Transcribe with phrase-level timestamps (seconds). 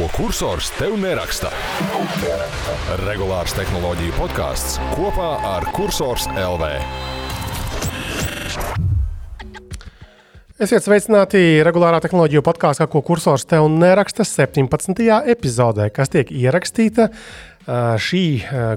[0.00, 1.50] ko kursors tev neraksta.
[3.02, 6.70] Regulārs tehnoloģiju podkāsts kopā ar Cursors LV.
[10.60, 15.04] Esiet sveicināti regulārā tehnoloģiju podkāstā, ko kursors tev neraksta 17.
[15.34, 17.10] epizodē, kas tiek ierakstīta
[18.02, 18.22] šī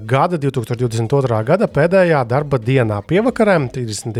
[0.06, 1.40] gada, 2022.
[1.48, 4.20] gada pēdējā darba dienā, pievakarē, 30.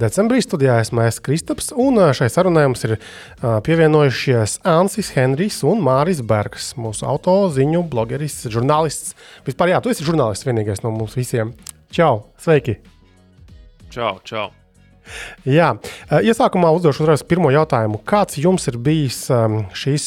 [0.00, 0.40] decembrī.
[0.44, 2.96] Studijā esmu es Kristaps, un šai sarunai mums ir
[3.40, 9.16] pievienojušies Ansis Henrijs un Māris Bergs, mūsu auto ziņu blogeris, žurnālists.
[9.48, 11.52] Vispār, jā, tu esi žurnālists vienīgais no mums visiem.
[11.92, 12.24] Čau!
[12.40, 12.78] Sveiki!
[13.90, 14.59] Čau, čau!
[15.48, 15.72] Jā,
[16.20, 18.00] iesākumā uzdošu uzreiz pirmo jautājumu.
[18.06, 19.24] Kāds jums ir bijis
[19.76, 20.06] šis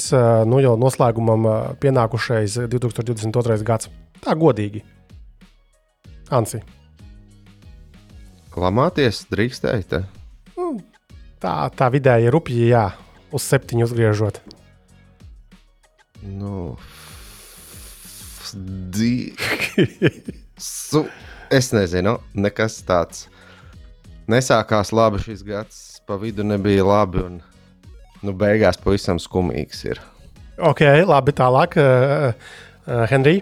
[0.49, 1.49] nu, jau noslēgumam
[1.83, 3.59] pienākušais 2022.
[3.67, 3.91] gads?
[4.23, 4.83] Tā godīgi.
[6.33, 6.61] Ansi.
[8.53, 10.03] Lamāties drīkstēji?
[10.55, 10.75] Nu,
[11.41, 12.91] tā, tā vidēji rupji, jā,
[13.33, 14.39] uz septiņu uzgriežot.
[16.23, 16.77] Nu,
[18.93, 19.33] di...
[20.57, 21.03] Su...
[21.53, 23.27] Es nezinu, nekas tāds
[24.31, 27.23] nesākās labi šis gads, pa vidu nebija labi.
[27.23, 27.39] Un,
[28.23, 30.01] nu, beigās pavisam skumīgs ir.
[30.63, 32.31] Ok, labi, tālāk, uh,
[32.85, 33.41] uh, Henrij.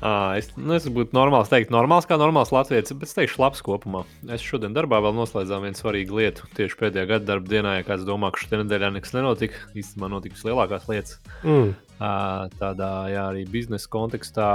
[0.00, 3.60] À, es, nu, es būtu normāls, teikt, normāls kā normāls latviečs, bet es teikšu, labs
[3.64, 4.06] kopumā.
[4.32, 6.48] Es šodien darbā vēl noslēdzām vienu svarīgu lietu.
[6.56, 10.38] Tieši pēdējā gada darba dienā, ja kāds domā, ka šajā nedēļā nekas nenotika, īstenībā notika
[10.38, 11.18] vislielākās lietas.
[11.44, 11.74] Mm.
[12.00, 12.14] À,
[12.56, 14.48] tādā jā, arī biznesa kontekstā,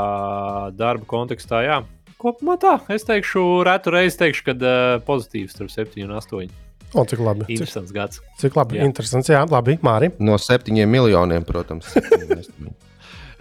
[0.73, 1.77] darba kontekstā, jā,
[2.25, 2.77] kopumā tā.
[2.93, 6.63] Es teikšu, retu reizi teikšu, ka uh, pozitīvs starp 7 un 8.
[6.95, 7.47] O, cik labi.
[7.51, 8.21] Interesants cik, gads.
[8.39, 8.79] Cik labi.
[8.79, 8.87] Jā.
[8.87, 9.77] Interesants, jā, labi.
[9.83, 10.13] Māri.
[10.23, 11.91] No 7 miljoniem, protams.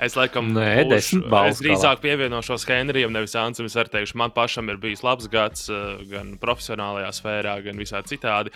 [0.05, 3.69] Es laikam Nē, būšu, es drīzāk pievienošos Henrijam, nevis Ansim.
[3.71, 5.69] Es teikšu, man pašam ir bijis labs gads
[6.11, 8.51] gan profesionālajā sfērā, gan visā citādi.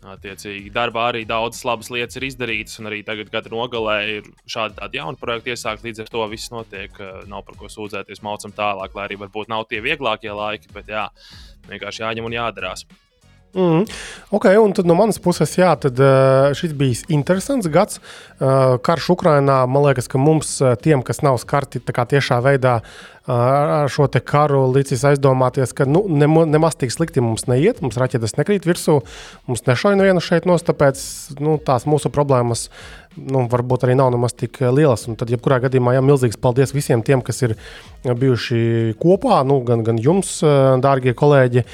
[0.00, 4.78] Attiecīgi, darbā arī daudzas labas lietas ir izdarītas, un arī tagad, gada nogalē, ir šādi
[4.78, 5.90] tādi jauni projekti iesākti.
[5.90, 6.96] Līdz ar to viss notiek,
[7.28, 11.04] nav par ko sūdzēties, maucam tālāk, lai arī varbūt nav tie vieglākie laiki, bet jā,
[11.68, 12.86] vienkārši jāņem un jādarās.
[13.54, 13.82] Mm.
[14.30, 17.98] Ok, un tad no manas puses, jā, tad, uh, šis bija interesants gads.
[18.38, 20.52] Uh, karš Ukrajinā, man liekas, ka mums,
[20.84, 22.80] tiem, kas nav skarti tiešā veidā
[23.30, 27.82] ar šo karu, līdzis aizdomāties, ka nu, nemaz tik slikti mums neiet.
[27.84, 29.00] Mums raķetes nekrīt virsū,
[29.46, 31.02] mums nešauj nevienu šeit nos, tāpēc
[31.38, 32.68] nu, tās mūsu problēmas
[33.18, 35.06] nu, varbūt arī nav nemaz tik lielas.
[35.10, 37.56] Un tad, jebkurā gadījumā, jā, milzīgs paldies visiem tiem, kas ir
[38.04, 39.40] bijuši kopā.
[39.46, 40.38] Nu, gan, gan jums,
[40.82, 41.64] dārgie kolēģi,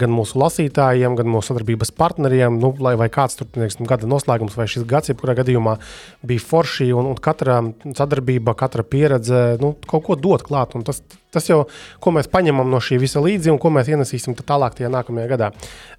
[0.00, 2.58] gan mūsu lasītājiem, gan mūsu sadarbības partneriem.
[2.60, 5.78] Nu, lai vai kāds tur neksim, gada noslēgums vai šis gads, jebkurā gadījumā
[6.26, 7.60] bija forši un, un katra
[7.96, 10.76] sadarbība, katra pieredze nu, kaut ko dot klāt.
[10.86, 11.00] Tas,
[11.32, 11.62] tas jau,
[12.02, 15.50] ko mēs paņemam no šī visa līdzi un ko mēs ienesīsim tālāk tajā nākamajā gadā.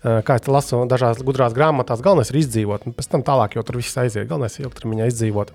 [0.02, 3.80] Kā es lasu dažās gudrās grāmatās, galvenais ir izdzīvot, un pēc tam tālāk jau tur
[3.81, 4.28] viss aiziet.
[4.30, 5.53] Galvenais ir ilgtermiņā izdzīvot.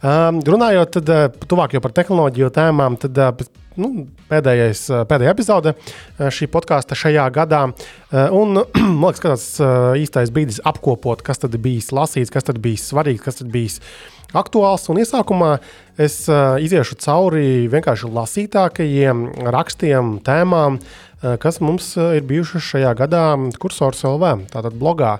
[0.00, 1.10] Um, runājot tad,
[1.50, 3.18] tuvāk jau par tehnoloģiju tēmām, tad
[3.78, 5.74] nu, pēdējais, pēdējā epizode
[6.18, 7.66] šī podkāsta šajā gadā.
[8.34, 8.62] Un,
[9.00, 9.46] man liekas, ka tas
[10.00, 13.78] īstais brīdis apkopot, kas tad bija lasīts, kas tad bija svarīgs, kas tad bija
[14.36, 14.88] aktuāls.
[14.90, 15.52] Un iesākumā
[16.00, 16.22] es
[16.64, 20.80] iziešu cauri vienkārši lasītākajiem rakstiem, tēmām,
[21.42, 23.24] kas mums ir bijušas šajā gadā
[23.60, 25.18] kursors LV, tātad blogā.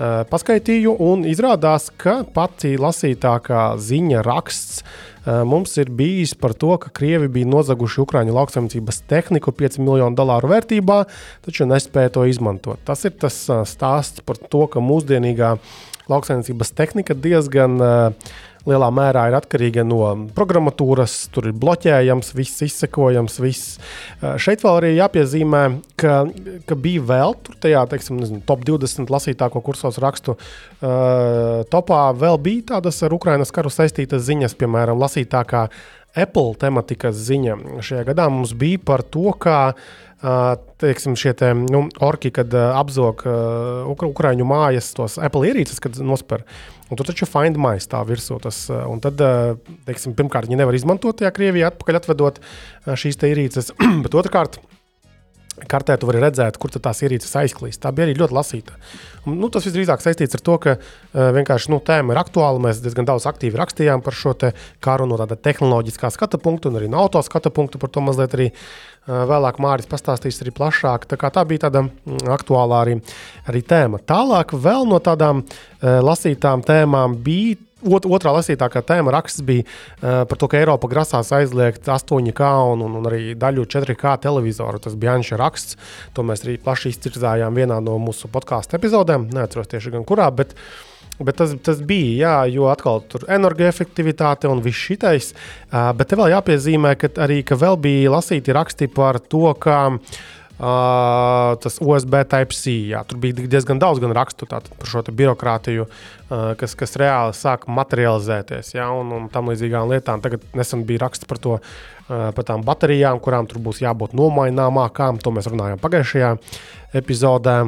[0.00, 4.84] Paskaitīju, un izrādās, ka pati lasītākā ziņa raksts
[5.26, 10.50] mums ir bijis par to, ka Krievi bija nozaguši Ukrāņu lauksaimniecības tehniku 5 miljonu dolāru
[10.52, 11.02] vērtībā,
[11.44, 12.80] taču nespēja to izmantot.
[12.88, 13.36] Tas ir tas
[13.68, 15.56] stāsts par to, ka mūsdienīgā
[16.10, 18.30] lauksaimniecības tehnika diezgan uh,
[18.68, 20.02] lielā mērā ir atkarīga no
[20.36, 23.38] programmatūras, tur ir bloķējams, viss izsekojams.
[23.42, 23.78] Viss.
[24.42, 25.62] Šeit vēl arī jāpiezīmē,
[26.00, 26.16] ka,
[26.68, 32.40] ka bija vēl tur tajā teiksim, nezinu, top 20 lasītāko kursos rakstu uh, topā, vēl
[32.42, 35.68] bija tādas ar Ukrainas karu saistītas ziņas, piemēram, lasītākā
[36.18, 37.56] Apple tematikas ziņa.
[37.86, 39.60] Šajā gadā mums bija par to, kā
[40.20, 46.44] teiksim, šie te, nu, orki, kad apzog uh, Ukrāņu mājas, tos Apple ierīces, kad nospēr.
[46.90, 48.40] Un tur taču find my stāv virsū.
[48.42, 49.20] Tas, un tad,
[49.86, 52.42] teiksim, pirmkārt, viņi nevar izmantot tajā Krievijā, atpakaļ atvedot
[52.98, 53.70] šīs ierīces,
[54.04, 54.58] bet otrkārt,
[55.70, 57.80] kartē tu vari redzēt, kur tās ierīces aizklīst.
[57.82, 58.76] Tā bija arī ļoti lasīta.
[59.26, 62.62] Un, nu, tas visdrīzāk saistīts ar to, ka uh, vienkārši nu, tēma ir aktuāla.
[62.62, 64.34] Mēs diezgan daudz aktīvi rakstījām par šo
[64.84, 67.80] karu no tāda tehnoloģiskā skatu punkta, un arī no auto skatu punkta.
[67.82, 71.08] Par to mazliet arī uh, vēlāk Mārcis pastāstīs arī plašāk.
[71.10, 73.00] Tā, tā bija tāda mm, aktuālā arī,
[73.50, 74.00] arī tēma.
[74.06, 80.22] Tālāk vēl no tādām uh, lasītām tēmām bija Ot, otrā lasītākā tēma raksts bija uh,
[80.28, 84.82] par to, ka Eiropa grasās aizliegt 8K un, un, un arī daļu 4K televizoru.
[84.84, 85.80] Tas bija Anša raksts.
[86.16, 89.30] To mēs arī plaši izcirzājām vienā no mūsu podkāstu epizodēm.
[89.32, 90.30] Neatceros tieši gan kurā.
[90.34, 90.56] Bet,
[91.20, 95.26] Bet tas, tas bija, jā, jo atkal tur energoefektivitāte un viss šitais.
[95.68, 99.82] Uh, bet te vēl jāpiezīmē, ka arī ka vēl bija lasīti raksti par to, ka
[99.90, 102.92] Uh, tas OSB Type-C.
[103.08, 108.74] Tur bija diezgan daudz rakstu par šo birokrātiju, uh, kas, kas reāli sāk materializēties.
[108.76, 110.20] Jā, un, un tam līdzīgām lietām.
[110.20, 115.22] Tagad nesen bija raksts par to, uh, par tām baterijām, kurām tur būs jābūt nomaināmākām.
[115.24, 116.34] To mēs runājām pagājušajā
[117.00, 117.62] epizodē.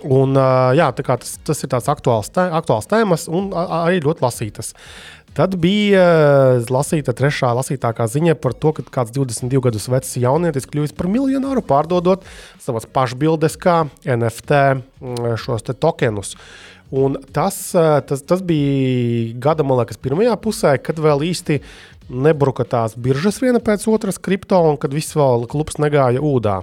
[0.00, 0.32] Un,
[0.78, 4.70] jā, tas, tas ir tāds aktuāls, tē, aktuāls tēmas un arī ļoti lasītas.
[5.30, 6.02] Tad bija
[6.74, 11.62] lasīta trešā lasītākā ziņa par to, ka kāds 22 gadus vecs jaunietis kļuvis par miljonāru
[11.66, 12.26] pārdodot
[12.58, 14.58] savas pašbildes kā NFT
[15.38, 16.34] šos te tokenus.
[16.90, 21.60] Un tas, tas, tas bija gada, man liekas, pirmajā pusē, kad vēl īsti
[22.10, 26.58] nebruka tās biržas viena pēc otras kripto, un kad viss vēl klubs negāja ūdā.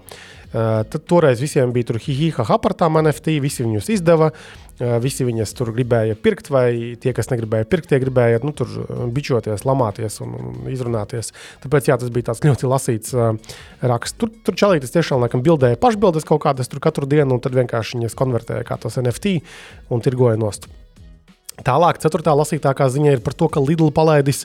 [0.51, 4.33] Tad toreiz visiem bija tur hihiha par tām NFT, visi viņus izdeva.
[4.33, 8.69] Uh, visi viņas tur gribēja pirkt, vai tie, kas negribēja pirkt, tie gribēja nu, tur
[9.13, 11.33] bičoties, lamāties un, un izrunāties.
[11.63, 13.31] Tāpēc jā, tas bija tāds ļoti lasīts uh,
[13.81, 14.17] raksts.
[14.21, 18.01] Tur, tur čalītis tiešām laikam bildēja pašbildes kaut kādas tur katru dienu, un tad vienkārši
[18.01, 19.39] viņas konvertēja kā tos NFT
[19.93, 20.69] un tirgoja nost.
[21.65, 24.43] Tālāk, ceturtā lasītākā ziņa ir par to, ka Lidl palaidis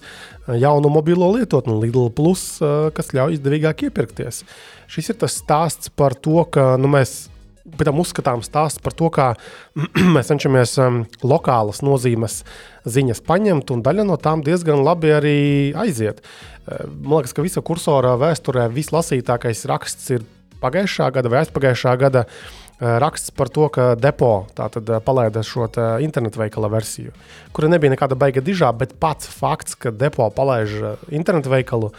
[0.49, 2.57] jaunu mobilo lietotni, Lidl Plus,
[2.97, 4.41] kas ļauj izdevīgāk iepirkties.
[4.89, 7.27] Šis ir tas stāsts par to, ka nu, mēs
[7.67, 9.33] pēc tam uzskatām stāsts par to, kā
[10.15, 12.43] mēs cenšamies um, lokālas nozīmes
[12.89, 15.39] ziņas paņemt, un daļa no tām diezgan labi arī
[15.79, 16.25] aiziet.
[16.67, 20.27] Man liekas, ka visa kursora vēsturē vislasītākais raksts ir
[20.63, 25.69] pagājušā gada vai aizpagājušā gada uh, Eh, raksts par to, ka depo eh, palaida šo
[26.03, 27.13] internetu veikala versiju,
[27.55, 31.93] kura nebija nekāda baiga dižā, bet pats fakts, ka depo palaiž eh, internetu veikalu,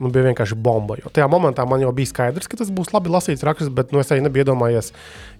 [0.00, 0.96] man bija vienkārši bomba.
[1.00, 4.00] Jo tajā momentā man jau bija skaidrs, ka tas būs labi lasīts raksts, bet nu,
[4.02, 4.90] es arī nebiju iedomājies,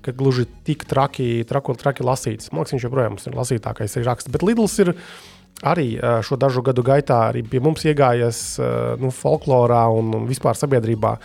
[0.04, 2.52] ka gluži tik traki, traku, traki lasīts.
[2.52, 4.32] Man liekas, viņš joprojām ir lasītākais raksts.
[4.32, 4.94] Bet Lidls ir
[5.66, 8.42] arī šo dažu gadu gaitā arī pie mums iegājies
[9.00, 11.16] nu, folklorā un, vispār sabiedrībā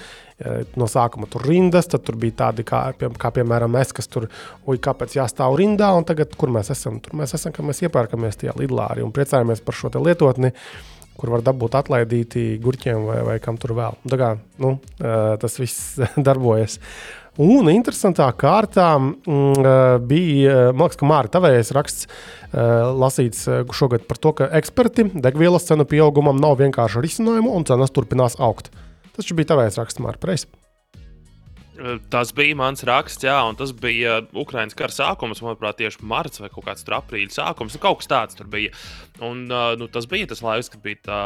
[0.75, 4.27] no sākuma tur rindas, tad tur bija tādi kā, kā piemēram mēs, kas tur,
[4.67, 6.99] oi, kāpēc jāstāv rindā, un tagad, kur mēs esam?
[6.99, 10.51] Tur mēs esam, ka mēs iepērkamies tajā lidlā arī un priecājamies par šo lietotni,
[11.19, 13.99] kur var dabūt atlaidīti gurķiem vai, vai kam tur vēl.
[14.09, 14.31] Tā kā
[14.63, 14.77] nu,
[15.41, 16.79] tas viss darbojas.
[17.41, 22.07] Un interesantā kārtā mm, bija, man liekas, ka Mārta Tavējais raksts
[22.95, 23.43] lasīts
[23.75, 28.71] šogad par to, ka eksperti degvielas cenu pieaugumam nav vienkārši risinājumu un cenas turpinās augt.
[29.15, 30.47] Tas bija tavs raksts, Mārcis.
[32.09, 36.47] Tas bija mans raksts, jā, un tas bija Ukraiņas kara sākums, manuprāt, tieši marts vai
[36.53, 37.75] kaut kāds aprīļa sākums.
[37.75, 38.71] Nu, kaut kas tāds tur bija.
[39.23, 41.19] Un, nu, tas bija tas laiks, kad bija tā,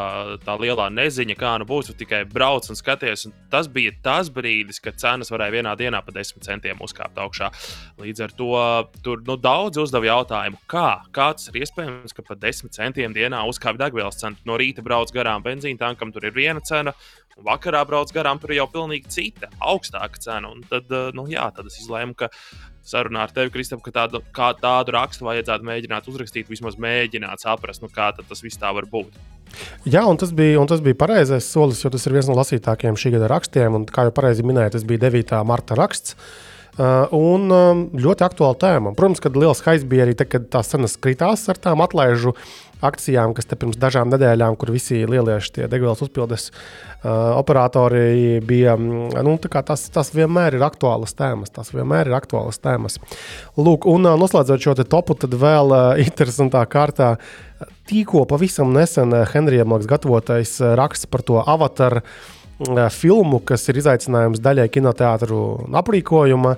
[0.45, 1.91] tā lielā neziņa, kā nu būs.
[1.99, 3.27] Tikai brauc un skaties.
[3.29, 7.51] Un tas bija tas brīdis, kad cenas varēja vienā dienā pa desmit centiem uzkāpt augšā.
[8.01, 8.49] Līdz ar to
[9.05, 13.43] tur nu, daudz uzdeva jautājumu, kā, kā tas ir iespējams, ka pa desmit centiem dienā
[13.49, 14.37] uzkāpj degvielas cena.
[14.49, 16.95] No rīta brauc garām benzīna tankam, tur ir viena cena
[17.45, 20.51] Vakarā brauc garām, tur jau pilnīgi cita, augstāka cena.
[20.51, 22.29] Un tad, eh, nu, jā, tad es izlēmu, ka
[22.85, 27.89] sarunā ar tevi, Kristap, ka tādu, tādu rakstu vajadzētu mēģināt uzrakstīt, vismaz mēģināt saprast, nu,
[27.93, 29.13] kā tas viss tā var būt.
[29.85, 32.97] Jā, un tas, bija, un tas bija pareizais solis, jo tas ir viens no lasītākajiem
[32.97, 33.75] šī gada rakstiem.
[33.75, 35.41] Un, kā jau pareizi minēja, tas bija 9.
[35.45, 36.13] marta raksts.
[36.13, 38.95] Uh, un um, ļoti aktuāla tēma.
[38.95, 42.35] Protams, ka liels haiz bija arī tad, kad tās cenas kritās ar tām atlaižu
[42.85, 48.77] akcijām, kas te pirms dažām nedēļām, kur visi lielieši degvielas uzpildes uh, operatori bija.
[48.79, 51.51] Nu, tas, tas vienmēr ir aktuāls tēmas.
[51.55, 52.99] Tas vienmēr ir aktuāls tēmas.
[53.59, 57.17] Lūk, un uh, noslēdzot šo topu, tad vēl uh, interesantā kārtā
[57.89, 62.05] tikko pavisam nesen Henrijam Laks gatavotais raksts par to avataru
[62.91, 65.39] filmu, kas ir izaicinājums daļai kinoteātru
[65.79, 66.55] aprīkojuma.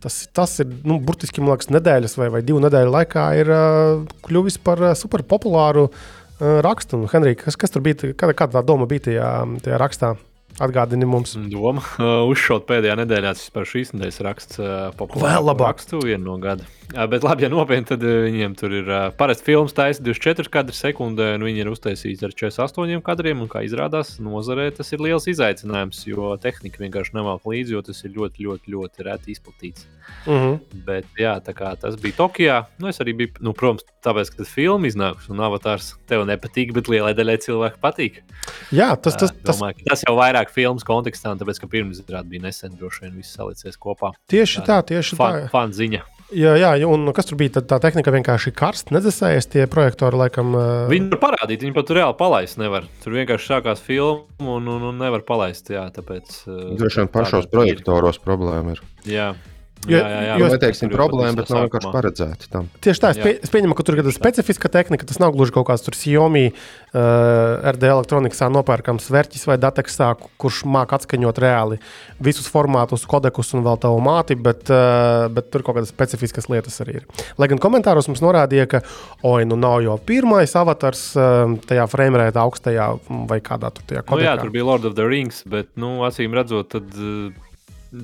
[0.00, 4.56] Tas, tas ir nu, burtiski liekas, nedēļas vai, vai divu nedēļu laikā ir uh, kļuvis
[4.64, 7.02] par uh, superpopulāru uh, rakstu.
[7.12, 8.14] Henrija, kas, kas tur bija?
[8.16, 9.30] Kāda, kāda tā doma bija tajā,
[9.66, 10.14] tajā rakstā?
[10.60, 11.36] Atgādini mums.
[11.52, 16.40] Doma uh, uzšaut pēdējā nedēļā, tas par šīs nedēļas raksts, uh, populāru rakstu vienu no
[16.40, 16.64] gada.
[16.90, 21.44] Bet labi, ja nopietni, tad viņiem tur ir parasti filmas taisa 24 kadri sekundē, un
[21.46, 23.44] viņi ir uztaisīti ar 48 kadriem.
[23.50, 28.14] Kā izrādās, nozarē tas ir liels izaicinājums, jo tehnika vienkārši nevelk līdzi, jo tas ir
[28.16, 29.86] ļoti, ļoti, ļoti reti izplatīts.
[30.26, 30.34] Mhm.
[30.34, 30.82] -huh.
[30.86, 32.58] Bet jā, tas bija Tokijā.
[32.78, 36.74] Nu, es arī biju, nu, protams, tāpēc, ka tas filmas iznāks un avatārs tev nepatīk,
[36.74, 38.22] bet lielai daļai cilvēku patīk.
[38.72, 42.48] Jā, tas, tas, tas, domāju, tas jau vairāk filmas kontekstā, tāpēc, ka pirms izrāda bija
[42.48, 44.10] nesen, droši vien viss salicies kopā.
[44.26, 45.52] Tieši tā, tieši fan, tā.
[45.54, 46.02] Fan ziņa.
[46.30, 47.56] Jā, jā, un kas tur bija?
[47.58, 50.18] Tad tā tehnika vienkārši karsta, nedzēsējas tie projektori.
[50.20, 50.88] Laikam, uh...
[50.90, 52.86] Viņi var parādīt, viņi pat reāli palaist nevar.
[53.02, 55.72] Tur vienkārši sākās filma un, un, un nevar palaist.
[55.74, 56.42] Jā, tāpēc.
[56.46, 58.84] Uh, Droši vien pašos projektoros problēma ir.
[59.10, 59.32] Jā.
[59.88, 60.34] Jo- jā, jā, jā.
[60.42, 61.92] jo- neteiksim, problēma, bet nav vienkārši sākumā.
[61.94, 62.66] paredzēti tam.
[62.84, 65.06] Tieši tā, es, pie, es pieņemu, ka tur ir kāda specifiska tehnika.
[65.08, 70.10] Tas nav gluži kaut kāds tur Xiaomi, uh, RD elektronikā nopērkams vērķis vai dateksā,
[70.40, 71.78] kurš māca atskaņot reāli
[72.20, 76.76] visus formātus, kodekus un vēl tavu māti, bet, uh, bet tur kaut kādas specifiskas lietas
[76.84, 77.06] arī ir.
[77.40, 78.82] Lai gan komentāros mums norādīja, ka,
[79.24, 82.90] oi, nu nav jau pirmais avatars uh, tajā framerēta augstajā
[83.30, 84.40] vai kādā tur tajā Nu, jā, kodekā.
[84.44, 87.30] tur bija Lord of the Rings, bet, nu, acīm redzot, tad, uh,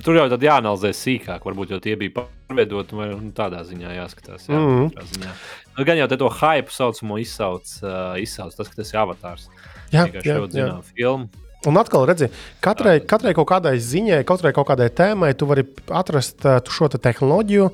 [0.03, 1.45] tur jau tad jāanalizē sīkāk.
[1.47, 4.47] Varbūt jau tie bija pārveidoti, vai nu, tādā ziņā jāskatās.
[4.49, 5.09] Jā, mm.
[5.15, 5.33] ziņā.
[5.77, 9.49] Nu, gan jau to hype saucamo izsauc, uh, izsauc tas, ka tas ir avatārs.
[9.93, 10.39] Jā, jā, jā.
[10.51, 11.45] zinām filmu.
[11.67, 16.45] Un atkal, redziet, katrai, katrai kaut kādai ziņai, katrai kaut kādai tēmai, tu vari atrast
[16.45, 17.71] tu šo te tehnoloģiju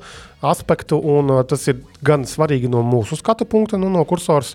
[0.48, 4.54] aspektu, un tas ir gan svarīgi no mūsu skatu punkta, nu, no kursors.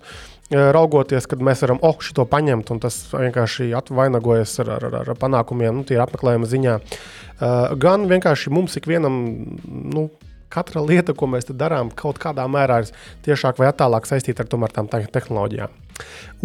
[0.51, 5.13] Uh, Raugoties, kad mēs varam oh, šo paņemt, un tas vienkārši atvainagojas ar, ar, ar,
[5.19, 6.79] panākumiem, nu, tie ir apmeklējuma ziņā.
[6.79, 9.19] Uh, gan vienkārši mums ikvienam,
[9.67, 10.09] nu,
[10.49, 12.91] katra lieta, ko mēs darām, kaut kādā mērā ir
[13.25, 15.75] tiešāk vai attālāk saistīta ar tomēr tām te- tehnoloģijām.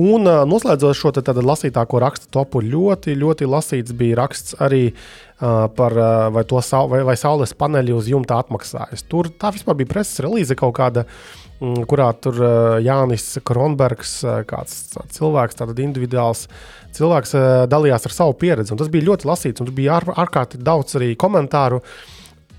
[0.03, 5.95] Un uh, noslēdzot šo lasītāko rakstu topu, ļoti, ļoti lasīts bija raksts arī uh, par
[5.95, 9.07] uh, vai, sau, vai, vai saules paneļi uz jumta atmaksājas.
[9.09, 11.07] Tur tā vispār bija preses relīze kaut kāda.
[11.07, 16.49] mm, Kurā tur uh, Jānis Kronbergs, uh, kāds cilvēks, tāds individuāls
[16.97, 18.75] cilvēks, uh, dalījās ar savu pieredzi.
[18.75, 21.81] Un tas bija ļoti lasīts, un tur bija ār, ārkārtīgi daudz arī komentāru.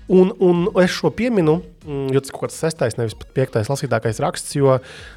[0.06, 3.66] Un, un es šo pieminu, mm, jo tas ir kaut kāds sestais, nevis pat piektais
[3.66, 4.76] lasītākais raksts, jo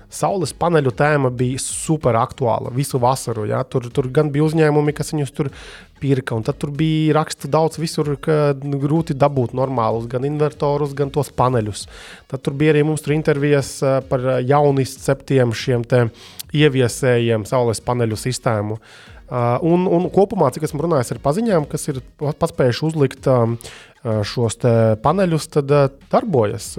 [0.10, 3.46] saules paneļu tēma bija super aktuāla visu vasaru.
[3.51, 3.62] Ja?
[3.69, 5.51] Tur, tur gan bija uzņēmumi, kas viņus tur
[6.01, 11.13] pirka, un tad tur bija raksta daudz visur, ka grūti dabūt normālus, gan invertorus, gan
[11.13, 11.86] tos paneļus.
[12.31, 16.08] Tad tur bija arī mums tur intervijas eh, par jaunizceptiem šiem te
[16.58, 18.81] ieviesējiem saules paneļu sistēmu.
[19.29, 23.60] Uh, un, un kopumā, cik esmu runājis ar paziņām, kas ir pa- paspējuši uzlikt um,
[23.99, 24.55] šos
[25.03, 25.47] paneļus,
[26.11, 26.71] darbojas.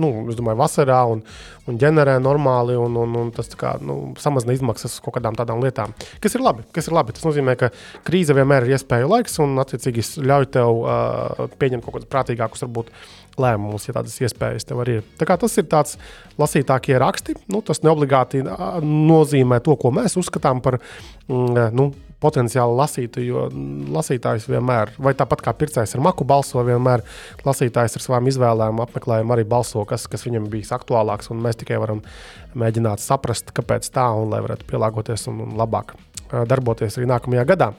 [0.00, 1.22] Nu, es domāju, vasarā un,
[1.70, 5.94] un ģenerē normāli, un, un, un tas kā, nu, samazina izmaksas kaut kādām tādām lietām.
[6.22, 6.66] Kas ir labi?
[6.74, 7.14] Kas ir labi?
[7.14, 7.70] Tas nozīmē, ka
[8.06, 12.90] krīze vienmēr ir iespēja laiks, un attiecīgi ļauj tev uh, pieņemt kaut kādus prātīgākus, varbūt
[13.40, 15.08] lēmumus, ja tādas iespējas tev arī ir.
[15.20, 15.96] Tā kā tas ir tāds
[16.40, 17.36] lasītākie raksti.
[17.52, 18.42] Nu, tas neobligāti
[18.84, 21.90] nozīmē to, ko mēs uzskatām par mm, nu,
[22.20, 23.46] potenciāli lasītu, jo
[23.94, 27.04] lasītājs vienmēr, vai tāpat kā pircējs ar maku balso, vienmēr
[27.46, 32.04] lasītājs ar savām izvēlēm, apmeklējumu arī balso, kas, kas viņam bijis aktuālāks, mēs tikai varam
[32.60, 35.96] mēģināt saprast, kāpēc tā, un lai varētu pielāgoties un, un labāk
[36.30, 37.72] darboties arī nākamajā gadā.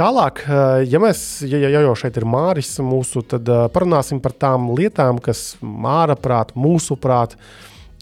[0.00, 0.44] Tālāk,
[0.88, 5.18] ja mēs, ja, ja ja jau šeit ir Māris, mūsu, tad parunāsim par tām lietām,
[5.20, 7.34] kas Māra prāt, mūsu prāt,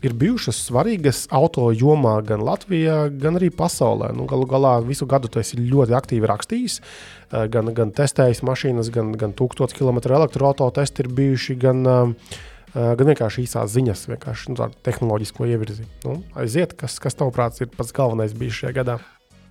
[0.04, 4.12] ir bijušas svarīgas auto jomā gan Latvijā, gan arī pasaulē.
[4.16, 8.92] Nu, galu galā visu gadu tu esi ļoti aktīvi rakstījis, eh, gan, gan testējis mašīnas,
[8.94, 12.14] gan, gan 1000 km elektroautorāta testi ir bijuši, gan, eh,
[12.74, 15.86] gan vienkārši īsās ziņas, vienkārši nu, tehnoloģisko ievirzi.
[16.04, 19.00] Nu, aiziet, kas, kas tavuprāt ir pats galvenais bijis šajā gadā?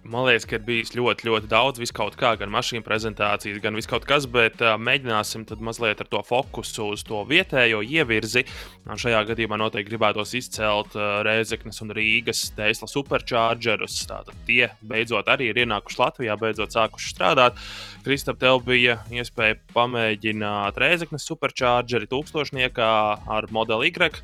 [0.07, 4.05] Man liekas, ka ir bijis ļoti, ļoti daudz viskaut kā, gan mašīnu prezentācijas, gan viskaut
[4.07, 8.45] kas, bet uh, mēģināsim tad mazliet ar to fokusu uz to vietējo ievirzi.
[8.87, 13.99] Un šajā gadījumā noteikti gribētos izcelt uh, Rēzeknes un Rīgas Tesla superchargerus.
[14.07, 17.59] Tātad tie beidzot arī ir ienākuši Latvijā, beidzot sākuši strādāt.
[18.07, 22.91] Kristap, tev bija iespēja pamēģināt Rēzeknes superchargeri tūkstošniekā
[23.27, 24.23] ar modeli Y.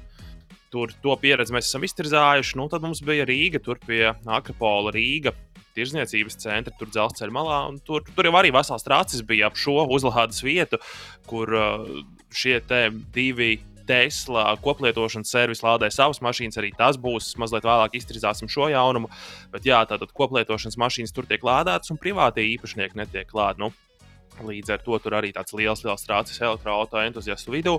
[0.72, 2.56] Tur to pieredzi mēs esam iztirzājuši.
[2.58, 5.36] Nu, tad mums bija Rīga, tur pie Akropola Rīga
[5.78, 7.60] tirzniecības centra, tur dzelzceļa malā.
[7.88, 10.80] Tur, tur jau arī vesels trācis bija ap šo uzlādes vietu,
[11.30, 11.86] kur uh,
[12.34, 12.60] šie
[13.14, 13.54] divi.
[13.84, 17.34] Tesla koplietošanas servis lādē savas mašīnas, arī tas būs.
[17.36, 19.10] Mazliet vēlāk izstrādāsim šo jaunumu.
[19.52, 23.60] Bet, jā, tātad koplietošanas mašīnas tur tiek lādētas, un privātie īpašnieki netiek klāti.
[23.60, 23.74] Nu,
[24.42, 27.76] Līdz ar to tur arī tāds liels, liels trācis elektroautorāta entuziastu vidū.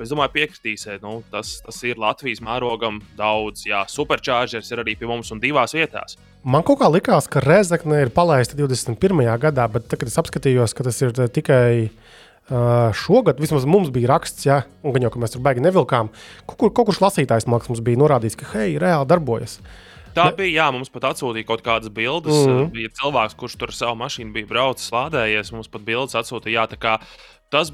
[0.00, 3.66] Es domāju, piekritīsiet, nu, tas, tas ir Latvijas mērogam daudz.
[3.68, 6.16] Jā, superchargers ir arī pie mums un divās vietās.
[6.48, 8.96] Man kaut kā likās, ka Rezekne ir palaista 21.
[9.42, 13.42] gadā, bet tagad es apskatījos, ka tas ir eh, tikai uh, šogad.
[13.42, 16.12] Vismaz mums bija raksts, ja, un gan jau ka mēs tur baigi nevilkām.
[16.46, 19.58] Kaut, kur, kaut kurš lasītājs mums bija norādījis, ka hei, reāli darbojas.
[20.18, 22.34] Tā bija, jā, mums pat atsūtīja kaut kādas bildes.
[22.34, 22.70] Mm -hmm.
[22.76, 25.52] Bija cilvēks, kurš tur savu mašīnu bija braucis, lādējies.
[25.52, 26.60] Mums pat bildes atsūtīja.
[26.60, 26.98] Jā, tā kā
[27.50, 27.72] tas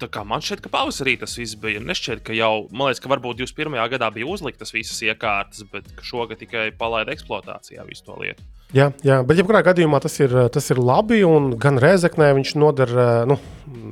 [0.00, 1.80] tā kā man šķiet, ka pavasarī tas viss bija.
[1.80, 3.76] Nešķiet, ka jau, man liekas, ka varbūt 21.
[3.92, 8.44] gadā bija uzliktas visas iekārtas, bet šogad tikai palaida eksploatācijā visu to lietu.
[8.74, 11.22] Jā, jā, bet jebkurā gadījumā tas ir, tas ir labi.
[11.24, 12.92] un Gan Rezeknē viņš noder,
[13.30, 13.38] nu,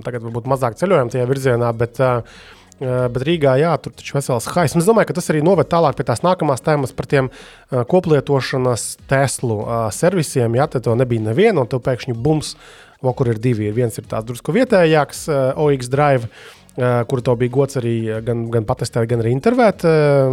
[0.05, 2.43] tagad varbūt mazāk ceļojam tajā virzienā, bet, uh,
[2.81, 4.75] bet Rīgā jā, tur taču vesels hais.
[4.75, 7.31] Es domāju, ka tas arī noved tālāk pie tās nākamās tēmas par tiem
[7.71, 9.61] koplietošanas Teslu
[9.95, 10.59] servisiem.
[10.59, 12.57] Jā, te to nebija neviena, un tev pēkšņi bums
[13.05, 13.67] Vo, kur ir divi.
[13.69, 15.27] Ir viens ir tāds drusku vietējāks,
[15.61, 16.31] OX Drive.
[16.75, 19.85] Kur to bija gods arī gan, gan patestēt, gan arī intervēt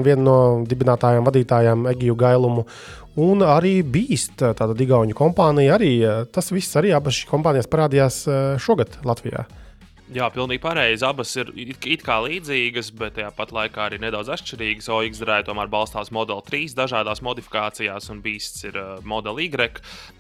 [0.06, 2.64] vienu no dibinātājiem, vadītājiem, Egiju Gailumu.
[3.22, 5.76] Un arī Beast, tāda Digauņu kompānija.
[5.76, 5.92] Arī,
[6.32, 8.24] tas viss arī abas šīs kompānijas parādījās
[8.64, 9.44] šogad Latvijā.
[10.12, 11.06] Jā, pilnīgi pareizi.
[11.08, 14.90] Abas ir it, kā līdzīgas, bet tāpat laikā arī nedaudz atšķirīgas.
[14.92, 19.48] OX drāja tomēr balstās Model 3 dažādās modifikācijās, un Beasts ir uh, Model Y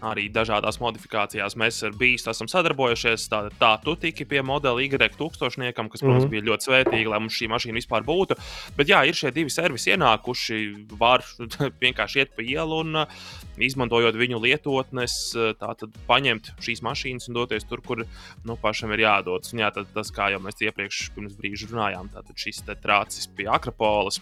[0.07, 1.57] arī dažādās modifikācijās.
[1.59, 3.27] Mēs ar Beast esam sadarbojušies.
[3.33, 6.31] Tā, tā tu tiki pie Model Y tūkstošniekam, kas, protams, mm -hmm.
[6.37, 8.39] bija ļoti svētīgi, lai mums šī mašīna vispār būtu.
[8.77, 10.61] Bet jā, ir šie divi servisi ienākuši.
[10.95, 11.27] Var
[11.83, 13.19] vienkārši iet pa ielu un uh,
[13.67, 18.03] izmantojot viņu lietotnes, uh, tātad paņemt šīs mašīnas un doties tur, kur
[18.47, 19.53] nu, pašam ir jādodas.
[19.53, 24.21] Un, jā, tas, kā jau mēs iepriekš pirms brīža runājām, tad šis trācis pie Akropolis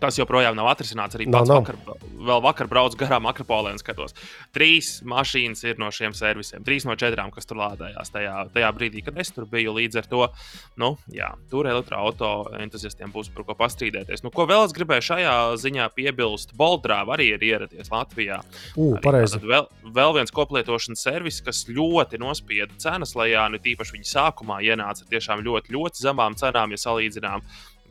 [0.00, 1.16] Tas joprojām nav atrisināts.
[1.18, 1.62] Arī pats no, no.
[1.62, 4.16] vakar, vēl vakar braucu garām Akropolē un skatos.
[4.54, 6.64] Trīs mašīnas ir no šiem servisiem.
[6.66, 9.74] Trīs no četrām, kas tur lādējās tajā, tajā brīdī, kad es tur biju.
[9.76, 10.22] Līdz ar to,
[10.80, 14.24] nu, jā, tur elektroautorāta entuziastiem būs par ko pastrīdēties.
[14.24, 18.40] Nu, ko vēl es gribēju šajā ziņā piebilst, Boldrāva arī ir ieradies Latvijā.
[18.76, 24.60] Uh, vēl, vēl viens koplietošanas servis, kas ļoti nospieda cenas lejā, nu, tīpaši viņa sākumā
[24.66, 27.44] ienāca tiešām ļoti, ļoti zemām cenām, ja salīdzinām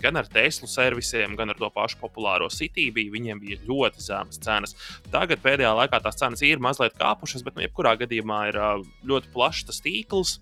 [0.04, 3.08] gan ar Tesla servisiem, gan ar to pašu populāro Citybī.
[3.14, 4.76] Viņiem bija ļoti zemas cenas.
[5.14, 8.60] Tagad pēdējā laikā tās cenas ir mazliet kāpušas, bet nu, jebkurā gadījumā ir
[9.08, 10.40] ļoti plašs tas tīkls.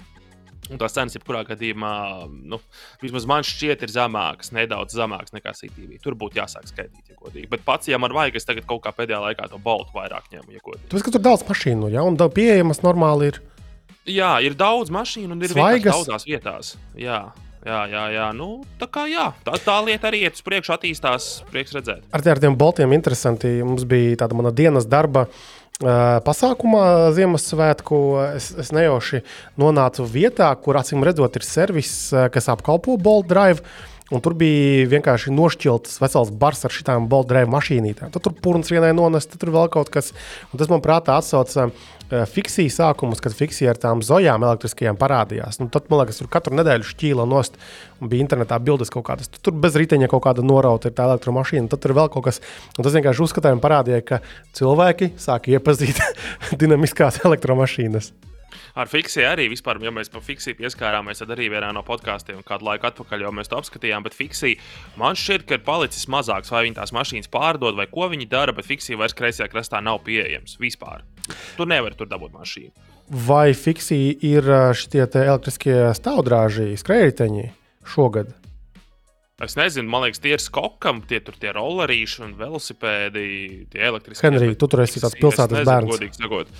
[0.69, 1.93] Un tās cenas, jebkurā gadījumā,
[2.51, 2.59] nu,
[3.01, 5.97] vismaz man šķiet, ir zemākas, nedaudz zemākas nekā CTV.
[6.03, 7.49] Tur būtu jāsāk skaitīt, ja godīgi.
[7.49, 10.53] Bet pats, ja man vajag, es tagad kaut kā pēdējā laikā to baltu vairāk ņemu,
[10.53, 10.91] ja godīgi.
[10.91, 13.41] Esi, ka tur daudz mašīnu, ja, un pieejamas normāli ir.
[14.09, 15.95] Jā, ir daudz mašīnu un ir Svaigas.
[15.95, 16.75] daudzās vietās.
[16.97, 17.23] Jā.
[17.65, 18.25] Jā, jā, jā.
[18.35, 21.29] Nu, tā kā jā, tā, tā lieta arī iet uz priekšu, attīstās.
[21.51, 22.05] Prieks redzēt.
[22.15, 23.59] Ar, ar tiem boltiem interesanti.
[23.65, 25.27] Mums bija tāda mana dienas darba.
[25.79, 27.99] Uh, pasākumā Ziemassvētku
[28.35, 29.21] es, es nejauši
[29.59, 31.93] nonācu vietā, kur acīm redzot, ir servis,
[32.33, 33.63] kas apkalpo Bolt Drive.
[34.09, 38.09] Un tur bija vienkārši nošķilts vesels bars ar šīm boltdrēvu mašīnītēm.
[38.13, 40.11] Tad tur pūns vienai nonest, tur vēl kaut kas.
[40.49, 45.59] Un tas man prātā atsauca uh, fiksiju sākumus, kad fiksija ar tām zojām elektriskajām parādījās.
[45.61, 47.59] Nu, tad, man liekas, tur katru nedēļu šķīla nost
[47.99, 49.29] un bija internetā bildes kaut kādas.
[49.37, 51.69] Tur bez riteņa kaut kāda norauta ir tā elektromašīna.
[51.69, 52.41] Tad tur vēl kaut kas.
[52.77, 54.23] Un tas vienkārši uzskatījumi parādīja, ka
[54.57, 56.01] cilvēki sāk iepazīt
[56.61, 58.13] dinamiskās elektromašīnas.
[58.77, 62.67] Ar fiksiju arī vispār, ja mēs par fiksiju pieskārāmies, tad arī vienā no podkāstiem kādu
[62.69, 64.05] laiku atpakaļ jau mēs to apskatījām.
[64.05, 64.59] Bet fiksija
[64.99, 68.55] man šķiet, ka ir palicis mazāks, vai viņi tās mašīnas pārdod, vai ko viņi dara,
[68.55, 71.05] bet fiksija vairs kreisajā krastā nav pieejams vispār.
[71.57, 72.89] Tu nevari tur dabūt mašīnu.
[73.25, 77.49] Vai fiksija ir šie elektriskie stāvdrāži, skrējēji
[77.89, 78.35] šogad?
[79.39, 83.21] Es nezinu, man liekas, tie ir skokam, tie tur tie rollerīši un velosipēdi,
[83.71, 84.27] tie elektriskie.
[84.27, 85.93] Henrij, tu tur esi tāds pilsētas bērns.
[85.93, 86.51] Godīgi sakot.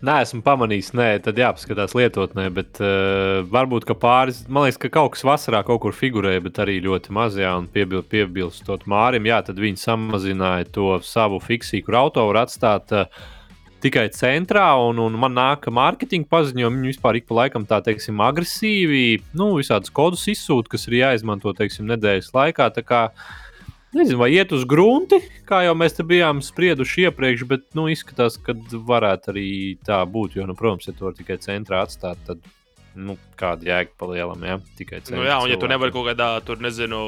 [0.00, 5.12] Nē, esmu pamanījis, nē, tad jāpaskatās lietotnē, bet uh, varbūt pāris, man liekas, ka kaut
[5.12, 9.60] kas vasarā kaut kur figurēja, bet arī ļoti mazajā un piebil, piebilstot Mārim, jā, tad
[9.60, 12.96] viņi samazināja to savu fiksiju, kur auto var atstāt.
[12.96, 13.28] Uh,
[13.80, 16.82] Tikai centrā, un, un man nāk mārketinga paziņojumi.
[16.82, 21.54] Viņi vispār ik pa laikam tā teiksim, agresīvi, nu, visādus kodus izsūta, kas ir jāizmanto
[21.56, 22.66] teiksim, nedēļas laikā.
[22.76, 23.00] Tā kā
[23.90, 28.36] Nezinu, vai iet uz grunti, kā jau mēs te bijām sprieduši iepriekš, bet nu, izskatās,
[28.38, 28.54] ka
[28.86, 29.50] varētu arī
[29.86, 30.36] tā būt.
[30.38, 32.44] Jo, nu, protams, ja to tikai centrā atstāt, tad
[32.94, 35.18] nu, kāda jēga palielam, ja tikai centrā.
[35.18, 37.00] Nu, jā, un ja tu nevari kaut kādā, tur nezinu,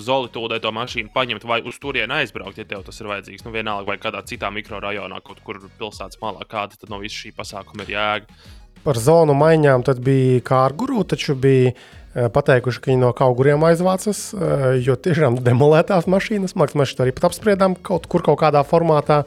[0.00, 3.92] zolitūdē to mašīnu paņemt vai uz turieni aizbraukt, ja tev tas ir vajadzīgs, nu vienalga
[3.92, 7.96] vai kādā citā mikrorajonā, kaut kur pilsētas malā, kāda tad no visa šī pasākuma ir
[7.96, 8.42] jēga.
[8.82, 11.76] Par zonu maiņām tad bija kārguru, taču bija
[12.12, 17.76] pateikuši, ka viņi no kaut kuriem aizvācas, eh, jo tiešām demolētās mašīnas, mākslinieks, arī apspriedām
[17.80, 19.22] kaut kur, kaut kādā formātā.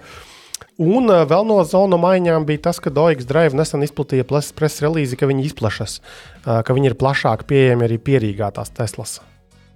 [0.78, 5.18] Un eh, vēl no zonu maiņām bija tas, ka Doigs Drive nesen izplatīja preses relīzi,
[5.18, 6.02] ka viņi izplašas,
[6.46, 9.20] ka viņi ir plašāk pieejami arī pierīgā tās Teslas.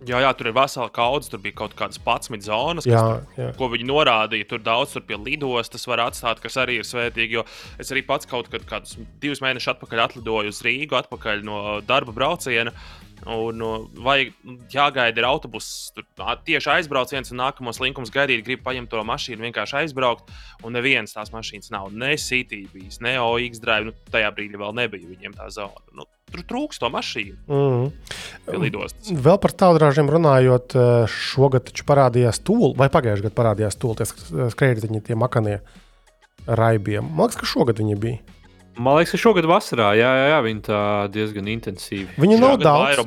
[0.07, 3.49] Jā, jā, tur ir vesela kaudze, tur bija kaut kādas 11 zonas, jā, tur, jā.
[3.57, 4.47] ko viņi norādīja.
[4.47, 7.43] Tur daudz tur pie lidostas var atstāt, kas arī ir svētīgi.
[7.83, 12.15] Es arī pats kaut kad, kādus divus mēnešus atpakaļ atlidoju uz Rīgu, atpakaļ no darba
[12.15, 12.71] brauciena.
[13.27, 13.63] Un
[13.99, 14.32] vajag
[14.71, 15.89] jāgaida ir autobuss.
[15.95, 16.05] Tur
[16.47, 20.32] tieši aizbrauciens un nākamos linkums gaidīt, grib paņemt to mašīnu, vienkārši aizbraukt.
[20.63, 21.91] Un nevienas tās mašīnas nav.
[21.91, 23.89] Ne CTVs, ne OX drive.
[23.89, 25.84] Nu, tajā brīdī vēl nebija viņiem tā zona.
[25.95, 27.38] Nu, tur trūks to mašīnu.
[27.47, 29.21] Mm -hmm.
[29.27, 34.49] Vēl par tālrāžiem runājot, eh, šogad taču parādījās tūlīt, vai pagājušajā gadā parādījās tūlīt, tie
[34.55, 35.60] skrējēji, tie makanie
[36.47, 37.03] raibiem.
[37.03, 38.38] Man liekas, ka šogad viņi bija.
[38.79, 42.13] Man liekas, ka šogad vasarā, jā, jā, jā viņi tā diezgan intensīvi.
[42.15, 43.01] Viņa nav daudz.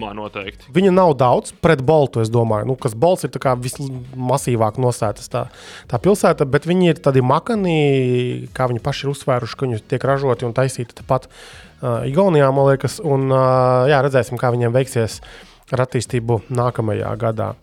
[0.76, 5.32] Viņa nav daudz pret Boltu, es domāju, nu, kas Bolts ir tā kā vismasīvāk nosētas
[5.32, 5.46] tā,
[5.88, 7.78] tā pilsēta, bet viņi ir tādi makani,
[8.52, 12.68] kā viņi paši ir uzsvēruši, ka viņi tiek ražoti un taisīti tepat uh, Igaunijā, man
[12.68, 15.22] liekas, un uh, jā, redzēsim, kā viņiem veiksies
[15.72, 17.54] ar attīstību nākamajā gadā.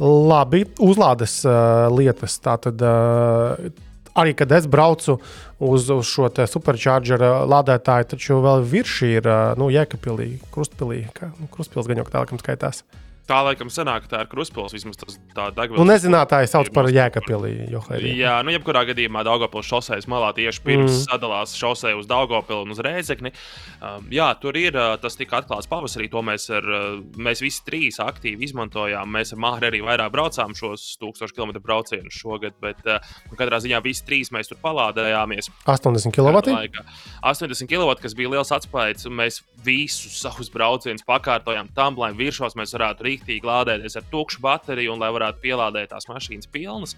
[0.00, 2.40] Labi, uzlādes uh, lietas.
[2.42, 3.68] Tātad, uh,
[4.14, 5.18] arī kad es braucu
[5.58, 11.04] uz, uz šo superchargeru lādētāju, taču vēl virs šī ir uh, nu, Jēkabpilī, Krustpilī.
[11.16, 12.84] Kā, nu, Krustpils gan jau tālākam skaitās.
[13.24, 15.80] Tā laikam sanāk, ka tā ir kruspils, vismaz tas tā degvielas.
[15.80, 17.52] Nu, nezinātāji sauc par Jēkabpilī.
[18.18, 21.04] Jā, nu, jebkurā gadījumā Daugopils šoseis malā tieši pirms Mm.
[21.06, 23.32] sadalās šosei uz Daugopilu un uz Rēzekni.
[23.80, 27.62] Um, jā, tur ir, uh, tas tika atklāts pavasarī, to mēs, ar, uh, mēs visi
[27.64, 29.08] trīs aktīvi izmantojām.
[29.08, 33.62] Mēs ar Māri arī vairāk braucām šos 1000 km braucienus šogad, bet uh, nu, katrā
[33.64, 35.48] ziņā visi trīs mēs tur palādējāmies.
[35.64, 36.44] 80 kW.
[36.52, 36.84] Laikā.
[37.24, 42.56] 80 kW, kas bija liels atspējs, un mēs visus savus braucienus pakārtojām tam, lai virsmas
[42.58, 46.96] mēs varētu rīktīgi lādēties ar tukšu bateriju un lai varētu pielādēt tās mašīnas pilnas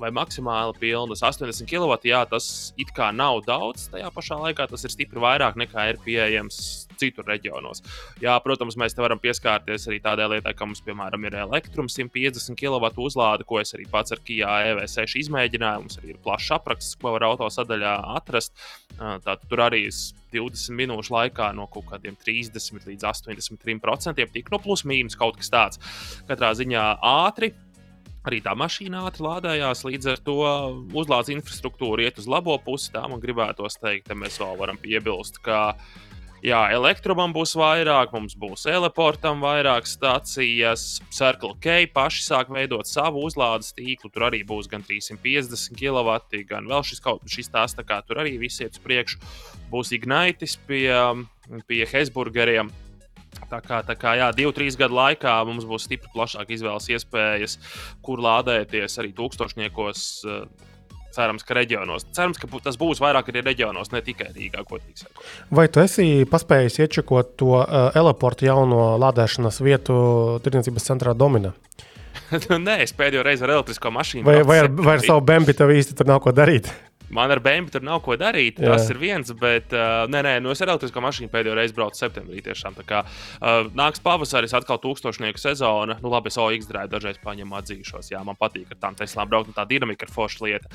[0.00, 1.22] vai maksimāli pilnas.
[1.24, 5.58] 80 kW, jā, tas it kā nav daudz, tajā pašā laikā tas ir stipri vairāk
[5.60, 7.82] nekā ir pieejams citur reģionos.
[8.22, 12.58] Jā, protams, mēs te varam pieskarties arī tādai lietai, ka mums, piemēram, ir elektrums 150
[12.58, 15.84] kW uzlāde, ko es arī pats ar Kia EV6 izmēģināju.
[15.86, 18.54] Mums arī ir plašs apraksts, ko var autosadaļā atrast.
[18.98, 24.62] Tātad tur arī es 20 minūšu laikā no kaut kādiem 30 līdz 83% tika no
[24.62, 25.82] plus mīnus kaut kas tāds.
[26.30, 27.52] Katrā ziņā ātri.
[28.22, 30.38] Arī tā mašīna ātri lādējās, līdz ar to
[30.94, 32.92] uzlādes infrastruktūra iet uz labo pusi.
[32.94, 35.74] Tā man gribētos teikt, ka mēs vēl varam piebilst, ka
[36.46, 43.24] jā, elektrumam būs vairāk, mums būs eleportam vairāk stācijas, Circle K paši sāk veidot savu
[43.26, 44.12] uzlādes tīklu.
[44.14, 48.22] Tur arī būs gan 350 kW, gan vēl šis kaut šis tās, tā kā tur
[48.22, 49.18] arī viss iet uz priekšu.
[49.74, 50.94] Būs Ignaitis pie,
[51.66, 52.70] pie Hesburgeriem.
[53.50, 57.58] Tā kā, tā kā jā, divu, trīs gadu laikā mums būs stipri plašāk izvēles iespējas,
[58.04, 60.04] kur lādēties arī tūkstošniekos.
[60.28, 60.68] eh,
[61.12, 62.06] Cerams, ka reģionos.
[62.16, 64.64] Cerams, ka tas būs vairāk arī reģionos, ne tikai Rīgā.
[65.52, 69.94] Vai tu esi paspējis iečakot to uh, eleportu jauno lādēšanas vietu
[70.40, 71.52] tirdzniecības centrā Domina?
[72.66, 74.24] Nē, es pēdējo reizi ar elektrisko mašīnu.
[74.24, 76.72] Vai, vai, ar, vai ar savu bēnbi tev īsti tur nav ko darīt?
[77.12, 78.60] Man ar bēnbu tur nav ko darīt.
[78.62, 78.72] Jā.
[78.72, 82.00] Tas ir viens, bet uh, nē, nē, nu es ar elektrisko mašīnu pēdējo reizi braucu
[82.00, 82.40] septembrī.
[82.44, 85.98] Tiešām, kā uh, nāks pavasaris, atkal tūkstošnieku sezona.
[86.00, 88.08] Nu, labi, es OX drāju dažreiz paņemu atzīšos.
[88.14, 90.72] Jā, man patīk ar tām teslām braukt, un tā dinamika ir forša lieta.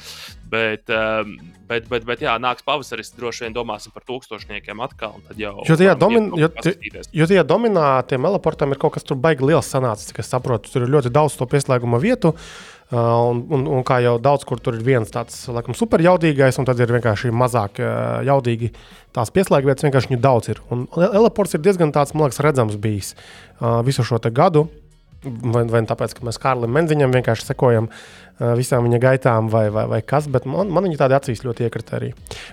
[0.52, 1.34] Bet, um,
[1.70, 5.18] bet, bet, bet, jā, nāks pavasaris, droši vien domāsim par tūkstošniekiem atkal.
[5.34, 6.52] jau Jo tajā, domin, jo,
[7.18, 10.70] jo tajā dominā tiem eleportiem ir kaut kas tur baigi liels sanācis, cik es saprotu.
[10.70, 12.36] Tur ir ļoti daudz to pieslēguma vietu.
[12.38, 16.68] Uh, un, un, un kā jau daudz kur tur ir viens tāds laikam, superjaudīgais, un
[16.70, 18.72] tad ir vienkārši mazāk uh, jaudīgi
[19.16, 19.88] tās pieslēgvietas.
[19.88, 20.62] Vienkārši viņu daudz ir.
[20.72, 24.68] Un Eleports ir diezgan tāds, man liekas, redzams bijis uh, visu šo gadu.
[25.28, 29.86] Vai, vai tāpēc, ka mēs Kārlim Menziņam vienkārši sekojam uh, visām viņa gaitām, vai, vai,
[29.90, 32.12] vai kas, bet man, man viņi tādi acīs ļoti iekrita arī.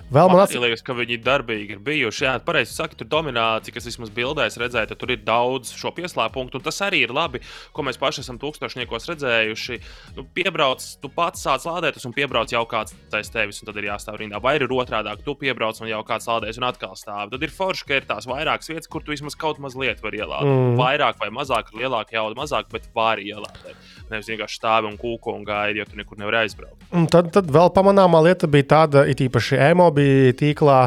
[0.09, 2.25] Vēl man Man arī liekas, ka viņi darbīgi ir bijuši.
[2.25, 6.61] Jā, pareizi saka, tur dominācija, kas vismaz bildēs redzēja, tad tur ir daudz šo pieslēpumu.
[6.65, 7.41] Tas arī ir labi,
[7.75, 9.79] ko mēs paši esam tūkstošniekos redzējuši.
[10.17, 13.89] Nu, piebrauc, tu pats sāc lādēties, un piebrauc jau kāds aiz tevis, un tad ir
[13.91, 14.41] jāstāv rindā.
[14.43, 17.31] Vai ir otrādi, tu piebrauc, un jau kāds lādējas, un atkal stāv.
[17.33, 20.51] Tad ir forši, ka ir tās vairākas vietas, kur tu vismaz kaut mazliet vari ielādēt.
[20.51, 20.79] Mm.
[20.81, 23.94] Vairāk vai mazāk, ar lielāku jaudu, mazāk, bet vari ielādēt.
[24.11, 26.77] Nevis vienkārši stāvi un kūko un gaidi, jo tu nekur nevari aizbraukt.
[26.95, 30.77] Un tad, tad vēl pamanāmā lieta bija tāda, it īpaši e-mobīļa tīklā,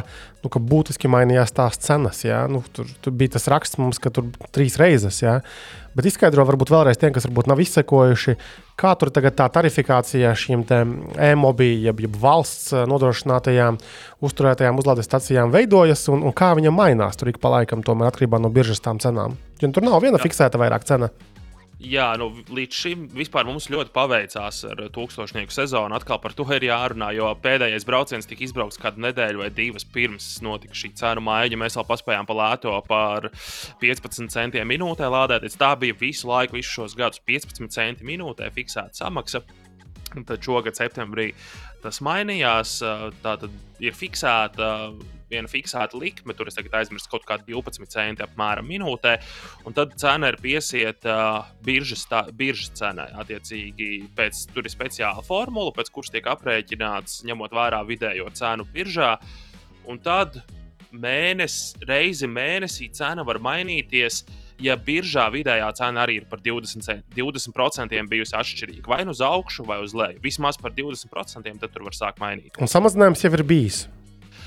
[0.45, 2.23] nu, ka būtiski mainījās tās cenas.
[2.23, 2.45] Jā?
[2.51, 5.19] Nu, tur, tur bija tas raksts mums, ka tur trīs reizes.
[5.25, 5.41] Jā?
[5.99, 8.37] Bet izskaidro varbūt vēlreiz tiem, kas varbūt nav izsekojuši,
[8.79, 13.81] kā tur tagad tā tarifikācija šīm e-mobīļa, jeb, jeb valsts nodrošinātajām,
[14.23, 18.39] uzturētajām uzlādes stacijām veidojas un, un kā viņa mainās tur ik pa laikam, tomēr atkarībā
[18.39, 19.35] no biržas tām cenām.
[19.59, 20.29] Jo tur nav viena Jā.
[20.29, 21.11] fiksēta vairāk cena.
[21.79, 23.05] Jā, nu, līdz šim
[23.47, 25.95] mums ļoti paveicās ar tūkstošnieku sezonu.
[25.95, 30.27] Atkal par to ir jārunā, jo pēdējais brauciens tika izbraukts kādu nedēļu vai divas pirms
[30.43, 31.61] notika šī cenu maiņa.
[31.63, 33.29] Mēs vēl paspējām palēto par
[33.79, 35.55] 15 centiem minūtē lādēties.
[35.61, 39.45] Tā bija visu laiku, visus šos gadus 15 centi minūtē fiksēta samaksa.
[40.27, 41.29] Tad šogad, septembrī,
[41.85, 42.81] tas mainījās.
[43.23, 44.73] Tā tad ir fiksēta
[45.31, 49.17] viena fiksēta likme, tur es tagad aizmirsu kaut kādu 12 centi apmēram minūtē,
[49.69, 53.11] un tad cena ir piesieta uh, biržas, tā, biržas cenai.
[53.23, 59.17] Attiecīgi, pēc, tur ir speciāla formula, pēc kuras tiek aprēķināts, ņemot vērā vidējo cenu biržā.
[59.89, 60.41] Un tad
[60.93, 64.25] mēnesi, reizi mēnesī cena var mainīties.
[64.59, 69.21] Ja biržā vidējā cena arī ir par 20%, cent- 20% bijusi atšķirīga, vai nu uz
[69.23, 72.59] augšu, vai uz leju, vismaz par 20%, tad tur var sākt mainīt.
[72.59, 73.85] Un samazinājums jau ir bijis.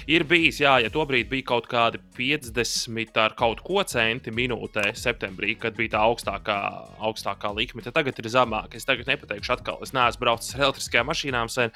[0.10, 5.54] Ir bijis, jā, ja tobrīd bija kaut kādi 50 ar kaut ko centi minūtē, septembrī,
[5.62, 6.58] kad bija tā augstākā,
[7.06, 8.74] augstākā likme, tad tagad ir zemāk.
[8.78, 11.76] Es tagad nepateikšu atkal, es neesmu braucis ar elektriskajām mašīnām sen,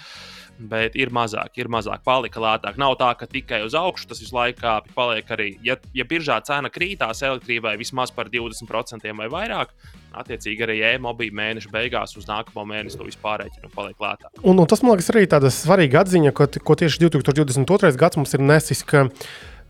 [0.71, 2.79] bet ir mazāk, ir mazāk, palika lētāk.
[2.81, 5.51] Nav tā, ka tikai uz augšu tas visu laiku paliek arī.
[5.65, 9.75] Ja, ja biržā cena krītās elektrībai vismaz par 20% vai vairāk,
[10.21, 14.31] attiecīgi arī e-mobīļa mēneša beigās uz nākamo mēnesi to vispār rēķinu paliek lētāk.
[14.43, 17.93] Un, un tas, man liekas, arī tāda svarīga atziņa, ko, ko tieši 2022.
[17.99, 18.83] gads mums ir nesis.
[18.87, 19.07] Ka,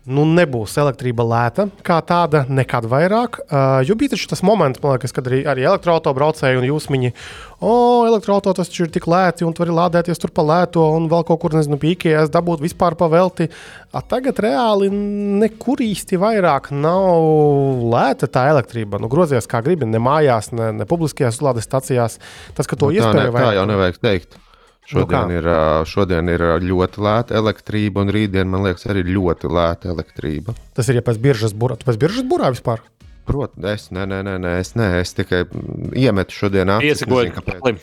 [0.06, 3.40] nu, nebūs elektrība lēta kā tāda nekad vairāk.
[3.46, 7.12] Uh, jo bija tas moments, liekas, kad arī, arī elektroautobraucēji un jūs viņi,
[7.58, 11.10] o, oh, elektroautorāts taču ir tik lēti, un tu vari lādēties tur pa lēto, un
[11.10, 13.48] vēl kaut kur, nezinu, pīkējies, dabūt vispār pa velti.
[13.90, 19.02] A, tagad reāli nekur īsti vairāk nav lēta tā elektrība.
[19.02, 22.20] Nu, grozies kā gribi, ne mājās, ne, ne publiskajās uzlādes stacijās.
[22.54, 23.52] Tas, ka to nu, iespēja vajag.
[23.52, 24.42] Tā jau nevajag teikt.
[24.86, 25.48] Šodien, nu ir,
[25.90, 30.54] šodien ir ļoti lēta elektrība, un rītdien, man liekas, arī ļoti lēta elektrība.
[30.78, 31.74] Tas ir ja pēc biržas burā.
[31.80, 32.84] Tu pēc biržas burā vispār?
[33.26, 35.42] Protams, es, nē, nē, nē, nē, es, nē, es tikai
[35.98, 37.02] iemetu šodien acis.
[37.02, 37.80] Iesakoju,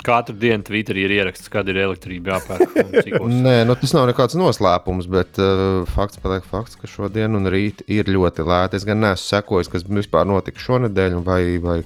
[0.00, 2.76] Katru dienu Twitterī ir ieraksts, kad ir elektrība jāpērk.
[3.44, 7.82] Nē, nu, tas nav nekāds noslēpums, bet uh, fakts paliek fakts, ka šodien un rīt
[7.90, 8.78] ir ļoti lēti.
[8.80, 11.76] Es gan neesmu sekojis, kas vispār notika šonadēļ, vai, vai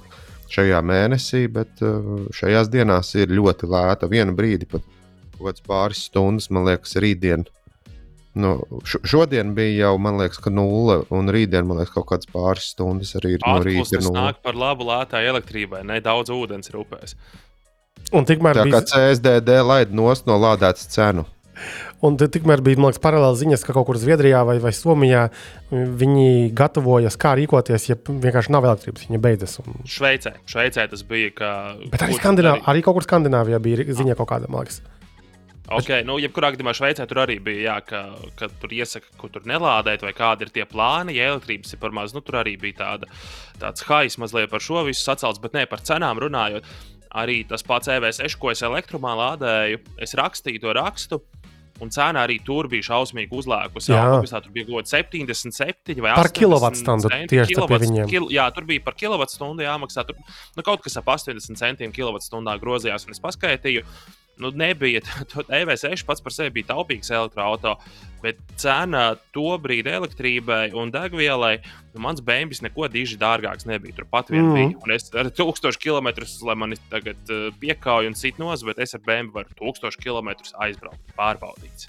[0.51, 4.09] šajā mēnesī, bet uh, šajās dienās ir ļoti lēta.
[4.11, 4.85] Vienu brīdi pat
[5.35, 7.45] kaut pāris stundas, man liekas, rītdien.
[8.35, 12.71] Nu, šodien bija jau, man liekas, ka nulle, un rītdien, man liekas, kaut kāds pāris
[12.73, 13.95] stundas arī ir no rīta.
[13.95, 17.15] Tas nāk par labu lētai elektrībai, ne daudz ūdens ir upēs.
[18.15, 18.81] Un tikmēr tā bija...
[18.81, 21.25] kā CSDD laid nost no lādētas cenu.
[22.03, 25.29] Un tikmēr bija liekas, paralēli ziņas, ka kaut kur Zviedrijā vai, vai Somijā
[25.71, 29.55] viņi gatavojas, kā rīkoties, ja vienkārši nav elektrības, viņa beidzas.
[29.63, 29.79] Un...
[29.87, 30.35] Šveicē.
[30.49, 31.31] Šveicē tas bija.
[31.37, 31.53] Ka...
[31.93, 32.59] Bet arī, Skandināv...
[32.67, 32.83] arī...
[32.85, 34.83] kaut kur Skandināvijā bija ziņa kaut kāda, man liekas.
[35.65, 38.01] Okay, nu, jebkurā gadījumā Šveicē tur arī bija, jā, ka,
[38.37, 41.15] ka tur iesaka, ko tur nelādēt, vai kādi ir tie plāni.
[41.17, 43.09] Ja elektrības ir par maz, nu, tur arī bija tāda,
[43.63, 46.67] tāds hais mazliet par šo visu sacelts, bet ne par cenām runājot.
[47.15, 51.21] Arī tas pats EV6, ko es elektrumā lādēju, es rakstīju to rakstu.
[51.83, 53.91] Un cena arī tur bija šausmīgi uzlēkusi.
[53.91, 57.11] Jā, jā tur bija kāda 77 vai 80 par kilovatstundu.
[57.31, 60.05] Tieši kilovat, kil, jā, tur bija par kilovatstundu jāmaksā.
[60.07, 60.21] Tur,
[60.55, 63.83] nu, kaut kas ap 80 centiem kilovatstundā grozījās, un es paskaitīju
[64.41, 65.01] nu, nebija.
[65.59, 67.89] EV6 pats par sevi bija taupīgs elektroautorāts,
[68.23, 71.57] bet cena to brīdi elektrībai un degvielai.
[71.93, 73.95] Nu, mans bērns neko diži dārgāks nebija.
[73.99, 74.55] Turpat vien mm.
[74.55, 74.77] bija.
[74.83, 76.11] Un es ar 1000 km,
[76.47, 80.33] lai mani tagad uh, piekauj un sit nos, bet es ar bērnu varu 1000 km
[80.65, 81.87] aizbraukt, pārbaudīt.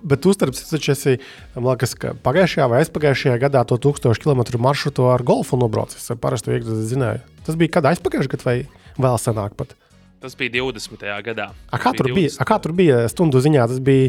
[0.00, 1.18] Bet tu starp citu esi
[1.60, 1.92] liekas,
[2.24, 6.08] pagājušajā vai aizpagājušajā gadā to 1000 km maršrutu ar golfu nobraucis.
[6.20, 7.20] Parasti viegli zināju.
[7.44, 8.58] Tas bija kad aizpagājušajā gadā vai
[9.04, 9.76] vēl senāk pat?
[10.24, 11.04] Tas bija 20.
[11.26, 11.50] gadā.
[11.68, 13.66] A, kā, tur bija, a, kā tur bija stundu ziņā?
[13.68, 14.08] Tas bija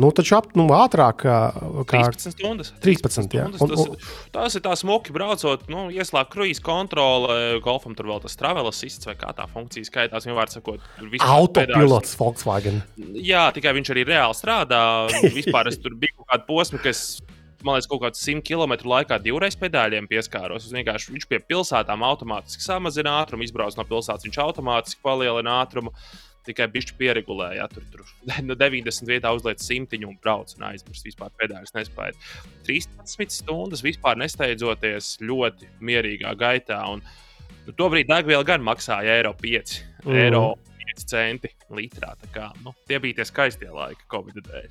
[0.00, 1.36] nu, ap, nu, ātrāk, kā,
[1.90, 2.70] kā 13 stundas.
[2.80, 3.46] 13, 13 jā.
[3.50, 8.22] Un, un, tas, tas ir tā smuki braucot, nu, ieslēgt kruīzes kontrole, golfam tur vēl
[8.24, 10.28] tas travel assists vai kā tā funkcija skaitās.
[10.28, 10.86] Viņu var sakot,
[11.26, 12.80] autopilots Volkswagen.
[13.18, 14.80] Jā, tikai viņš arī reāli strādā.
[15.36, 17.04] Vispār es tur biju kaut kāda posma, kas
[17.66, 20.70] man liekas, kaut kāds 100 km laikā divreiz pedāļiem pieskāros.
[20.72, 25.94] Vienkārši viņš pie pilsētām automātiski samazina ātrumu, izbrauc no pilsētas, viņš automātiski palielina ātrumu.
[26.46, 28.04] Tikai bišķi pieregulēja, tur, tur
[28.48, 32.16] no 90 vietā uzliek simtiņu un brauc un aizmirst vispār pedāļus nespēja.
[32.68, 36.80] 13 stundas vispār nesteidzoties ļoti mierīgā gaitā.
[36.94, 37.04] Un,
[37.66, 40.20] nu, Tobrīd degviela gan maksāja eiro 5, mm.
[40.24, 40.46] eiro
[40.80, 42.16] 5 centi litrā.
[42.32, 44.70] Kā, nu, tie bija tie skaistie laiki Covid dēļ.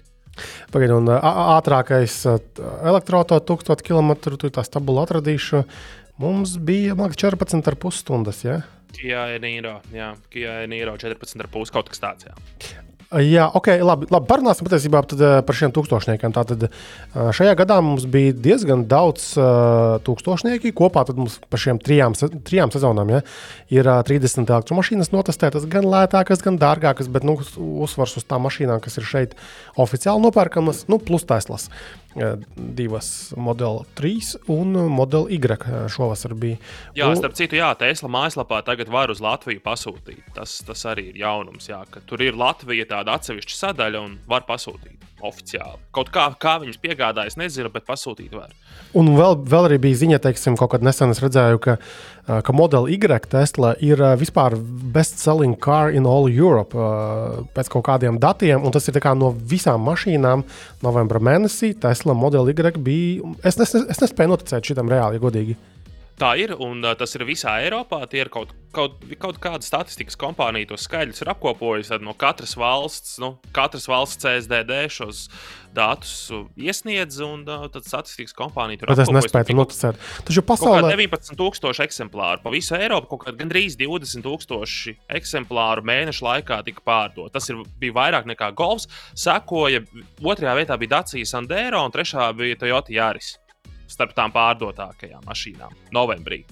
[0.73, 5.63] Pagaidiet, un ātrākais elektroautorāts 1000 km, tur tā stabula atradīšu.
[6.19, 8.43] Mums bija liekas, 14,5 stundas.
[8.43, 8.61] Ja?
[8.95, 12.27] Kia Nīro, jā, Kia Nīro 14,5 kaut kas tāds.
[12.27, 12.87] Jā.
[13.09, 14.05] Jā, ok, labi.
[14.13, 14.99] labi parunāsim patiesībā
[15.41, 16.33] par šiem tūkstošniekiem.
[16.35, 16.67] Tātad
[17.33, 20.69] šajā gadā mums bija diezgan daudz uh, tūkstošnieki.
[20.77, 22.13] Kopā mums par šiem trijām,
[22.45, 23.23] trijām sezonām ja,
[23.73, 27.39] ir uh, 30 elektromašīnas notestētas, gan lētākas, gan dārgākas, bet nu,
[27.81, 29.33] uzsvars uz tām mašīnām, kas ir šeit
[29.73, 31.65] oficiāli nopērkamas, nu, plus Teslas
[32.55, 35.39] divas Model 3 un Model Y
[35.93, 36.57] šovasar bija.
[36.97, 40.23] Jā, starp citu, jā, Tesla mājaslapā tagad var uz Latviju pasūtīt.
[40.35, 44.47] Tas, tas arī ir jaunums, jā, ka tur ir Latvija tāda atsevišķa sadaļa un var
[44.49, 45.79] pasūtīt oficiāli.
[45.95, 48.53] Kaut kā, kā viņas piegādājas, nezinu, bet pasūtīt var.
[48.97, 51.77] Un vēl, vēl arī bija ziņa, teiksim, kaut kad nesen es redzēju, ka,
[52.45, 54.55] ka Model Y Tesla ir vispār
[54.93, 56.77] best-selling car in all Europe
[57.55, 60.45] pēc kaut kādiem datiem, un tas ir no visām mašīnām
[60.85, 61.73] novembra mēnesī.
[61.79, 63.33] Tesla Model Y bija.
[63.43, 65.57] Es, es, es nespēju noticēt šitam reāli, ja godīgi.
[66.19, 68.03] Tā ir, un tas ir visā Eiropā.
[68.11, 71.91] Tie ir kaut kaut, kaut kāda statistikas kompānija tos skaļus ir apkopojusi.
[71.93, 75.25] Tad no katras valsts, nu, katras valsts CSDD šos
[75.75, 76.13] datus
[76.57, 79.99] iesniedz, un tad statistikas kompānija tur nespēju to Tik- noticēt.
[80.29, 86.85] Taču pasaulē 19,000 eksemplāru pa visu Eiropu, kaut kā gandrīz 20,000 eksemplāru mēnešu laikā tika
[86.85, 87.33] pārdot.
[87.33, 88.89] Tas ir, bija vairāk nekā golfs.
[89.17, 89.83] Sekoja,
[90.21, 93.37] otrajā vietā bija Dacia Sandero, un trešā bija Toyota Yaris.
[93.89, 96.43] Starp tām pārdotākajām mašīnām novembrī.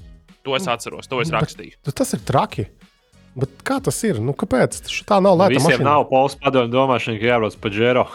[0.44, 1.76] To es atceros, to es Bet- rakstīju.
[1.84, 2.68] tas, tas ir traki.
[3.38, 4.18] Bet kā tas ir?
[4.20, 4.80] Nu, kāpēc?
[4.82, 5.84] Taču Tā nav lēta Visiem mašīna.
[5.86, 8.08] nav pols padomju domāšana, ka jābrauc pa džero.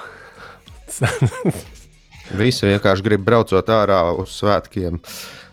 [2.38, 4.98] Visi vienkārši grib braucot ārā uz svētkiem,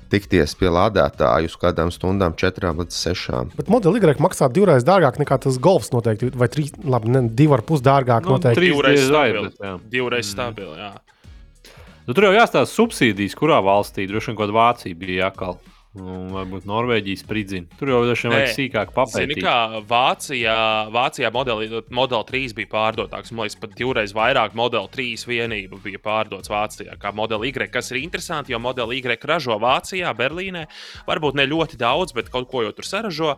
[0.10, 3.52] tikties pie lādētāju uz kādām stundām, četrām līdz sešām.
[3.58, 6.32] Bet modeļi Y maksā divreiz dārgāk nekā tas golfs noteikti.
[6.36, 8.58] Vai trīs, labi, ne, divi ar pus dārgāk Nu, noteikti.
[8.62, 9.44] trīs Divreiz vai, stabili.
[9.50, 9.80] bet, jā.
[9.90, 10.34] Divreiz Mm.
[10.34, 10.78] stabili.
[10.78, 10.92] Jā.
[12.10, 15.60] Nu, tur jau jāstāsta subsīdijas, kurā valstī droši vien kaut kāda Vācija bija jākal.
[16.00, 17.78] Nu, varbūt Norvēģijas spridzina.
[17.78, 19.42] Tur jau dažiem vajag sīkāk Zini, papētīt.
[19.46, 20.56] kā Vācijā,
[20.96, 23.30] Vācijā modeli, Model 3 bija pārdotāks.
[23.30, 27.70] Man liekas, pat divreiz vairāk Model 3 vienību bija pārdots Vācijā kā Model Y.
[27.70, 30.66] Kas ir interesanti, jo Model Y ražo Vācijā, Berlīnē.
[31.06, 33.38] Varbūt ne ļoti daudz, bet kaut ko jau tur saražo.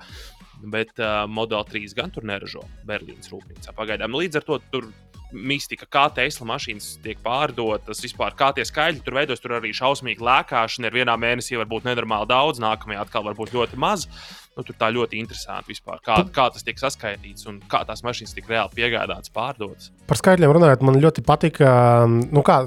[0.64, 4.16] Bet uh, Model 3 gan tur neražo Berlīnas rūpnīcā pagaidām.
[4.16, 4.94] Līdz ar to tur
[5.32, 9.42] mistika, kā Tesla mašīnas tiek pārdotas, vispār kā tie skaidri tur veidos.
[9.42, 14.08] Tur arī šausmīgi lēkāšana ir vienā mēnesī, varbūt nenormāli daudz, nākamajā atkal varbūt ļoti maz.
[14.52, 18.36] Nu, tur tā ļoti interesanti vispār, kā, kā tas tiek saskaitīts un kā tās mašīnas
[18.36, 19.94] tiek reāli piegādātas, pārdotas.
[20.10, 21.70] Par skaitļiem runājot, man ļoti patika,
[22.10, 22.60] nu kā,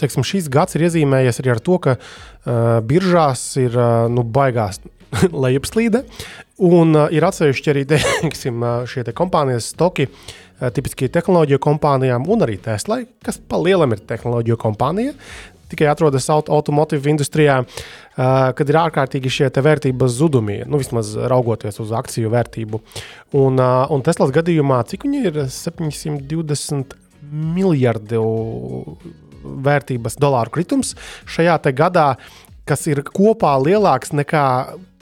[0.00, 4.82] teiksim, šis gads ir iezīmējies arī ar to, ka uh, biržās ir uh, nu, baigās
[5.46, 6.04] lejupslīde.
[6.62, 12.28] Un uh, ir atsevišķi arī teiksim, uh, šie te kompānijas stoki, uh, tipiski tehnoloģiju kompānijām
[12.30, 15.16] un arī Teslai, kas pa lielam ir tehnoloģiju kompānija.
[15.72, 21.80] Tikai atrodas aut automotīvu industrijā, uh, kad ir ārkārtīgi šie vērtības zudumi, nu, vismaz raugoties
[21.80, 22.82] uz akciju vērtību.
[23.40, 26.98] Un, uh, un Teslas gadījumā, cik viņi ir 720
[27.32, 28.22] miljardu
[29.42, 30.94] vērtības dolāru kritums
[31.30, 32.12] šajā gadā,
[32.68, 34.46] kas ir kopā lielāks nekā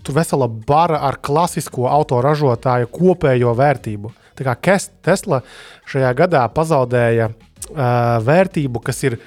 [0.03, 4.13] tur vesela bara ar klasisko autoražotāju kopējo vērtību.
[4.39, 5.43] Tā kā Tesla
[5.91, 7.37] šajā gadā pazaudēja uh,
[8.25, 9.19] vērtību, kas ir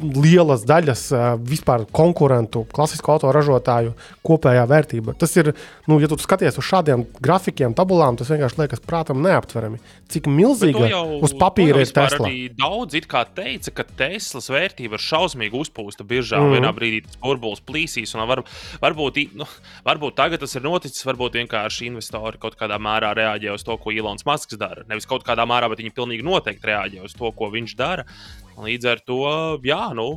[0.00, 1.04] lielas daļas
[1.46, 3.94] vispār konkurentu, klasisko autoražotāju
[4.26, 5.14] kopējā vērtība.
[5.20, 5.52] Tas ir,
[5.90, 9.80] nu, ja tu skaties uz šādiem grafikiem, tabulām, tas vienkārši liekas prātam neaptverami.
[10.10, 10.88] Cik milzīga
[11.22, 12.30] uz papīra ir Tesla.
[12.58, 16.40] Daudz it kā teica, ka Teslas vērtība ir šausmīgi uzpūsta biržā.
[16.40, 16.56] Mm.
[16.58, 18.42] Vienā brīdī tas burbulis plīsīs, un var,
[18.82, 19.46] varbūt, nu,
[19.86, 21.06] varbūt tagad tas ir noticis.
[21.06, 24.84] Varbūt vienkārši investori kaut kādā mērā reaģē uz to, ko Ilons Masks dara.
[24.90, 28.06] Nevis kaut kādā mērā, bet viņi pilnīgi noteikti reaģē uz to, ko viņš dara.
[28.60, 29.18] Līdz ar to,
[29.64, 30.08] jā, nu,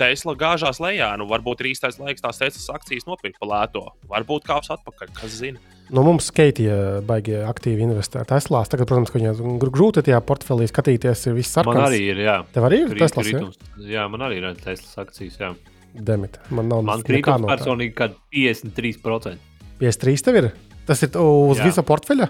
[0.00, 1.12] Tesla gāžās lejā.
[1.20, 3.84] Nu, varbūt ir īstais laiks tās Teslas akcijas nopirkt pa lēto.
[4.10, 5.62] Varbūt kāps atpakaļ, kas zina.
[5.88, 8.60] Nu, mums Keitija baigi aktīvi investē Teslā.
[8.68, 11.78] Tagad, protams, ka viņai gr- grūti tajā portfelī skatīties, ir viss sarkans.
[11.78, 12.36] Man arī ir, jā.
[12.52, 13.40] Tev arī ir Teslas, ja?
[13.88, 15.38] Jā, man arī ir Teslas akcijas.
[15.40, 15.54] Jā.
[15.94, 16.36] Demit.
[16.52, 19.38] Man nav Man krītums no personīgi kad 53%.
[19.80, 20.50] 53 tev ir?
[20.88, 21.70] Tas ir uz Jā.
[21.70, 22.28] visa portfeļa?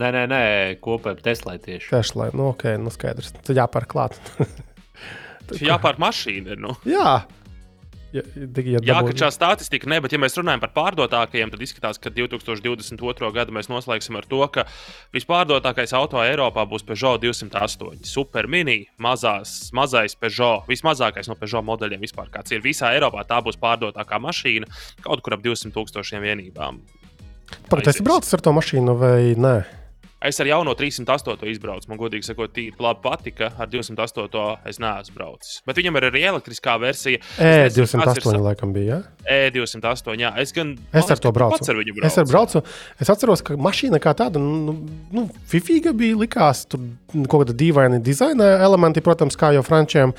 [0.00, 0.42] Nē, nē, nē
[0.80, 1.90] kopējā Teslai tieši.
[1.92, 3.34] Tieši lai, nu, ok, nu skaidrs.
[3.42, 4.18] Tad jāpērk klāt.
[5.60, 6.60] Jāpār mašīna ir.
[6.62, 6.74] Nu.
[6.88, 7.22] Jā.
[8.12, 11.96] Ja, ja Jā, ka šā statistika ne, bet ja mēs runājam par pārdotākajiem, tad izskatās,
[12.00, 13.30] ka 2022.
[13.32, 14.66] gadu mēs noslēgsim ar to, ka
[15.16, 18.04] vispārdotākais auto Eiropā būs Peugeot 208.
[18.04, 23.24] Super mini, mazās, mazais Peugeot, vismazākais no Peugeot modeļiem vispār, kāds ir visā Eiropā.
[23.28, 24.68] Tā būs pārdotākā mašīna
[25.00, 26.84] kaut kur ap 200 tūkstošiem vienībām.
[27.72, 29.56] Pagaid, tu esi braucis ar to mašīnu vai nē?
[30.22, 31.88] Es ar jauno 308 izbraucu.
[31.90, 33.50] Man, godīgi sakot, tīri labi patika.
[33.58, 35.56] Ar 208 es neesmu braucis.
[35.66, 37.18] Bet viņam ir arī elektriskā versija.
[37.36, 39.00] E, Es nezinu, kāds ir 208 laikam bija.
[39.26, 39.48] Ja?
[39.50, 40.14] E208.
[40.22, 40.76] Jā, es gan.
[40.94, 41.58] Es ar to braucu.
[41.62, 42.06] Ar braucu.
[42.06, 42.62] Es ar braucu.
[43.02, 44.76] Es atceros, ka mašīna kā tāda, nu,
[45.14, 46.20] nu fifīga bija.
[46.22, 46.84] Likās, tur
[47.26, 50.12] kaut kāda dīvaina dizaina elementi, protams, kā jau frančiem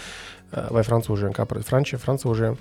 [0.74, 2.58] vai francūžiem, kā par frančiem, francūžiem.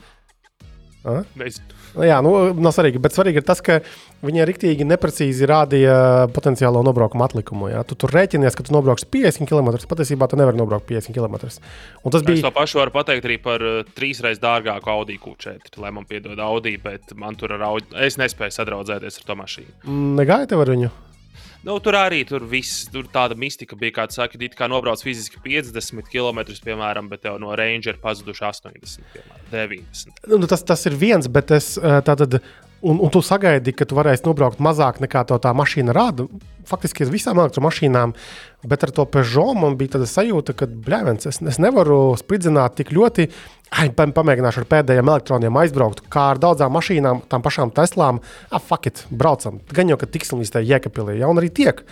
[1.09, 1.23] A?
[1.41, 1.82] Nezinu.
[1.97, 3.01] Nu, Jā, nu, nav svarīgi.
[3.03, 3.81] Bet svarīgi ir tas, ka
[4.25, 5.97] viņi rīktīgi neprecīzi rādīja
[6.33, 7.69] potenciālo nobraukumu atlikumu.
[7.73, 7.83] Jā.
[7.85, 9.73] Tu tur rēķinies, ka tu nobrauksi 50 km.
[9.91, 11.37] Patiesībā tu nevari nobraukt 50 km.
[12.03, 12.47] Un tas Es bija.
[12.49, 15.77] to pašu varu pateikt arī par uh, trīsreiz dārgāku Audi Q4.
[15.83, 17.87] Lai man piedod Audi, bet man tur ar Audi.
[18.09, 19.97] Es nespēju sadraudzēties ar to mašīnu.
[20.21, 20.91] Negāja tev ar viņu.
[21.63, 25.39] Nu, tur arī tur viss, tur tāda mistika bija, kā saka, it kā nobrauc fiziski
[25.45, 30.25] 50 km, piemēram, bet tev no Ranger pazuduši 80, piemēram, 90.
[30.33, 32.41] Nu, tas, tas ir viens, bet es eh, tātad
[32.83, 36.27] un, un tu sagaidi, ka tu varēsi nobraukt mazāk nekā to tā mašīna rāda.
[36.69, 38.13] Faktiski ar visām elektromašīnām,
[38.71, 42.93] bet ar to Peugeot man bija tāda sajūta, ka, blēvens, es, es nevaru spridzināt tik
[42.95, 43.29] ļoti.
[43.73, 48.21] Ai, pamēģināšu ar pēdējiem elektroniem aizbraukt, kā ar daudzām mašīnām, tām pašām Teslām.
[48.51, 49.63] Ah, fuck it, braucam.
[49.73, 51.83] Gan jau, ka tiksim līdz tai jēkapilī, ja un arī tiek.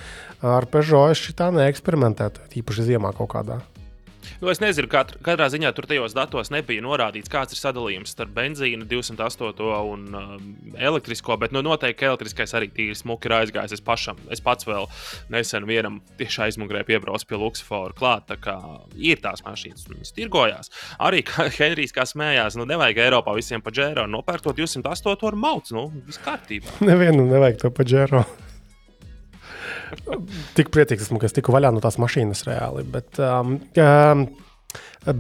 [0.44, 3.62] Ar Peugeot es šitā neeksperimentētu, īpaši ziemā kaut kādā.
[4.40, 8.32] Nu, es nezinu, katr, katrā ziņā tur tajos datos nebija norādīts, kāds ir sadalījums starp
[8.36, 13.76] benzīnu 208 un um, elektrisko, bet nu, noteikti elektriskais arī tīri smuki ir aizgājis.
[13.78, 14.88] Es, pašam, es pats vēl
[15.32, 18.28] nesen vienam tieši aizmugurē piebraucu pie Luksafora klāt.
[18.30, 18.56] Tā kā
[18.96, 20.72] ir tās mašīnas, viņas tirgojās.
[21.00, 25.40] Arī kā Henrijs kā smējās, nu nevajag Eiropā visiem pa džēru nopērkt to 208 ar
[25.48, 25.76] maucu.
[25.76, 26.80] Nu, viss kārtībā.
[26.84, 28.24] Nevienam nevajag to pa džēru.
[30.56, 32.84] Tik priecīgs esmu, ka es tiku vaļā no tās mašīnas reāli.
[32.84, 34.24] Bet, um, um,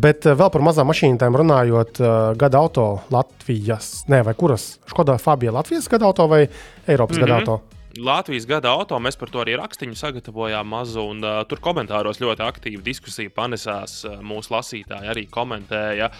[0.06, 4.72] bet vēl par mazām mašīnām runājot, uh, gada auto Latvijas, ne, vai kuras?
[4.90, 6.46] Škoda Fabija Latvijas gada auto vai
[6.86, 7.26] Eiropas mm -hmm.
[7.26, 7.60] gada auto?
[7.98, 12.44] Latvijas gada auto mēs par to arī rakstīju, sagatavojām mazu, un uh, tur komentāros ļoti
[12.46, 14.04] aktīva diskusija panesās.
[14.04, 16.10] Uh, mūsu lasītāji arī komentēja.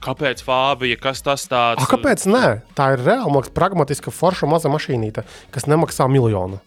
[0.00, 1.84] Kāpēc Fābija, kas tas tāds?
[1.84, 2.46] A, kāpēc nē?
[2.76, 6.60] Tā ir reāli pragmatiska, forša maza mašīnīte, kas nemaksā miljonu.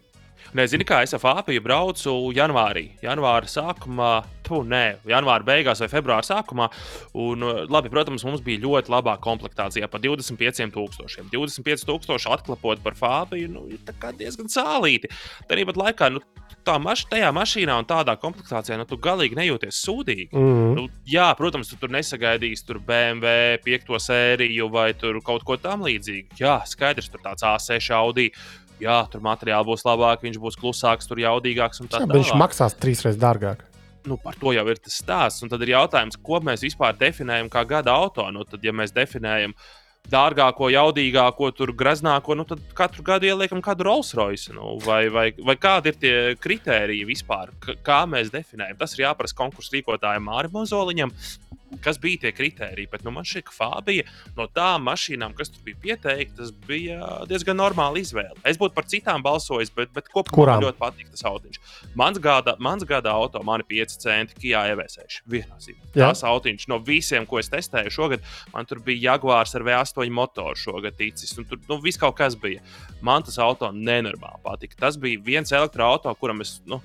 [0.53, 2.83] Nezinu, kā es ar Fāpiju braucu janvārī.
[3.01, 4.11] Janvāra sākumā,
[4.45, 6.67] tu nē, janvāra beigās vai februāra sākumā.
[7.17, 7.41] Un,
[7.73, 11.25] labi, protams, mums bija ļoti labā komplektācijā par 25,000.
[11.33, 13.81] 25,000 atklāpot par Fābiju, nu, ir
[14.19, 15.09] diezgan sālīti.
[15.49, 16.21] Tāpat laikā, nu,
[16.63, 20.29] tā maš, tajā mašīnā un tādā komplektācijā, nu, tu galīgi nejūties sūdīgi.
[20.31, 20.75] Mm -hmm.
[20.77, 24.93] nu, jā, protams, tu tur nesagaidīsi tur BMW 5 sēriju vai
[25.23, 26.37] kaut ko tamlīdzīgu.
[26.39, 28.31] Jā, skaidrs, tur tāds A6 Audi
[28.81, 31.83] jā, tur materiāli būs labāki, viņš būs klusāks, tur jaudīgāks.
[31.85, 33.63] Jā, bet viņš maksās trīsreiz dārgāk.
[34.07, 35.43] Nu, par to jau ir tas stāsts.
[35.45, 38.25] Un tad ir jautājums, ko mēs vispār definējam kā gada auto.
[38.35, 39.55] Nu, tad, ja mēs definējam
[40.11, 44.51] dārgāko, jaudīgāko, tur graznāko, nu, tad katru gadu ieliekam kādu Rolls Royce.
[44.55, 47.53] Nu, vai, vai, vai kādi ir tie kriteriji vispār,
[47.85, 48.81] kā mēs definējam?
[48.81, 51.15] Tas ir jāprasa konkursu rīkotājiem Mārim Mozoliņam
[51.83, 52.89] kas bija tie kriteriji.
[52.91, 54.05] Bet nu, man šķiet, ka Fabija
[54.37, 56.99] no tām mašīnām, kas tur bija pieteiktas, bija
[57.29, 58.37] diezgan normāla izvēle.
[58.47, 61.61] Es būtu par citām balsojis, bet, bet kopumā man ļoti patīk tas autiņš.
[61.99, 65.21] Mans gada, mans gada auto, man ir 5 centi, Kijā EV6.
[65.29, 65.93] Viennozīmīgi.
[65.95, 70.59] Tas autiņš no visiem, ko es testēju šogad, man tur bija Jaguars ar V8 motoru
[70.59, 71.35] šogad ticis.
[71.37, 72.63] Tur nu, viss kaut kas bija.
[73.03, 74.79] Man tas auto nenormāli patika.
[74.85, 76.57] Tas bija viens elektroautorāts, kuram es.
[76.69, 76.81] Nu,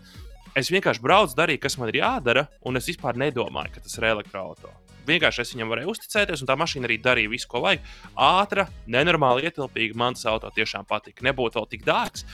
[0.59, 4.09] Es vienkārši braucu, darīju, kas man ir jādara, un es vispār nedomāju, ka tas ir
[4.11, 4.96] elektroautorāts.
[5.09, 7.84] Vienkārši es viņam varēju uzticēties, un tā mašīna arī darīja visu, ko vajag.
[8.26, 9.96] Ātra, nenormāli ietilpīga.
[9.96, 11.24] Man tas auto tiešām patika.
[11.24, 12.26] Nebūtu vēl tik dārgs.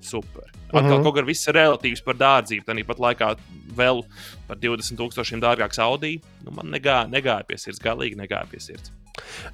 [0.00, 0.46] Super.
[0.68, 1.02] Atkal mm -hmm.
[1.04, 2.64] kaut kā viss ir relatīvs par dārdzību.
[2.64, 3.34] Tāpat laikā
[3.76, 4.04] vēl
[4.46, 6.20] par 20,000 dārgāks Audi.
[6.44, 8.92] Nu, man negāja, negāja pie sirds, galīgi negāja pie sirds.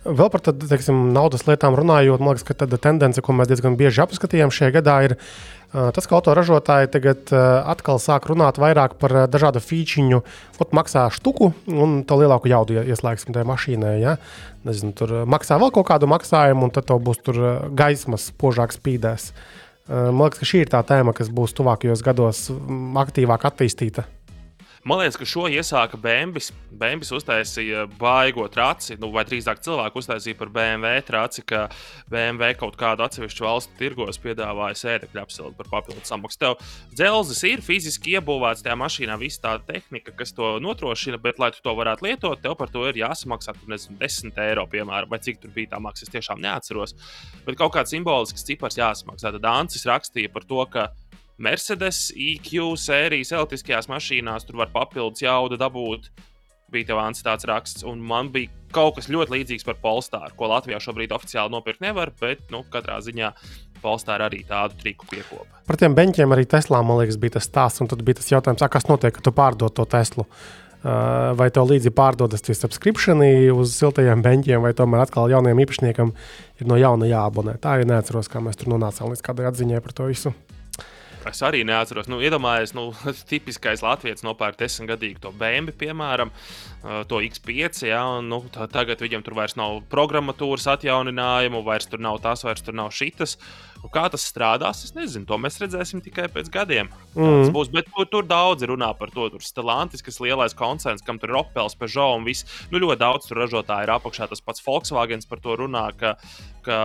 [0.05, 3.79] Vēl par tādu teiksim, naudas lietām runājot, man liekas, ka tāda tendence, ko mēs diezgan
[3.81, 5.17] bieži apskatījām šajā gadā, ir
[5.73, 10.21] tas, ka autoražotāji tagad atkal sāk runāt vairāk par dažādu feature,
[10.61, 13.97] ot, maksā štuku un to lielāku jaudu ieslēgsim tajā mašīnā.
[14.03, 14.17] Ja?
[14.65, 17.43] Nezinu, tur maksā vēl kaut kādu maksājumu, un tad to būs tur
[17.75, 19.33] gaismas spožāk spīdēs.
[19.89, 22.47] Man liekas, ka šī ir tā tēma, kas būs tuvākajos gados
[23.05, 24.07] aktīvāk attīstīta.
[24.85, 26.51] Man liekas, ka šo iesāka Bēnbis.
[26.77, 31.63] Bēnbis uztaisīja baigo traci, nu, vai drīzāk cilvēku uztaisīja par BMW traci, ka
[32.13, 36.41] BMW kaut kādu atsevišķu valstu tirgos piedāvāja sēdekļu apsildi par papildus samaksu.
[36.43, 36.59] Tev
[36.93, 41.65] dzelzis ir fiziski iebūvēts tajā mašīnā, visa tā tehnika, kas to notrošina, bet, lai tu
[41.65, 45.41] to varētu lietot, tev par to ir jāsamaksā tur, nezinu, 10 eiro, piemēram, vai cik
[45.41, 46.05] tur bija tā maksa.
[46.05, 46.93] Es tiešām neatceros.
[47.49, 49.33] Bet kaut kāds simbolisks cipars jāsamaksā.
[49.39, 50.91] Tad Ancis rakstīja par to, ka
[51.39, 56.11] Mercedes EQ sērijas elektriskajās mašīnās tur var papildus jaudu dabūt.
[56.71, 60.81] Bija tev tāds raksts, un man bija kaut kas ļoti līdzīgs par Polestāru, ko Latvijā
[60.83, 63.31] šobrīd oficiāli nopirkt nevar, bet, nu, katrā ziņā
[63.83, 65.63] Polestāra arī tādu triku piekopa.
[65.69, 68.65] Par tiem beņķiem arī Teslā, man liekas, bija tas stāsts, un tad bija tas jautājums,
[68.71, 70.27] kas notiek, kad tu pārdod to Teslu.
[70.85, 76.11] Vai tev līdzi pārdodas tie subscriptioni uz siltajiem beņķiem, vai tomēr atkal jauniem īpašniekam
[76.61, 77.57] ir no jauna jāabonē.
[77.63, 80.35] Tā arī neatceros, kā mēs tur nonācām līdz kādai atziņai par to visu.
[81.29, 82.09] Es arī neatceros.
[82.11, 82.89] Nu, Iedomājieties, nu,
[83.31, 86.33] tipiskais latviečs nopērk desmitgadīgu to bēnbi, piemēram,
[87.09, 87.85] to X5.
[87.89, 92.45] Ja, un, nu, tā, tagad viņam tur vairs nav programmatūras atjauninājumu, vairs tur nav tas,
[92.45, 93.39] vairs tur nav šitas.
[93.85, 95.27] Nu, kā tas strādās, es nezinu.
[95.29, 96.89] To mēs redzēsim tikai pēc gadiem.
[97.13, 97.51] Mm.
[97.53, 99.27] Būs, bet tur, tur daudz runā par to.
[99.33, 102.49] Tur Stellantis, kas ir lielais koncerns, kam tur ir Opels, Peugeot un viss.
[102.73, 104.31] Nu, ļoti daudz tur ražotāji ir apakšā.
[104.33, 106.17] Tas pats Volkswagen par to runā, ka,
[106.65, 106.79] ka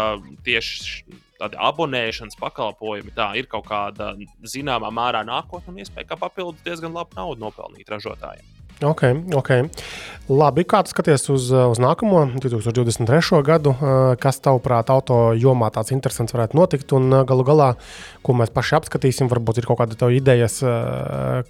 [0.43, 1.07] tieši
[1.39, 4.13] tādi abonēšanas pakalpojumi, tā ir kaut kāda
[4.43, 8.47] zināmā mērā nākotnē, un iespēja, ka papildus diezgan labu naudu nopelnīt ražotājiem.
[8.79, 9.01] Ok,
[9.35, 9.49] ok.
[10.31, 13.41] Labi, kā tu skaties uz, uz nākamo 2023.
[13.43, 13.73] gadu?
[14.23, 16.93] Kas tavuprāt, auto jomā tāds interesants varētu notikt?
[16.95, 17.73] Un galu galā,
[18.23, 20.61] ko mēs paši apskatīsim, varbūt ir kaut kāda tev idejas,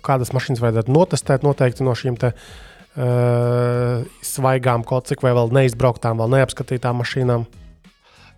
[0.01, 2.67] kādas mašīnas vajadzētu notestēt noteikti no šīm te, uh,
[4.25, 7.45] svaigām, kaut cik vēl neizbrauktām, vēl neapskatītām mašīnām.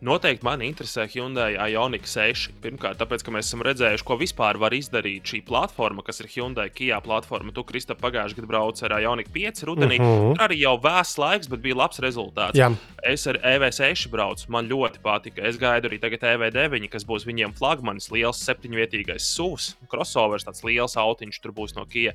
[0.01, 2.55] Noteikti mani interesē Hyundai Ioniq 6.
[2.63, 6.71] Pirmkārt, tāpēc, ka mēs esam redzējuši, ko vispār var izdarīt šī platforma, kas ir Hyundai
[6.73, 7.53] Kia platforma.
[7.53, 9.99] Tu, Krista, pagājušajā gadā brauci ar Ioniq 5 rudenī.
[10.01, 10.33] Uh -huh.
[10.33, 12.57] Tur arī jau vēss laiks, bet bija labs rezultāts.
[12.57, 12.71] Jā.
[13.03, 15.45] Es ar EV6 braucu, man ļoti patika.
[15.45, 20.97] Es gaidu arī tagad EV9, kas būs viņiem flagmanis, liels septiņvietīgais SUVs, crossovers, tāds liels
[20.97, 22.13] autiņš tur būs no Kia.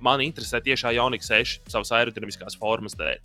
[0.00, 3.18] Man interesē tieši Ioniq 6 savas aerodinamiskās formas dēļ.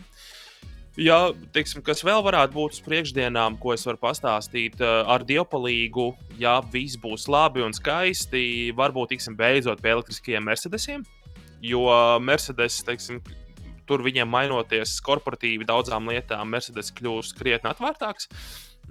[0.99, 6.09] Ja, teiksim, kas vēl varētu būt uz priekšdienām, ko es varu pastāstīt eh, ar dievpalīgu,
[6.41, 11.05] ja viss būs labi un skaisti, varbūt tiksim beidzot pie elektriskajiem Mercedesiem.
[11.63, 11.85] Jo
[12.19, 13.21] Mercedes, teiksim,
[13.87, 18.27] tur viņiem mainoties korporatīvi daudzām lietām, Mercedes kļūst krietni atvērtāks.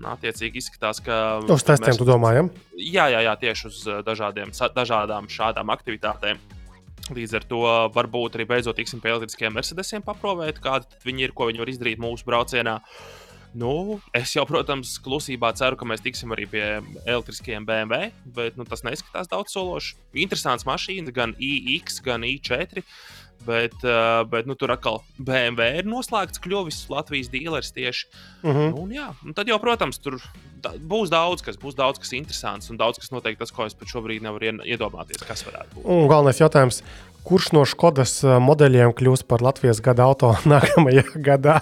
[0.01, 1.40] Attiecīgi izskatās, ka.
[1.51, 2.46] Uz testiem tu domā, ja?
[2.78, 6.40] Jā, jā, jā, tieši uz eh, dažādiem, dažādām šādām aktivitātēm.
[7.09, 7.62] Līdz ar to
[7.94, 12.03] varbūt arī beidzot tiksim pie elektriskajiem Mercedesiem paprovēt, kādi viņi ir, ko viņi var izdarīt
[12.03, 12.78] mūsu braucienā.
[13.51, 16.62] Nu, es jau, protams, klusībā ceru, ka mēs tiksim arī pie
[17.03, 19.96] elektriskajiem BMW, bet nu, tas neizskatās daudz sološi.
[20.22, 22.84] Interesants mašīnas, gan iX, gan i4.
[23.47, 28.07] Bet, uh, bet nu, tur atkal BMW ir noslēgts, kļuvis Latvijas dealers tieši.
[28.43, 28.68] Uh -huh.
[28.68, 30.18] Nu, un jā, un tad jau, protams, tur
[30.61, 33.74] da, būs daudz kas, būs daudz kas interesants un daudz kas noteikti tas, ko es
[33.74, 35.84] pat šobrīd nevaru iedomāties, kas varētu būt.
[35.84, 36.82] Un galvenais jautājums,
[37.24, 41.61] kurš no Skodas uh, modeļiem kļūs par Latvijas gada auto nākamajā gadā?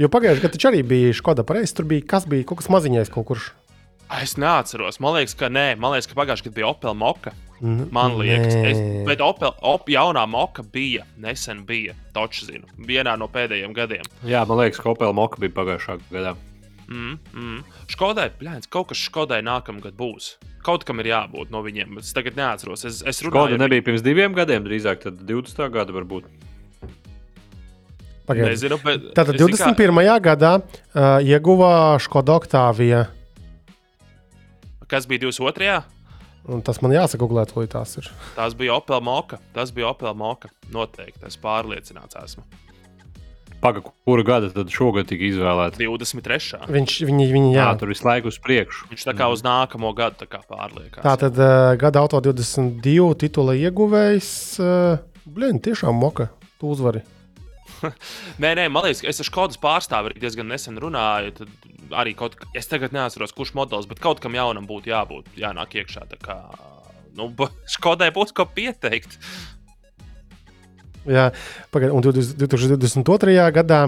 [0.00, 1.74] Jo pagājušajā gadā taču arī bija Skoda pareizi.
[1.78, 3.52] Tur bija kas bija kaut kas maziņais kaut kurš.
[4.20, 7.32] Es neatceros, man liekas, ka nē, man liekas, ka pagājušajā gadā bija Opel Moka.
[7.62, 9.04] N- Man liekas, es, nē.
[9.06, 14.02] bet Opel, op, jaunā Moka bija, nesen bija, točs zinu, vienā no pēdējiem gadiem.
[14.26, 16.34] Jā, man liekas, ka Opel Moka bija pagājušā gadā.
[16.90, 17.60] Mm, mm.
[17.94, 20.34] Škodai, blēņas, kaut kas Škodai nākamgad būs.
[20.66, 22.84] Kaut kam ir jābūt no viņiem, bet es tagad neatceros.
[22.84, 25.70] Es, es runāju, Kāda nebija pirms diviem gadiem, drīzāk tad 20.
[25.72, 26.26] gada varbūt.
[28.26, 28.52] Pagaid.
[28.52, 30.20] Nezinu, bet Tātad es tikai- 21.
[30.22, 33.06] gadā uh, ieguva Skoda Octavia.
[34.92, 35.82] Kas bija 22.
[36.52, 38.10] Un tas man jāsaka, gulēt, tās ir.
[38.36, 39.38] Tas bija Opel Moka.
[39.54, 40.50] Tas bija Opel Moka.
[40.74, 41.22] Noteikti.
[41.30, 42.44] Es pārliecināts esmu.
[43.62, 45.80] Pagaidām, kura gada tad šogad tika izvēlēta?
[45.80, 46.68] 23.
[46.76, 47.70] Viņš, viņi, viņi, jā.
[47.70, 48.90] Jā, tur visu laiku uz priekšu.
[48.90, 51.00] Viņš tā kā uz nākamo gadu tā kā pārliekās.
[51.06, 54.30] Tātad uh, gada auto 22 titula ieguvējs.
[54.60, 56.28] Uh, Blin, tiešām moka.
[56.60, 57.06] Tu uzvari.
[58.42, 61.34] Nē, nē, man liekas, ka es ar Skodas pārstāvi diezgan nesen runāju.
[61.40, 65.32] Tad arī kaut kas, es tagad neatceros, kurš modelis, bet kaut kam jaunam būtu jābūt,
[65.38, 66.06] jānāk iekšā.
[66.14, 66.38] Tā kā,
[67.18, 67.30] nu,
[67.70, 69.18] Skodai būtu ko pieteikt.
[71.02, 71.32] Jā,
[71.74, 73.34] pagaid, un 20- 2022.
[73.50, 73.80] gadā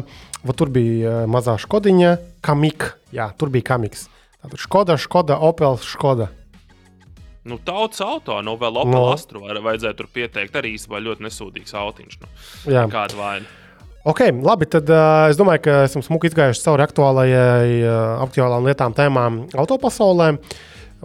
[0.59, 2.88] tur bija uh, mazā skodiņa, kamik.
[3.14, 4.09] Jā, tur bija kamiks.
[4.42, 6.26] Tātad Skoda, Skoda, Opel, Skoda.
[7.45, 9.05] Nu, tautas auto, nu, vēl Opel No.
[9.45, 10.57] var, vajadzēja tur pieteikt.
[10.57, 12.18] Arī īstenībā ļoti nesūdīgs autiņš.
[12.22, 12.28] Nu,
[12.72, 12.84] Jā.
[12.92, 13.47] kāda vaina?
[14.05, 14.66] Ok, labi.
[14.68, 17.92] Tad uh, es domāju, ka esam smuki izgājuši cauri aktuālajai, uh,
[18.26, 20.26] aktuālām lietām, tēmām autopasaulē.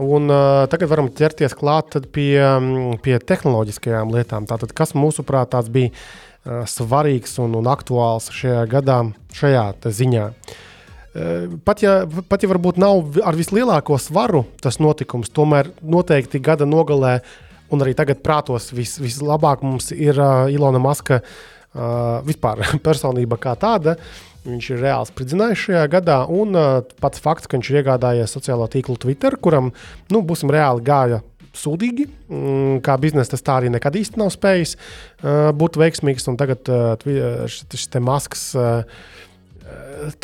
[0.03, 4.47] Un, uh, tagad varam ķerties klāt pie, mm, pie tehnoloģiskajām lietām.
[4.49, 8.97] Tātad, kas mūsuprāt bija uh, svarīgs un, un aktuāls šajā gadā,
[9.39, 10.25] šajā ziņā?
[10.29, 11.93] Uh, Pat ja,
[12.29, 17.15] pat ja varbūt nav ar vislielāko svaru tas notikums, tomēr noteikti gada nogalē
[17.73, 21.31] un arī tagad prātos vis, vislabāk mums ir uh, Ilona Maska uh,
[21.73, 23.97] vispār personība kā tāda.
[24.47, 28.69] Viņš ir reāli spridzinājis šajā gadā, un uh, pats fakts, ka viņš ir iegādājies sociālo
[28.71, 29.73] tīklu Twitter, kuram,
[30.13, 31.19] nu, būsim reāli gāja
[31.59, 36.39] sūdīgi, mm, kā biznesa tas tā arī nekad īsti nav spējis uh, būt veiksmīgs, un
[36.39, 38.51] tagad uh, šis, masks.
[38.55, 38.83] Uh,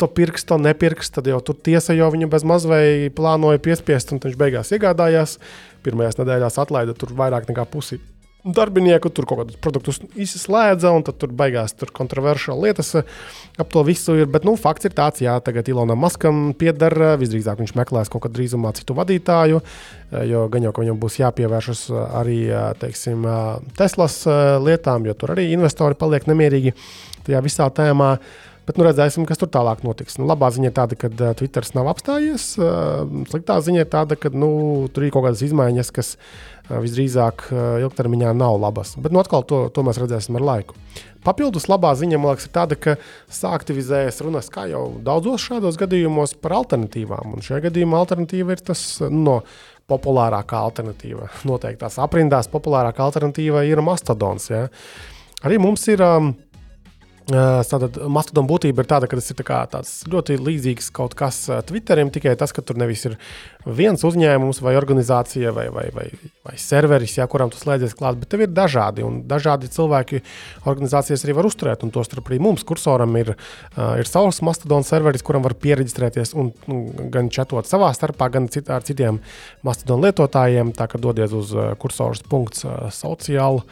[0.00, 4.22] to pirks, to nepirks, tad jau tur tiesa jau viņu bez mazliet plānoja piespiest, un
[4.24, 5.36] viņš beigās iegādājās.
[5.86, 8.00] Pirmajās nedēļās atlaida tur vairāk nekā pusi
[8.46, 12.94] darbinieku, tur kaut kādus produktus izslēdza, un tur beigās tur kontroversiāli lietas
[13.56, 14.30] ap to visu ir.
[14.30, 18.40] Bet, nu, fakts ir tāds, jā, tagad Ilonam Maskam pieder, visdrīzāk viņš meklēs kaut kādu
[18.40, 21.86] drīzumā citu vadītāju, eh, jo gan jau, ka viņam būs jāpievēršas
[22.20, 26.74] arī, eh, teiksim, eh, Teslas lietām, jo tur arī investori paliek nemierīgi
[27.24, 28.18] tajā visā tēmā.
[28.66, 30.18] Bet nu, redzēsim, kas tur tālāk notiks.
[30.18, 32.58] Nu, labā ziņa ir tāda, ka Twitter nav apstājies.
[33.30, 36.16] Sliktā ziņa ir tāda, ka nu, tur ir kaut kādas izmaiņas, kas
[36.70, 38.94] visdrīzāk uh, ilgtermiņā nav labas.
[39.02, 40.78] Bet nu, atkal to, to mēs redzēsim ar laiku.
[41.26, 42.96] Papildus labā ziņa, man liekas, ir tāda, ka
[43.32, 47.34] sāktivizējas runas, kā jau daudzos šādos gadījumos, par alternatīvām.
[47.34, 49.40] Un šajā gadījumā alternatīva ir tas uh, no
[49.90, 51.30] populārākā alternatīva.
[51.50, 54.50] Noteikti tās aprindās populārākā alternatīva ir mastodons.
[54.50, 54.66] Ja?
[55.46, 56.02] arī mums ir.
[56.04, 56.34] Um,
[57.26, 62.12] Tātad mastodona būtība ir tāda, ka tas ir tā tāds ļoti līdzīgs kaut kas Twitterim,
[62.14, 63.16] tikai tas, ka tur nevis ir
[63.66, 66.04] viens uzņēmums vai organizācija vai, vai, vai,
[66.46, 69.02] vai serveris, ja, kuram tu slēdzies klāt, bet tev ir dažādi.
[69.02, 70.22] Un dažādi cilvēki
[70.70, 71.82] organizācijas arī var uzturēt.
[71.82, 73.34] Un tostarp arī mums, kursoram, ir,
[73.74, 76.78] ir savs mastodona serveris, kuram var pieregistrēties un nu,
[77.10, 79.18] gan čatot savā starpā, gan cit, ar citiem
[79.66, 80.70] mastodona lietotājiem.
[80.78, 81.50] Tā kā dodies uz
[81.82, 83.66] kursors.sociālu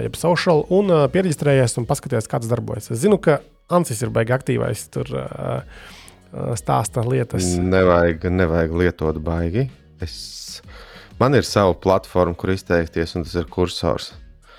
[0.00, 2.90] jeb social, un uh, pieregistrējies un paskaties, kāds darbojas.
[2.92, 3.40] Es zinu, ka
[3.72, 5.60] Ansis ir baigi aktīvais, tur uh,
[6.58, 7.46] stāsta lietas.
[7.60, 9.68] Nevajag, nevajag lietot baigi.
[10.02, 10.16] Es,
[11.20, 14.12] man ir sava platforma, kur izteikties, un tas ir kursors.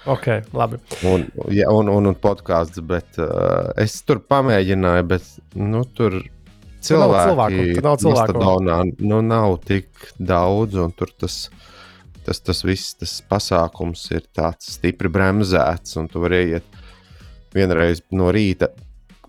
[0.09, 0.79] Ok, labi.
[1.07, 1.25] Un,
[1.55, 6.19] ja, un, un, un podkāsts, bet uh, es tur pamēģināju, bet nu, tur
[6.83, 7.67] cilvēki tur nav cilvēku.
[7.77, 9.05] Tur nav, cilvēku.
[9.07, 11.72] Nu, nav tik daudz, un tur tas ir
[12.25, 16.79] tas, tas viss tas pasākums ir tāds stipri bremzēts, un tu vari iet
[17.53, 18.71] vienreiz no rīta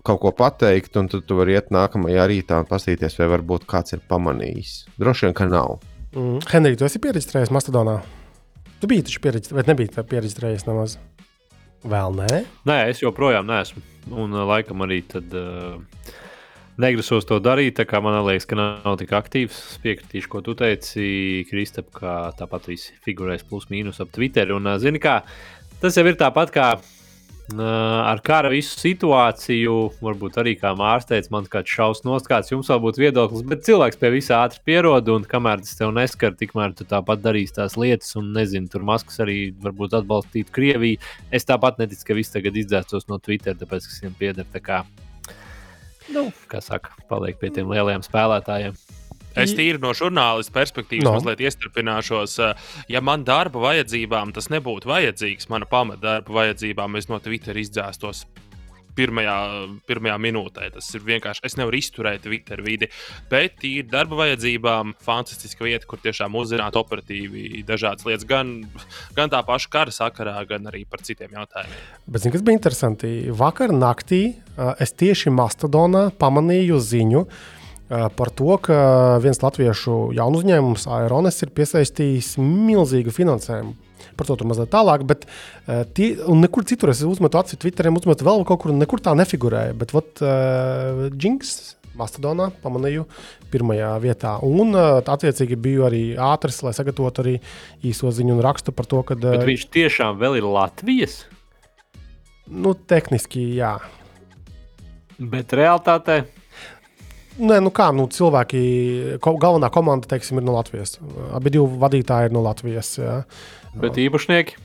[0.05, 3.95] kaut ko pateikt, un tad tu vari iet nākamajā rītā un paskatīties, vai varbūt kāds
[3.95, 4.75] ir pamanījis.
[5.01, 5.79] Droši vien, ka nav.
[6.13, 6.43] Mm.
[6.51, 7.97] Henrij, tu esi pieredzējis Mastodonā?
[8.81, 10.99] Tu biji taču pieredzējis, vai nebija pieredzējis nemaz?
[11.85, 12.43] Vēl nē?
[12.69, 13.81] Nē, es joprojām neesmu.
[14.13, 15.33] Un laikam arī tad.
[15.33, 16.21] Uh
[16.81, 17.79] negrasos to darīt.
[18.03, 19.61] Man liekas, ka nav tik aktīvs.
[19.83, 24.53] Piekritīšu, ko tu teici, Kristap, ka tāpat viss figurēs plus mīnus ap Twitter.
[24.55, 25.21] Un, zini, kā,
[25.81, 26.69] tas jau ir tāpat kā
[27.53, 29.75] ar kara visu situāciju.
[30.01, 33.45] Varbūt arī kā mārsteicis, man kāds šausmas, kāds jums vēl būtu viedoklis.
[33.45, 37.57] Bet cilvēks pie visā ātri pierod, un kamēr tas tev neskar, tikmēr tu tāpat darīsi
[37.59, 38.15] tās lietas.
[38.19, 41.01] Un nezinu, tur Maskis arī varbūt atbalstītu Krieviju.
[41.31, 44.55] Es tāpat neticu, ka viss tagad izdzēstos no Twitter, tāpēc, ka viņam pieder
[46.13, 48.77] nu, kā saka, paliek pie tiem lielajiem spēlētājiem.
[49.35, 51.17] Es tīri no žurnālista perspektīvas no.
[51.17, 52.37] mazliet iestrādāšos.
[52.91, 58.23] Ja man darba vajadzībām tas nebūtu vajadzīgs, mana pamatdarba vajadzībām, es no Twitter izdzēstos
[58.95, 59.35] pirmajā,
[59.89, 60.69] pirmajā minūtē.
[60.75, 61.43] Tas ir vienkārši.
[61.47, 62.89] Es nevaru izturēt Twitter vidi,
[63.31, 68.57] bet tīri darba vajadzībām, fantastiska vieta, kur tiešām uzzināt operatīvi dažādas lietas, gan,
[69.17, 71.85] gan tā paša kara sakarā, gan arī par citiem jautājumiem.
[72.07, 73.15] Bet, zin, kas bija interesanti?
[73.35, 74.23] Vakar naktī
[74.79, 77.25] es tieši Mastodonā pamanīju ziņu.
[77.85, 78.75] Par to, ka
[79.21, 83.75] viens latviešu jaunu uzņēmums, Aeronis, ir piesaistījis milzīgu finansējumu
[84.15, 85.05] par to tur mazliet tālāk.
[85.07, 89.15] Bet, uh, tie, nekur citur es uzmetu acu Twitteriem, uzmetu vēl kaut kur, nekur tā
[89.17, 89.75] nefigurēja.
[89.77, 91.75] Bet, vot, uh, Jinx.
[91.95, 93.05] Mastodonā pamanīju
[93.53, 94.33] pirmajā vietā.
[94.43, 97.35] Un, attiecīgi, biju arī ātrs, lai sagatavotu arī
[97.87, 99.15] īso ziņu un rakstu par to, ka.
[99.15, 101.21] Bet viņš tiešām vēl ir Latvijas?
[102.51, 103.77] Nu, tehniski, jā.
[105.19, 106.23] Bet realtātē
[107.35, 108.59] Nē, nu kā, nu, cilvēki,
[109.23, 110.95] ko, galvenā komanda, teiksim, ir no Latvijas.
[111.35, 112.93] Abi divi vadītāji ir no Latvijas.
[112.95, 113.17] Jā.
[113.75, 114.55] Bet īpašnieki?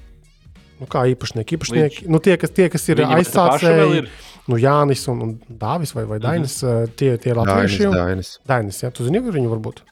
[0.79, 1.59] Nu, kā īpašnieki?
[1.59, 4.05] īpašnieki nu, tie, kas, tie, kas ir aizsācēji,
[4.47, 6.27] nu, Jānis un, un Dāvis vai, vai mhm.
[6.29, 6.95] Dainis, mm -hmm.
[6.95, 7.83] tie, tie ir latvieši.
[7.83, 8.31] Dainis, Dainis.
[8.47, 9.83] Dainis jā, tu zini, kur viņi var būt?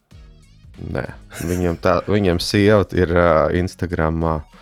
[0.79, 1.05] Nē,
[1.51, 4.37] viņam, tā, viņam sieva ir uh, Instagramā.
[4.37, 4.58] Uh,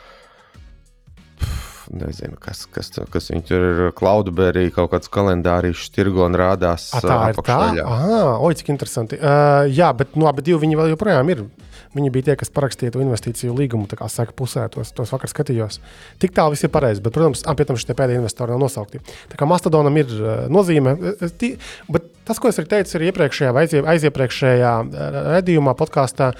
[1.94, 3.82] nezinu, kas, kas, kas viņi tur ir.
[3.96, 6.88] Cloudberry kaut kāds kalendārīšs, tirgo un rādās.
[6.96, 7.60] A, tā ir tā.
[7.84, 9.18] Ah, oi, cik interesanti.
[9.20, 11.46] Uh, jā, bet nu, abi divi viņi vēl joprojām ir.
[11.96, 15.32] Viņi bija tie, kas parakstīja to investīciju līgumu, tā kā saka, pusē tos, tos vakar
[15.32, 15.78] skatījos.
[16.20, 19.00] Tik tālu viss ir pareizi, bet, protams, pēc šie pēdējie investori nav nosaukti.
[19.32, 20.96] Tā kā Mastodonam ir uh, nozīme,
[21.40, 21.54] tī,
[21.88, 23.64] bet tas, ko es arī teicu, ir iepriekšējā vai
[23.94, 24.72] aiziepriekšējā
[25.38, 26.32] redzījumā, podkāstā,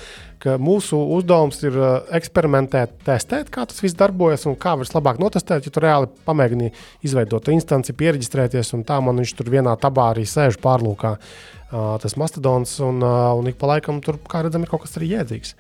[0.47, 1.77] ka mūsu uzdevums ir
[2.17, 5.67] eksperimentēt, testēt, kā tas viss darbojas un kā vislabāk notestēt.
[5.67, 6.73] Ja tu reāli pamēģini
[7.07, 12.17] izveidot instanci, pieregistrēties, un tā man viņš tur vienā tabā arī sēž pārlūkā uh, tas
[12.21, 15.57] mastodons, un, uh, un ik pa laikam tur, kā redzam, ir kaut kas arī jēdzīgs.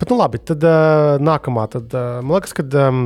[0.00, 3.00] Bet, nu labi, tad uh, nākamā, tad uh, man liekas, ka um,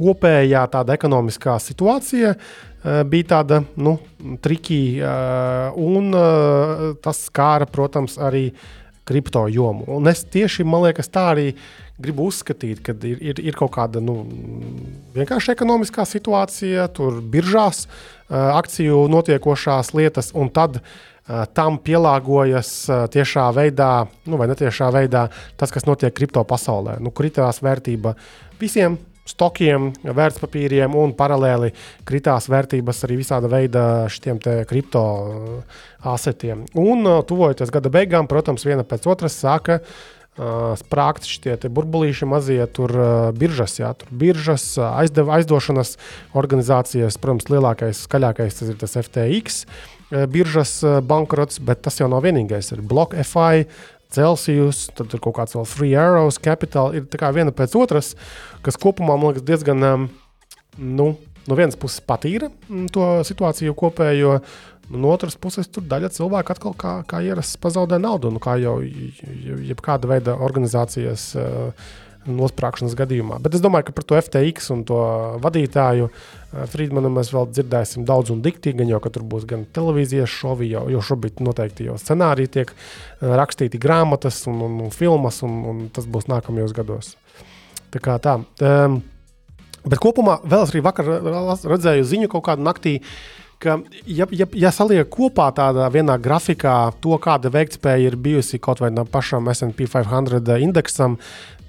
[0.00, 3.96] kopējā tāda ekonomiskā situācija uh, bija tāda, nu,
[4.42, 8.48] trikī, uh, un uh, tas skāra, protams, arī
[9.10, 9.84] kripto jomu.
[9.98, 11.50] Un es tieši, man liekas, tā arī
[12.00, 14.22] gribu uzskatīt, ka ir, ir, ir kaut kāda nu,
[15.18, 20.80] vienkārši ekonomiskā situācija, tur biržās uh, akciju notiekošās lietas, un tad
[21.30, 23.90] Eh, tam pielāgojas eh, tiešā veidā,
[24.26, 25.28] nu, vai netiešā veidā,
[25.60, 26.96] tas, kas notiek kripto pasaulē.
[26.98, 28.16] Nu, kritās vērtība
[28.58, 28.96] visiem
[29.30, 31.72] stokiem, vērtspapīriem, un paralēli
[32.08, 35.82] kritās vērtības arī visāda veida šiem kripto eh,
[36.14, 36.64] asetiem.
[36.78, 39.80] Un, tuvojoties gada beigām, protams, viena pēc otras sāka
[40.38, 45.96] Uh, sprāgt šie burbulīši mazie, tur uh, biržas, jā, tur biržas, aizdev, aizdošanas
[46.38, 49.58] organizācijas, protams, lielākais, skaļākais tas ir tas FTX,
[50.30, 52.70] biržas bankrots, bet tas jau nav vienīgais.
[52.72, 53.66] Ir BlockFI,
[54.14, 56.94] Celsius, tad ir kaut kāds vēl Free Arrows, Capital.
[56.96, 57.06] Ir
[57.36, 58.14] viena pēc otras,
[58.66, 60.08] kas kopumā man liekas diezgan um,
[60.78, 61.12] nu,
[61.46, 64.38] no vienas puses patīra mm, to situāciju kopējo,
[64.90, 68.32] no otras puses tur daļa cilvēku atkal kā, kā ierasts pazaudē naudu.
[68.34, 71.90] Nu, kā jau jebkāda veida organizācijas uh,
[72.28, 73.38] nosprāgšanas gadījumā.
[73.40, 74.98] Bet es domāju, ka par to FTX un to
[75.40, 78.74] vadītāju uh, Friedmanu mēs vēl dzirdēsim daudz un dikti.
[78.76, 82.74] Gan jau, ka tur būs gan televīzijas šovi, jau, jau šobrīd noteikti jau scenāriji tiek
[82.74, 87.14] uh, rakstīti grāmatas un, un, un filmas, un, un tas būs nākamajos gados.
[87.90, 88.38] Tā kā tā.
[88.62, 89.00] Um,
[89.84, 91.08] bet kopumā vēl es arī vakar
[91.66, 92.98] redzēju ziņu kaut kādu naktī.
[93.60, 93.74] Ka,
[94.08, 98.88] ja, ja, ja saliek kopā tādā vienā grafikā to, kāda veiktspēja ir bijusi kaut vai
[98.88, 101.18] no pašam SP 500 indeksam,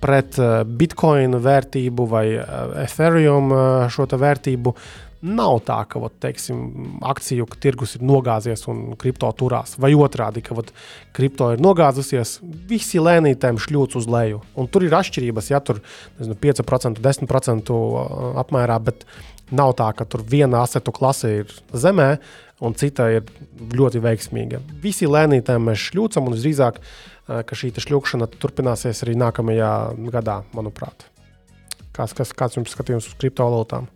[0.01, 4.75] pret uh, Bitcoin vērtību vai uh, Ethereum uh, šo vērtību.
[5.21, 6.61] Nav tā, ka vat, teiksim,
[7.05, 10.71] akciju tirgus ir nogāzies un kripto turās, vai otrādi, ka vat,
[11.13, 14.41] kripto ir nogāzusies, visi lēnītēm šļūts uz leju.
[14.57, 15.83] Un tur ir atšķirības, ja tur
[16.17, 17.77] nezinu, 5%, 10%
[18.41, 19.05] apmērā, bet
[19.51, 22.15] nav tā, ka tur viena asetu klase ir zemē
[22.61, 23.29] un cita ir
[23.73, 24.61] ļoti veiksmīga.
[24.83, 26.81] Visi lēnītēm mēs šļūcam un visdrīzāk
[27.29, 29.71] šī šļūkšana turpināsies arī nākamajā
[30.13, 31.07] gadā, manuprāt.
[31.95, 33.87] Kāds, kas, kāds jums skatījums uz kriptovalūtām?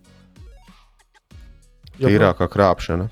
[1.99, 3.07] Tīrākā krāpšana.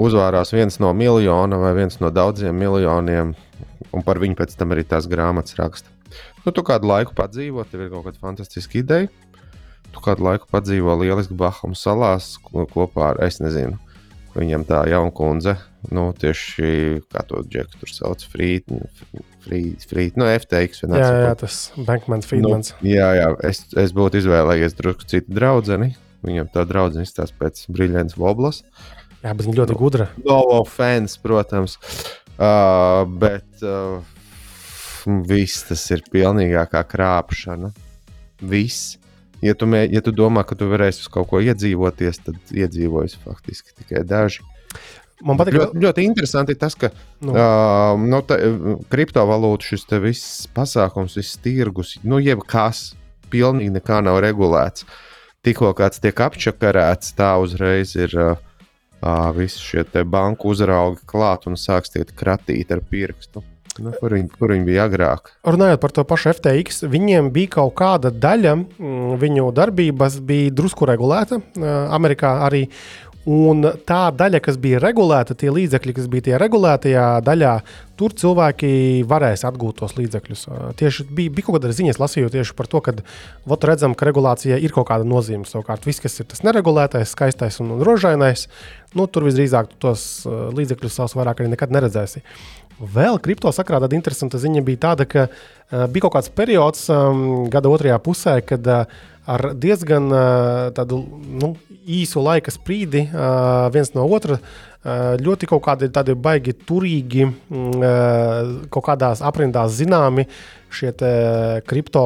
[0.00, 3.34] Uzvārās viens no miljona vai viens no daudziem miljoniem,
[3.94, 5.92] un par viņu pēc tam arī tās grāmatas raksta.
[6.44, 9.10] Nu, tu kādu laiku padzīvo, tev ir kaut kāda fantastiska ideja.
[9.94, 13.78] Tu kādu laiku padzīvo lieliski Bahamu salās kopā ar, es nezinu,
[14.34, 15.52] Viņam tā jauna kundze,
[15.94, 18.66] nu, tieši kā to džeku tur sauc, Frīt,
[19.44, 20.82] frīt, frīt nu, FTX.
[20.90, 22.72] Jā, jā, tas Bankman Friedmans.
[22.80, 25.78] Nu, jā, jā, es, es būtu izvēlējies drusku citu draugu.
[26.24, 28.62] Viņam tā draudzene izstāsta pēc brīvdienas voblas.
[29.22, 30.08] Jā, bet viņa ļoti gudra.
[30.24, 31.78] Novo fans, protams.
[32.34, 34.02] Uh, bet uh,
[35.28, 37.70] viss tas ir pilnīgākā krāpšana.
[38.42, 38.96] Viss
[39.44, 43.18] ja tu, mē, ja tu domā, ka tu varēsi uz kaut ko iedzīvoties, tad iedzīvojas
[43.24, 44.44] faktiski tikai daži.
[45.24, 46.90] Man patīk, ļoti, ļoti interesanti tas, ka
[47.22, 47.32] nu.
[47.32, 48.40] uh, nu, tā,
[48.92, 52.92] kriptovalūtu šis viss pasākums, viss tirgus, nu, jebkas,
[53.32, 54.88] pilnīgi nekā nav regulēts.
[55.44, 58.34] Tikko kāds tiek apčakarēts, tā uzreiz ir uh,
[59.04, 63.44] uh, visi šie banku uzraugi klāt un sāks tiek kratīt ar pirkstu.
[63.82, 65.32] Nu, kur, viņi, kur viņi bija agrāk?
[65.46, 70.86] Runājot par to pašu FTX, viņiem bija kaut kāda daļa mm, viņu darbības, bija drusku
[70.90, 71.40] regulēta.
[71.94, 72.68] Amerikā arī
[73.24, 77.52] Un tā daļa, kas bija regulēta, tie līdzekļi, kas bija tie regulētajā daļā,
[77.96, 78.68] tur cilvēki
[79.08, 80.42] varēs atgūt tos līdzekļus.
[80.76, 82.92] Tieši bija, bija kaut kāda ziņas lasīju tieši par to, ka
[83.48, 85.48] vot, redzam, ka regulācijai ir kaut kāda nozīme.
[85.48, 88.44] Savukārt, viss, kas ir tas neregulētais, skaistais un rožainais,
[88.92, 92.20] nu, tur visdrīzāk tos līdzekļus savus vairāk arī nekad neredzēsi.
[92.78, 97.46] Vēl kripto sakrā tāda interesanta ziņa bija tāda, ka uh, bija kaut kāds periods um,
[97.52, 98.88] gada otrajā pusē, kad uh,
[99.30, 100.98] ar diezgan uh, tādu
[101.40, 101.54] nu,
[101.84, 108.52] īsu laika sprīdi uh, viens no otra uh, ļoti kaut kādi tādi baigi turīgi, uh,
[108.74, 110.26] kaut kādās aprindās zināmi.
[110.74, 110.90] Šie
[111.70, 112.02] kripto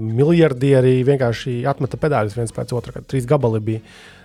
[0.00, 3.82] miljardieri vienkārši atmeta pedāļus viens pēc otra, kad trīs gabali bija.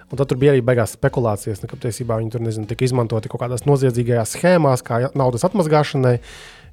[0.10, 3.68] Un tad bija arī beigās spekulācijas, ka patiesībā viņi tur nezinu, tika izmantoti kaut kādās
[3.70, 6.16] noziedzīgajās schēmās, kā naudas atmazgāšanai.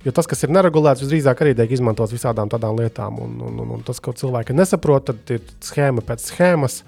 [0.06, 3.18] Jo tas, kas ir neregulēts, visdrīzāk arī tiek izmantots visādām tādām lietām.
[3.20, 6.80] Un, un, un, un tas, ko cilvēki nesaprot, tad ir schēma pēc schēmas.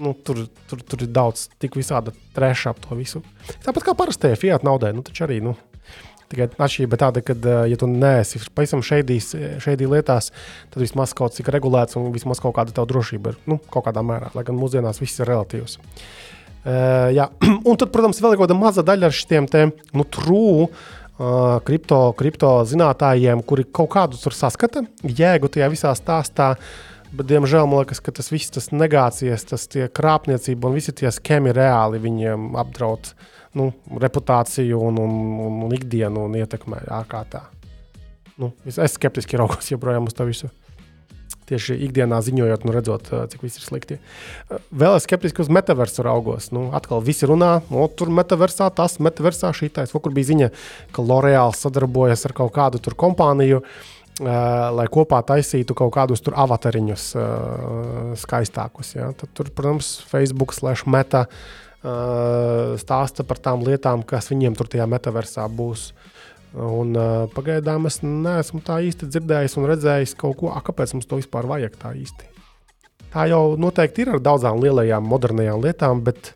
[0.00, 3.20] Nu, tur, tur, tur ir daudz tik visāda trešā ap to visu.
[3.66, 5.52] Tāpat kā parastajai fiat naudai, nu, taču arī nu,
[6.30, 7.34] Tikai atšķirība tāda, ka,
[7.66, 10.30] ja tu neesi pavisam šeit lietās,
[10.70, 14.04] tad vismaz kaut cik regulēts un vismaz kaut kāda tā drošība ir nu, kaut kādā
[14.06, 15.80] mērā, lai gan mūsdienās viss ir relatīvs.
[16.60, 17.26] Uh, jā.
[17.68, 20.86] un tad, protams, vēl ir kaut kāda maza daļa ar šiem te nu, trūkumiem.
[21.20, 26.54] Uh, kripto, kripto zinātājiem, kuri kaut kādu tur saskata jēgu tajā visā stāstā.
[27.10, 31.52] Bet, diemžēl, man liekas, ka tas viss tas negācijas, tas krāpniecība un visi tie skemi
[31.52, 33.28] reāli viņiem apdraud uh,
[33.58, 33.70] nu,
[34.00, 37.44] reputāciju un, un, un, un ikdienu un ietekmē ārkārtā.
[38.40, 40.50] Nu, es skeptiski raugos joprojām uz to visu.
[41.50, 43.96] Tieši ikdienā ziņojot, nu, redzot, cik viss ir slikti.
[44.70, 46.52] Vēl es skeptiski uz metaversu raugos.
[46.54, 49.88] Nu, atkal visi runā, no tur metaversā, tas metaversā, šī tā.
[49.90, 50.50] Kur bija ziņa,
[50.94, 53.64] ka L'Oreal sadarbojas ar kaut kādu tur kompāniju.
[54.20, 58.90] Uh, lai kopā taisītu kaut kādus avatariņus uh, skaistākus.
[58.98, 59.06] Ja?
[59.16, 60.52] Tad, tur, protams, Facebook,
[60.84, 65.90] meta uh, stāsta par tām lietām, kas viņiem tur tajā metaversā būs.
[66.50, 71.06] Un, uh, pagaidām es neesmu tā īsti dzirdējis un redzējis kaut ko, a, kāpēc mums
[71.06, 72.26] to vispār vajag tā īsti.
[73.14, 76.32] Tā jau noteikti ir ar daudzām lielajām, modernajām lietām, bet,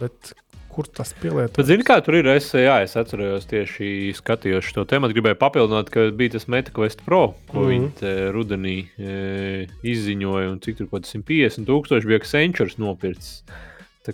[0.00, 0.32] bet
[0.78, 1.66] kur tas pielietot.
[1.66, 2.76] Zini, kā tur ir SCA?
[2.84, 5.10] Es atceros, tieši skatījos šo tēmu.
[5.10, 7.72] Gribēju papildināt, ka bija tas MetaQuest Pro, ko mm -hmm.
[7.72, 13.42] viņi te rudenī e, izziņoja, un cik tur kaut kas 150 tūkstoši bija Accenture nopircis.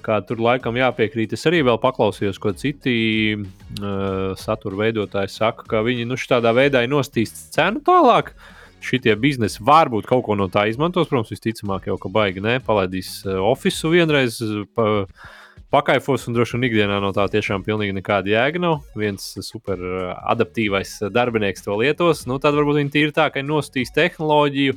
[0.03, 1.37] Tur laikam jāpiekrīt.
[1.37, 2.97] Es arī vēl paklausījos, ko citi
[3.37, 8.35] uh, satura veidotāji saka, ka viņi nu, šādā veidā ir nostīstījuši cenu tālāk.
[8.85, 11.09] Šitie biznesi varbūt kaut ko no tā izmantos.
[11.09, 14.43] Protams, visticamāk, jau ka baigi nepalaidīs uh, oficiālu vienreiz.
[14.77, 15.07] Pa,
[15.75, 18.85] Pakaifos un droši vien ikdienā no tā tiešām pilnīgi nekāda jēga nav.
[18.95, 19.81] Viens super
[20.31, 22.21] adaptīvais darbinieks to lietos.
[22.31, 24.77] Nu, tad varbūt viņi tīri tā, ka ir nostījis tehnoloģiju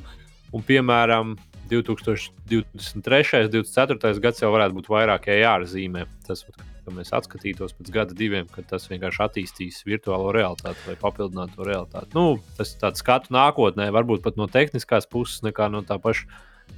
[0.57, 1.35] un, piemēram,
[1.69, 3.43] 2023.
[3.45, 4.23] un 2024.
[4.23, 6.05] gads jau varētu būt vairāk AR zīmē.
[6.27, 6.43] Tas,
[6.87, 12.13] ka mēs atskatītos pēc gada diviem, kad tas vienkārši attīstīs virtuālo realitāti vai papildinātu realitāti.
[12.15, 16.27] Nu, tas ir tāds skatu nākotnē, varbūt pat no tehniskās puses, nekā no tā paša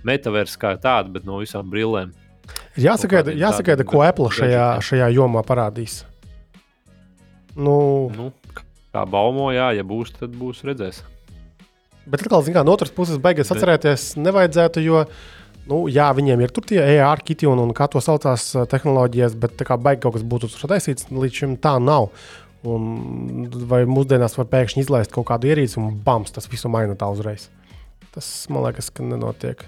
[0.05, 2.13] metaversa kā tāda, bet no visām brillēm.
[2.79, 6.01] Jāsagaida, jāsagaida ko Apple šajā, šajā jomā parādīs.
[7.59, 8.31] Nu, nu,
[8.93, 11.03] kā baumo, jā, ja būs, tad būs redzēs.
[12.09, 15.03] Bet atkal, kā, no otras puses, beigās atcerēties nevajadzētu, jo
[15.69, 19.57] nu, jā, viņiem ir tur tie AR kiti un, un kā to saucās tehnoloģijas, bet
[19.59, 22.09] tā kā baigi kaut kas būtu tur taisīts, līdz šim tā nav.
[22.67, 27.07] Un vai mūsdienās var pēkšņi izlaist kaut kādu ierīci un bams, tas visu maina tā
[27.13, 27.47] uzreiz.
[28.11, 29.61] Tas man liekas, ka nenotiek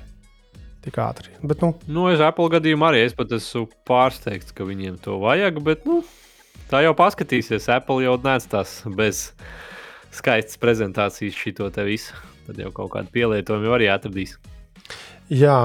[0.84, 1.32] tik ātri.
[1.46, 5.62] Bet, nu, nu, es Apple gadījumā arī es pat esmu pārsteigts, ka viņiem to vajag.
[5.64, 6.02] Bet, nu,
[6.74, 7.70] tā jau paskatīsies.
[7.72, 9.30] Apple jau nēstās bez
[10.12, 12.18] skaistas prezentācijas šito te visu
[12.48, 14.38] tad jau kaut kādu pielietojumu arī atradīs.
[15.32, 15.56] Jā,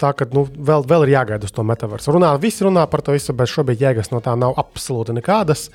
[0.00, 2.10] tā kā nu, vēl, vēl ir jāgaida uz to metaversu.
[2.16, 5.68] Runā, visi runā par to visu, bet šobrīd jēgas no tā nav absolūti nekādas.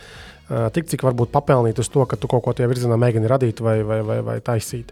[0.50, 3.78] Tik cik varbūt papelnīt uz to, ka tu kaut ko tajā virzienā mēģini radīt vai,
[3.88, 4.92] vai, vai, vai taisīt.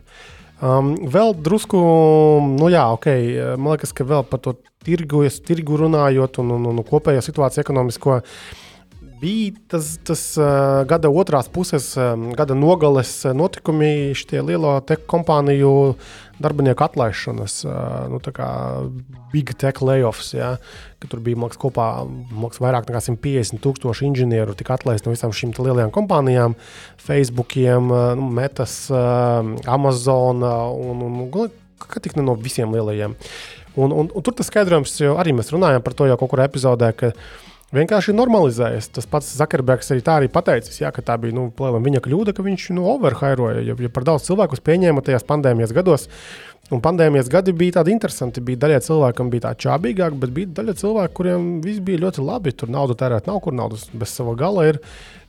[0.63, 1.81] Um, vēl drusku,
[2.55, 3.09] nu jā, ok,
[3.59, 8.21] man liekas, ka vēl par to tirgu, tirgu runājot un, un, un kopējo situāciju ekonomisko.
[8.21, 8.61] Uh,
[9.21, 15.93] bija tas, tas uh, gada otrās puses, um, gada nogales notikumi, šie lielo tech kompāniju
[16.41, 17.75] darbinieku atlaišanas, uh,
[18.09, 18.47] nu, tā kā
[19.33, 20.33] big tech layoffs.
[20.33, 20.55] Ja,
[21.05, 25.53] tur bija mākslinieks kopā mākslinieks vairāk nekā 150 tūkstoši inženieru, tika atlaisti no visām šīm
[25.59, 26.57] lielajām kompānijām,
[27.01, 31.51] Facebookiem, uh, Metas, uh, Amazon un, un, un
[31.81, 33.15] kā tik ne no visiem lielajiem.
[33.79, 36.89] Un, un, un tur tas skaidrojums, arī mēs runājam par to jau kaut kurā epizodē,
[36.97, 38.91] ka uh, vienkārši normalizējas.
[38.95, 42.45] Tas pats Zakarbergs arī tā arī pateicis, jā, ka tā bija nu, viņa kļūda, ka
[42.45, 43.65] viņš nu, overhairoja.
[43.65, 46.07] Ja, ja par daudz cilvēku pieņēma tajās pandēmijas gados,
[46.71, 48.43] un pandēmijas gadi bija tādi interesanti.
[48.43, 52.55] Bija daļai cilvēkam bija tā čābīgāk, bet bija daļa cilvēku, kuriem viss bija ļoti labi.
[52.55, 54.81] Tur naudu tērēt nav, kur naudas bez sava gala ir.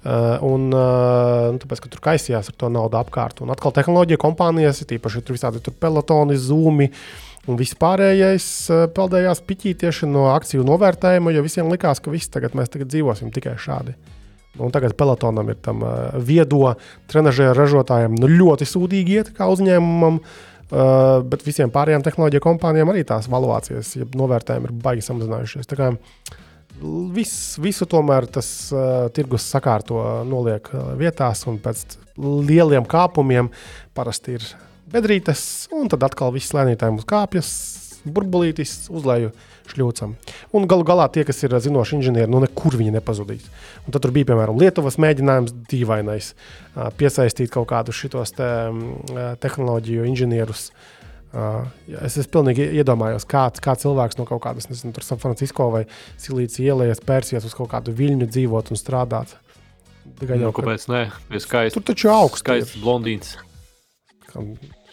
[0.02, 3.38] Uh, un, uh, tāpēc, ka tur kaisījās ar to naudu apkārt.
[3.44, 6.88] Un atkal tehnoloģija kompānijas, tīpaši tur visādi tur pelotoni, zūmi.
[6.90, 12.12] Uh, Un viss pārējais eh, peldējās piķī tieši no akciju novērtējuma, jo visiem likās, ka
[12.14, 13.96] viss tagad mēs tagad dzīvosim tikai šādi.
[14.62, 16.74] Un tagad pelotonam ir tam uh, viedo
[17.08, 23.06] trenižera ražotājiem nu, ļoti sūdīgi iet kā uzņēmumam, uh, bet visiem pārējām tehnoloģiju kompānijām arī
[23.08, 25.70] tās valuācijas, ja novērtējumi ir baigi samazinājušies.
[25.70, 25.88] Tā kā
[27.16, 27.32] vis,
[27.64, 33.48] visu tomēr tas uh, tirgus sakārto, noliek uh, vietās, un pēc lieliem kāpumiem
[33.96, 34.46] parasti ir
[34.90, 37.50] bedrītes, un tad atkal viss lēnītājiem uz kāpjas,
[38.02, 39.32] burbulītis uz leju
[39.70, 40.14] šļūcam.
[40.56, 43.44] Un galu galā tie, kas ir zinoši inženieri, nu nekur viņi nepazudīs.
[43.86, 46.32] Un tad tur bija, piemēram, Lietuvas mēģinājums, dīvainais,
[46.98, 48.48] piesaistīt kaut kādus šitos te,
[49.44, 50.66] tehnoloģiju inženierus.
[52.02, 55.86] Es, es pilnīgi iedomājos, kā, kā cilvēks no kaut kādas, nezinu, San Francisco vai
[56.20, 59.32] Silīcija ielējas, pērsies uz kaut kādu viļņu dzīvot un strādāt.
[60.18, 61.06] Tikai nu, kāpēc ne?
[61.40, 62.42] Skaisti, tur taču augsts.
[62.44, 63.36] Skaists blondīns.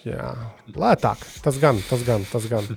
[0.08, 0.30] Jā,
[0.76, 1.24] lētāk.
[1.44, 2.70] Tas gan, tas gan, tas gan.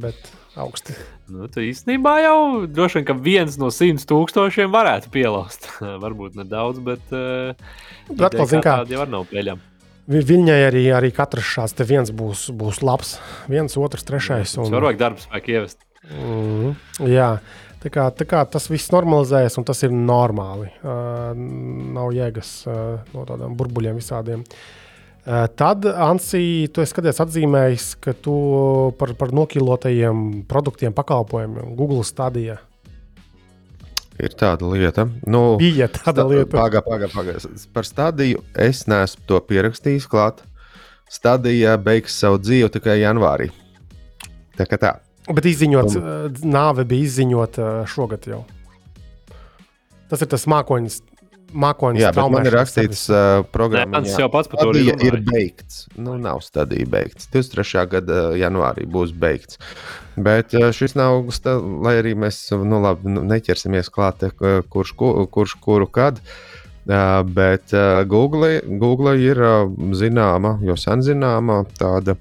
[0.00, 0.94] Bet augsti.
[1.30, 2.38] Nu, tu īstenībā jau
[2.70, 5.68] droši vien, ka viens no simt tūkstošiem varētu pielāst.
[6.04, 7.14] Varbūt nedaudz, bet.
[7.14, 7.54] Uh,
[8.10, 9.70] bet kā, jau nav pieļams.
[10.04, 13.16] Viņai arī, arī katrs šāds viens būs, būs labs.
[13.48, 14.58] Viens, otrs, trešais.
[14.60, 14.68] Un...
[14.68, 15.78] Vajag darbu spēku ievest.
[16.12, 16.74] Mm,
[17.08, 17.30] jā,
[17.80, 20.68] tā kā, tā kā tas viss normalizējas, un tas ir normāli.
[20.84, 21.32] Uh,
[21.96, 24.44] nav jēgas uh, no tādiem burbuļiem visādiem.
[24.44, 24.83] Uh,
[25.24, 28.34] tad, Ansī, tu esi skaties atzīmējis, ka tu
[29.00, 32.58] par, par nokilotajiem produktiem, pakalpojumiem Google stadijā.
[34.14, 36.52] Ir tāda lieta, nu, bija tāda lieta.
[36.54, 37.08] Pagaidā, pagaidā.
[37.14, 37.62] Paga.
[37.74, 40.44] Par stadiju es neesmu to pierakstījis klāt.
[41.10, 43.48] Stadija beigs savu dzīvi tikai janvārī.
[44.54, 44.92] Tā kā tā.
[45.26, 46.06] Bet izziņots, Un...
[46.06, 48.44] Eh, nāve bija izziņota eh, šogad jau.
[50.10, 51.00] Tas ir tas mākoņs
[51.54, 54.90] Mākoņu Jā, bet man ir rakstīts, uh, Nē, programmā, tas jau pats par to ir
[54.96, 55.20] runāja.
[55.30, 55.76] beigts.
[55.96, 57.28] Nu, nav stadija beigts.
[57.32, 57.84] 23.
[57.92, 59.60] gada janvārī būs beigts.
[60.16, 61.22] Bet uh, šis nav,
[61.86, 66.18] lai arī mēs nu, labi, nu, neķersimies klāt, ka- kurš, ku- kurš kuru kad.
[66.84, 72.12] Uh, bet uh, Google, Google ir uh, zināma, jau sen zināma tāda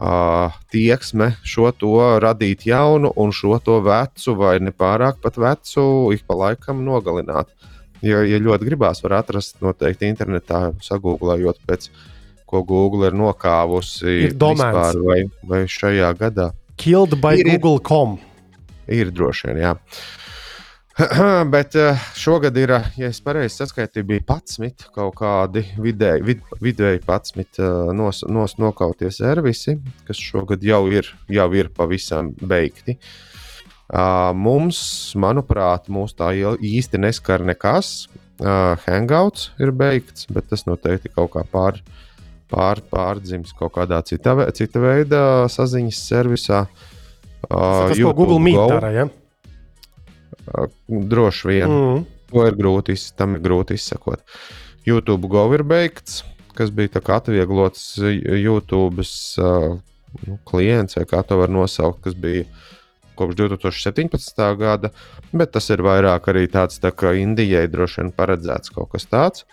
[0.00, 5.84] uh, tieksme šo to radīt jaunu un šo to vecu, vai ne pārāk pat vecu,
[6.16, 7.52] ik pa laikam nogalināt.
[8.02, 11.86] Ja, ja ļoti gribās, var atrast noteikti internetā, sagūglējot pēc
[12.50, 16.50] ko Google ir nokāvusi Ir vispār vai, vai šajā gadā.
[16.82, 17.60] Killed by Ir, ir.
[17.62, 18.18] Google.com.
[18.90, 19.72] Ir droši vien, jā.
[21.54, 26.42] Bet eh, šogad ir, eh, ja es pareizi saskaitīju, bija 11 kaut kādi vidēji, vid,
[26.60, 29.78] vidēji 11 eh, nos, nos, nokautie servisi,
[30.08, 32.98] kas šogad jau ir, jau ir pavisam beigti.
[32.98, 33.31] Uh,
[34.34, 34.78] mums,
[35.20, 38.08] manuprāt, mūs tā īsti neskar nekas.
[38.42, 41.76] Uh, Hangouts ir beigts, bet tas noteikti kaut kā pār,
[42.50, 45.20] pār, pārdzims kaut kādā cita, cita veida
[45.52, 46.64] saziņas servisā.
[47.46, 48.90] Uh, Tas, ko Google Meet dara.
[48.96, 49.06] Ja?
[50.46, 51.70] uh, droši vien.
[51.70, 52.04] Mm.
[52.32, 54.22] To ir grūti, tam ir grūti izsekot.
[54.88, 56.22] YouTube Go ir beigts,
[56.56, 59.74] kas bija atvieglots YouTube uh,
[60.26, 62.46] nu, klients, vai kā to var nosaukt, kas bija
[63.18, 64.42] kopš 2017.
[64.60, 64.92] gada.
[65.32, 69.46] Bet tas ir vairāk arī tāds tā kā Indijai droši vien paredzēts kaut kas tāds.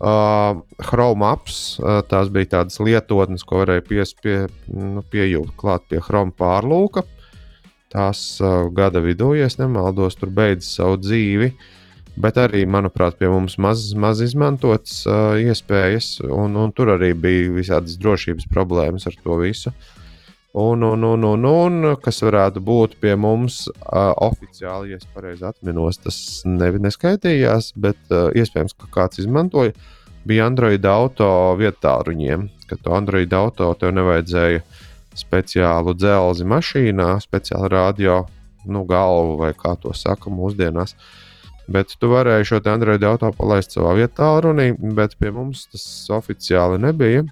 [0.00, 4.36] Uh, Chrome apps, uh, tās bija tādas lietotnes, ko varēja pies, pie,
[4.72, 7.04] nu, piejūt klāt pie Chrome pārlūka.
[7.92, 11.50] Tās uh, gada vidū, ja nemaldos, tur beidzas savu dzīvi.
[12.20, 17.52] Bet arī, manuprāt, pie mums maz, maz izmantotas uh, iespējas, un, un tur arī bija
[17.54, 19.72] visādas drošības problēmas ar to visu.
[20.52, 25.46] Un, un, un, un, un kas varētu būt pie mums uh, oficiāli, ja es pareizi
[25.46, 29.76] atminos, tas ne, neskaitījās, bet uh, iespējams, ka kāds izmantoja.
[30.26, 34.64] Bija Android auto vietā ruņiem, ka to Android auto tev nevajadzēja
[35.16, 38.18] speciālu dzelzi mašīnā, speciālu radio
[38.66, 40.96] nu, galvu vai kā to saka mūsdienās.
[41.70, 45.86] Bet tu varēji šo Android auto palaist savā vietā, runī, bet pie mums tas
[46.18, 47.22] oficiāli nebija.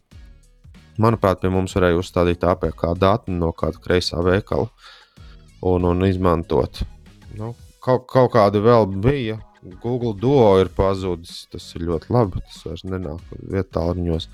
[0.98, 4.66] Manuprāt, pie mums varēja uzstādīt APK datu no kāda kreisā veikala
[5.62, 6.82] un, un izmantot.
[7.38, 7.52] Nu,
[7.84, 9.38] kaut, kaut kāda vēl bija.
[9.82, 11.44] Google Duo ir pazudis.
[11.52, 12.42] Tas ir ļoti labi.
[12.46, 14.28] Tas vairs nenāk vietā ruņos.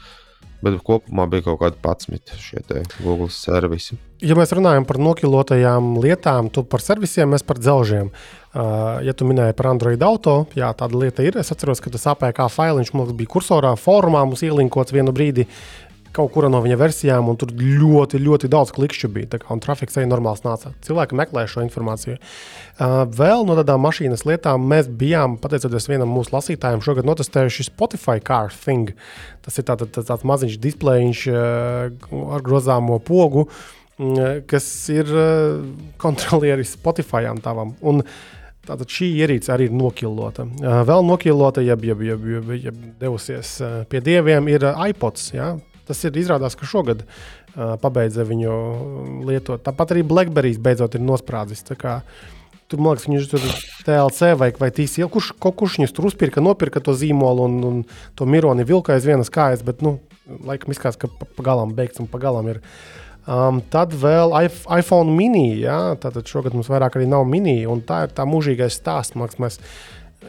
[0.65, 2.63] Bet kopumā bija kaut kādi 11 šie
[3.03, 3.99] Google servisi.
[4.25, 8.09] Ja mēs runājam par nokilotajām lietām, tu par servisiem, mēs par dzelžiem.
[8.55, 11.37] Uh, ja tu minēji par Android auto, jā, tāda lieta ir.
[11.37, 15.45] Es atceros, ka tas APK failiņš mums bija kursorā, formā mums ielinkots vienu brīdi.
[16.15, 19.31] Kaut kurā no viņa versijām, un tur ļoti, ļoti daudz klikšķu bija.
[19.33, 20.71] Tā kā, un trafiks arī normāls nāca.
[20.87, 22.21] Cilvēki meklē šo informāciju.
[22.21, 28.23] Uh, vēl no tādām mašīnas lietām mēs bijām, pateicoties vienam mūsu lasītājam, šogad notestējuši Spotify
[28.23, 28.95] Car Thing.
[29.43, 33.49] Tas ir tāds, tāds, tāds maziņš displejiņš uh, ar grozāmo pogu,
[33.99, 35.67] mm, kas ir uh,
[35.99, 37.75] kontrolieris Spotify tavam.
[37.83, 38.07] Un,
[38.65, 40.47] Tātad šī ierīce arī ir nokilota.
[40.49, 45.27] Uh, vēl nokilota, jeb, jeb, jeb, jeb, jeb devusies uh, pie dieviem, ir uh, iPods.
[45.35, 45.51] Ja?
[45.89, 48.55] Tas ir izrādās, ka šogad uh, pabeidza viņu
[49.29, 49.63] lietot.
[49.67, 51.65] Tāpat arī Blackberry beidzot ir nosprādzis.
[51.65, 53.43] Tur, man liekas, viņš tur
[53.85, 57.81] TLC vai, vai TCL, kurš kurš viņus tur uzpirka, nopirka to zīmolu un, un
[58.17, 59.99] to mironi vilka aiz vienas kājas, bet, nu,
[60.49, 62.63] laikam izskatās, ka pa, pa galam beigts un pa galam ir.
[63.25, 68.03] Um, tad vēl iP- iPhone mini, jā, tātad šogad mums vairāk arī nav mini, tā
[68.05, 69.17] ir tā mūžīgais stāsts.
[69.17, 69.61] Liekas, mēs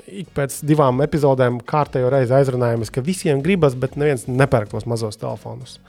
[0.08, 5.20] ik pēc divām epizodēm kārtējo reizi aizrunājamies, ka visiem gribas, bet neviens nepērk tos mazos
[5.22, 5.80] telefonus.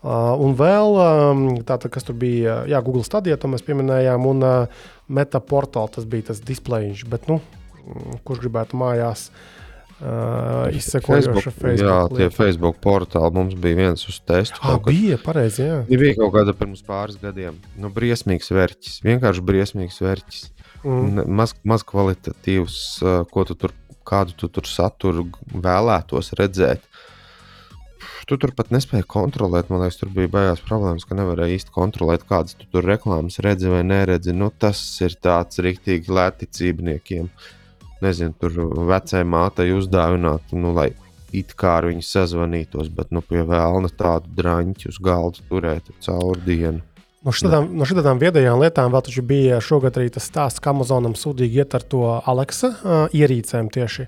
[0.00, 4.44] Uh, un vēl, um, tātad, kas tur bija, jā, Google Stadia, to mēs pieminējām, un
[4.46, 7.02] uh, Meta portāls, tas bija tas displejs.
[7.10, 7.40] Bet, nu,
[7.82, 9.26] mm, kurš gribētu mājās
[10.00, 11.82] uh, izsekojošu Facebook, Facebook?
[11.84, 12.36] jā, tie lietu?
[12.38, 14.56] Facebook portāli mums bija viens uz testu.
[14.62, 15.82] Ah, kad- bija pareizi, jā.
[15.90, 17.58] Ja bija kaut kāda pirms pāris gadiem.
[17.76, 19.02] Nu, briesmīgs vērķis.
[19.04, 20.48] Vienkārši briesmīgs vērķis.
[20.84, 21.26] Mm.
[21.36, 22.76] Maz, maz kvalitatīvs,
[23.32, 23.74] ko tu tur,
[24.08, 26.86] kādu tu tur saturu vēlētos redzēt.
[28.28, 29.70] Tu tur pat nespēji kontrolēt.
[29.72, 33.72] Man liekas, tur bija baigās problēmas, ka nevarēja īsti kontrolēt, kādas tu tur reklāmas redzi
[33.72, 34.32] vai neredzi.
[34.36, 37.30] Nu, tas ir tāds rīktīgi lēticībniekiem.
[38.00, 38.54] Nezinu, tur
[38.88, 40.92] vecai mātei uzdāvināt, nu, lai
[41.36, 46.40] it kā ar viņu sazvanītos, bet nu, pie vēlna tādu drāņķu uz galda turēt caur
[46.46, 46.80] dienu.
[47.20, 51.60] No šitām, no šitām viedajām lietām vēl bija šogad arī tas stāsts, ka Amazonam sūdīgi
[51.60, 54.06] iet ar to Alexa uh, ierīcēm tieši.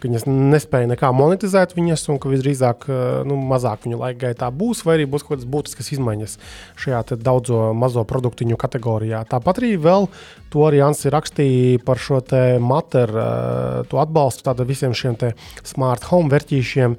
[0.00, 2.86] Ka viņas nespēja nekā monetizēt viņas, un ka visdrīzāk
[3.28, 6.36] nu, mazāk viņu laika gaitā būs, vai arī būs kaut kādas būtiskas izmaiņas
[6.80, 9.24] šajā daudzo mazo produktu kategorijā.
[9.30, 10.08] Tāpat arī vēl
[10.50, 12.22] to arī Ansi rakstīja par šo
[12.64, 13.26] materu,
[13.90, 15.18] to atbalstu visiem šiem
[15.64, 16.96] smart home vērtīšiem.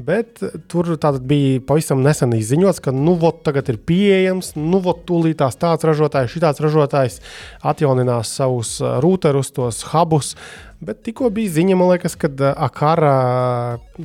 [0.00, 0.40] Bet
[0.70, 0.88] tur
[1.28, 6.32] bija pavisam nesen izziņots, ka nu, vot, tagad ir pieejams, nu, vot, tūlītās tāds ražotājs,
[6.32, 7.20] šitāds ražotājs
[7.60, 10.32] atjauninās savus routerus, tos hubus.
[10.80, 13.14] Bet tikko bija ziņa, liekas, ka Akara,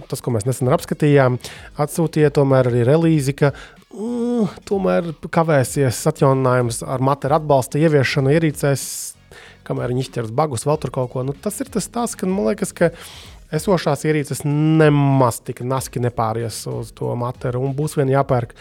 [0.10, 1.38] tas, ko mēs nesen apskatījām,
[1.80, 8.84] atsūtīja tomēr arī relīzi, ka uh, tomēr kavēsies atjauninājums ar materu atbalsta ieviešanu ierīcēs,
[9.68, 11.24] kamēr viņi izķers bagus, vēl tur kaut ko.
[11.24, 12.92] Nu, tas ir tas stāsts, ka man liekas, ka
[13.56, 17.64] esošās ierīces nemaz tik naski nepāries uz to materu.
[17.64, 18.52] Un būs vien jāpērk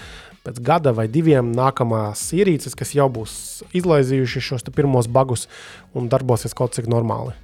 [0.47, 5.49] pēc gada vai diviem nākamās ierīces, kas jau būs izlaizījuši šos pirmos bagus
[5.97, 7.35] un darbosies kaut cik normāli.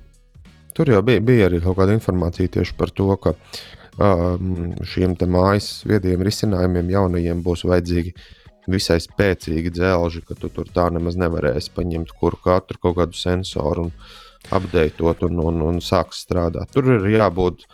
[0.81, 3.35] Tur jau bija, bija arī kaut kāda informācija tieši par to, ka
[4.01, 8.17] um, šiem mājas viediem risinājumiem jaunajiem būs vajadzīgi
[8.71, 13.91] visai spēcīgi dzelži, ka tu tur tā nemaz nevarēsi paņemt kuru katru kaut kādu sensoru.
[13.91, 14.19] Un,
[14.49, 16.73] apdeitot un, un, un sāks strādāt.
[16.73, 17.67] Tur ir jābūt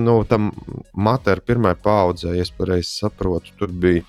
[0.00, 0.50] nu, tam
[0.92, 3.54] materiālam, pirmai paudzei, es pareizi saprotu.
[3.58, 4.04] Tur bija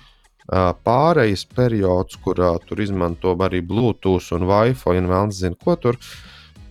[0.86, 6.00] pārejas periods, kurā tur izmanto arī Bluetooth un Wi-Fi un vēl nezinu, ko tur.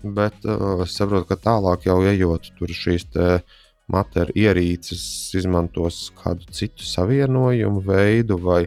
[0.05, 3.07] Bet uh, es saprotu, ka tālāk jau ejot, tur šīs
[3.91, 5.01] materiāla ierīces
[5.37, 8.63] izmantos kādu citu savienojumu veidu, vai,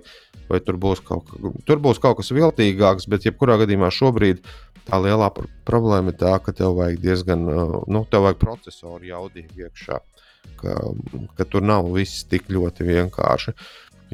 [0.50, 1.32] vai tur, būs kaut,
[1.66, 5.28] tur būs kaut kas viltīgāks, bet jebkurā gadījumā šobrīd uh, Tā lielā
[5.68, 9.98] problēma ir tā, ka tev vajag diezgan, nu, tev vajag procesoru jaudīgi iekšā,
[10.62, 10.76] ka,
[11.36, 13.52] ka tur nav viss tik ļoti vienkārši.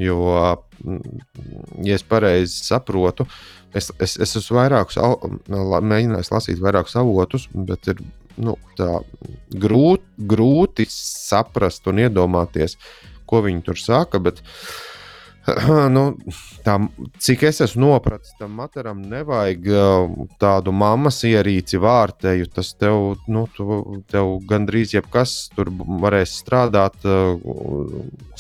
[0.01, 0.19] Jo,
[1.87, 3.29] ja es pareizi saprotu,
[3.75, 4.99] es, es, es esmu vairākus,
[5.49, 8.03] mēģinājis lasīt vairākus avotus, bet ir
[8.43, 8.57] nu,
[9.55, 12.75] grūti, grūti saprast un iedomāties,
[13.31, 14.19] ko viņi tur saka.
[14.23, 14.94] Bet, uh,
[15.97, 16.03] nu,
[16.65, 16.77] tā,
[17.21, 19.67] cik es esmu nopratis, tam materam nevajag
[20.41, 22.49] tādu mammas ierīci vārtēju.
[22.55, 23.81] Tas tev, nu, tu,
[24.11, 25.69] tev gandrīz jebkas tur
[26.05, 26.97] varēs strādāt,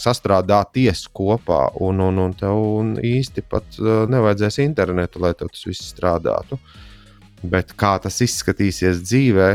[0.01, 6.59] sastrādāties kopā, un, un, un tev īsti pat nevajadzēs internetu, lai tas viss strādātu.
[7.45, 9.49] Bet kā tas izskatīsies dzīvē,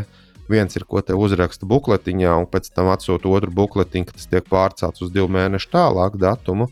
[0.49, 5.01] viens ir, ko te uzraksta bukletiņā, un pēc tam atsūta otru bukletiņu, kas tiek pārcelts
[5.05, 6.69] uz divu mēnešu tālāk datumu.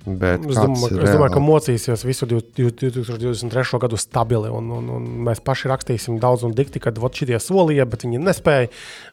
[0.00, 3.80] Bet es domāju, es domāju, ka mocīsies visu 2023.
[3.82, 4.48] gadu stabili.
[4.48, 8.70] Un, un, un mēs paši rakstīsim daudz un dikti, kad šitie solīja, bet viņi nespēja.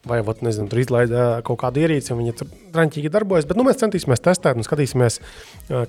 [0.08, 3.50] Vai vat, nezinu, tur izlaida kaut kādu ierīci, un viņi raņķīgi darbojas.
[3.50, 5.20] Bet nu, mēs centīsimies testēt un skatīsimies,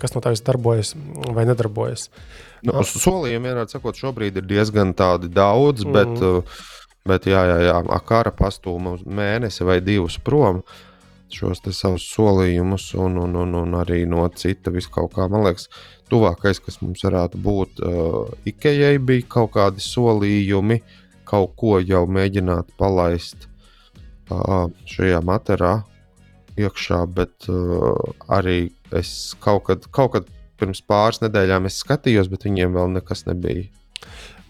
[0.03, 0.97] kas no tā viss darbojas
[1.37, 2.09] vai nedarbojas.
[2.67, 2.83] Nu.
[2.83, 5.95] Solījumi, vienādi sakot, šobrīd ir diezgan daudz, mm.
[5.95, 6.59] bet,
[7.07, 7.79] bet jā, jā, jā,
[8.09, 10.65] kara pastūma mēnesi vai divus prom.
[10.65, 10.85] Uh,
[11.35, 15.29] šos savus solījumus, un, un, un, un arī no cita viskaut kā.
[15.31, 15.69] Man liekas,
[16.13, 20.81] tuvākais, kas mums varētu būt, uh, Ikejai bija kaut kādi solījumi,
[21.29, 23.49] kaut ko jau mēģināt palaist
[24.31, 25.85] uh, šajā materiālā
[26.59, 27.93] iekšā, bet uh,
[28.35, 33.69] arī es kaut kad, kaut kad pirms pāris nedēļām skatījos, bet viņiem vēl nekas nebija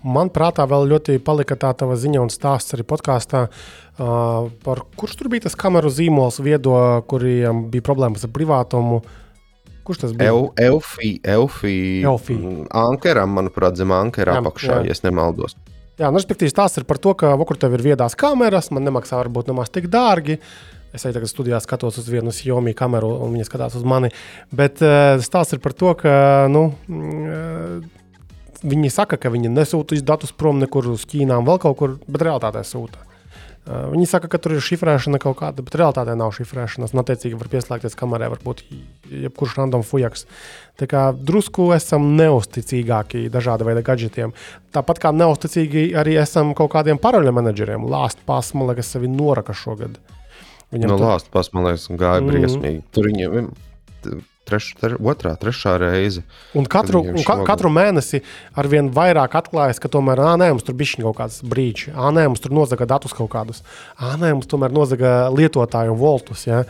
[0.09, 5.19] Man prātā vēl ļoti palika tā tava ziņa un stāsts arī podkāstā, uh, par kurš
[5.21, 6.77] tur bija tas kameru zīmols viedo,
[7.11, 9.03] kuriem bija problēmas ar privātumu.
[9.89, 10.33] Kurš tas bija?
[10.33, 11.77] Eu, Elfī, Elfī.
[12.05, 12.39] Elfī.
[12.77, 15.57] Ankeram, manuprāt, zem ankera apakšā, ja nemaldos.
[15.99, 19.19] Jā, nu, respektīvi, tās ir par to, ka, kur tev ir viedās kameras, man nemaksā
[19.19, 20.37] varbūt nemaz tik dārgi.
[20.95, 24.13] Es arī tagad studijā skatos uz vienu Xiaomi kameru, un viņa skatās uz mani.
[24.55, 26.13] Bet uh, stāsts ir par to, ka
[26.53, 27.98] nu, uh,
[28.67, 32.65] Viņi saka, ka viņi nesūtīs datus prom nekur uz Ķīnām, vēl kaut kur, bet realitātē
[32.67, 33.05] sūta.
[33.69, 36.95] Uh, viņi saka, ka tur ir šifrēšana kaut kāda, bet realitātē nav šifrēšanas.
[36.95, 38.63] Un, attiecīgi, var pieslēgties kamerai, varbūt
[39.13, 40.25] jebkurš random fujaks.
[40.81, 44.33] Tā kā drusku esam neusticīgāki dažāda veida gadgetiem.
[44.73, 47.85] Tāpat kā neusticīgi arī esam kaut kādiem paraļu menedžeriem.
[47.93, 50.01] Lāst pās, man liekas, sevi noraka šogad.
[50.73, 51.07] Viņam no tur...
[51.13, 52.33] Lāst liekas, gāja mm.
[52.33, 52.83] briesmīgi.
[52.97, 53.53] Tur viņiem
[54.49, 56.25] treš, tre, otrā, trešā reize.
[56.59, 58.23] Un katru, un ka, katru mēnesi
[58.59, 62.45] ar vien vairāk atklājas, ka tomēr nē, mums tur bija kaut kāds brīdis, nē, mums
[62.45, 63.63] tur nozaga datus kaut kādus,
[63.99, 66.49] nē, mums tomēr nozaga lietotāju voltus.
[66.49, 66.65] Ja.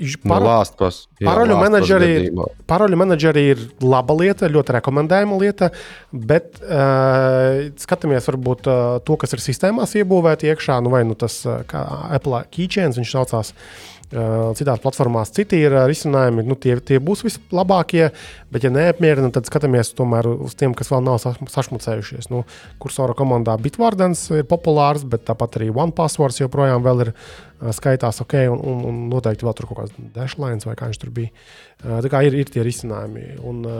[0.00, 5.68] Par, no paroļu, menedžeri, menedžeri ir laba lieta, ļoti rekomendējama lieta,
[6.08, 11.42] bet uh, skatāmies varbūt uh, to, kas ir sistēmās iebūvēti iekšā, nu vai nu tas
[11.44, 11.60] uh,
[12.16, 13.52] Apple keychains viņš saucās.
[13.52, 18.08] Uh, Citās platformās citi ir risinājumi, nu, tie, tie būs vislabākie,
[18.50, 22.26] bet, ja neapmierina, tad skatāmies tomēr uz tiem, kas vēl nav sašmucējušies.
[22.32, 22.42] Nu,
[22.82, 27.12] kursora komandā Bitvardens ir populārs, bet tāpat arī OnePasswords joprojām ir
[27.76, 31.14] skaitās ok, un, un, un noteikti vēl tur kaut kāds dashlines vai kā viņš tur
[31.14, 31.30] bija.
[31.78, 33.74] Tā kā ir, ir tie risinājumi, un uh,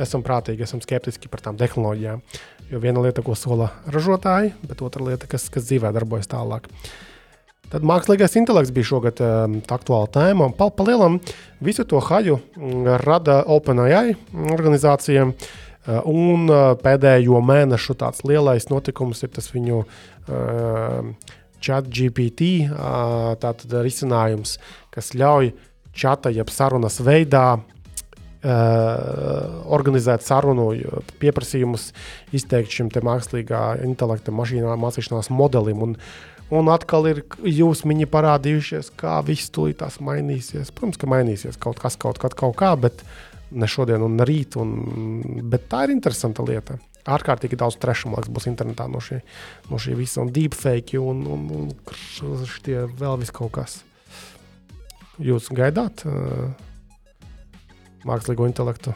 [0.00, 2.22] esam prātīgi, esam skeptiski par tām tehnoloģijām.
[2.70, 6.70] Jo viena lieta, ko sola ražotāji, bet otra lieta, kas, kas dzīvē darbojas tālāk.
[7.72, 10.50] Tad mākslīgais intelekts bija šogad um, aktuāla tēma.
[10.58, 11.18] Palielam
[11.64, 12.38] visu to haļu
[13.04, 14.14] rada OpenAI
[14.54, 15.28] organizācija.
[15.84, 21.10] Uh, un uh, pēdējo mēnešu tāds lielais notikums ir tas viņu uh,
[21.64, 24.56] chat GPT, uh, tātad risinājums,
[24.94, 25.52] kas ļauj
[25.94, 27.46] čata jeb sarunas veidā
[28.44, 30.66] Uh, organizēt sarunu,
[31.16, 31.86] pieprasījumus,
[32.36, 35.80] izteikt šim mākslīgā intelekta mašīnā mācīšanās modelim.
[35.80, 35.94] Un,
[36.54, 40.72] un atkal ir jūsmiņi parādījušies, kā viss tūlītās mainīsies.
[40.74, 43.04] Protams, ka mainīsies kaut kas, kaut kad, kaut kā, bet
[43.54, 44.58] ne šodien un ne rīt.
[44.60, 44.74] Un,
[45.50, 46.78] bet tā ir interesanta lieta.
[47.04, 49.18] Ārkārtīgi daudz trešu liekas, būs internetā no šī,
[49.68, 53.82] no šī visa, un deepfake, un, un, un šie vēl vis kaut kas.
[55.20, 56.06] Jūs gaidāt?
[56.08, 56.48] Uh,
[58.08, 58.94] mākslīgo intelektu?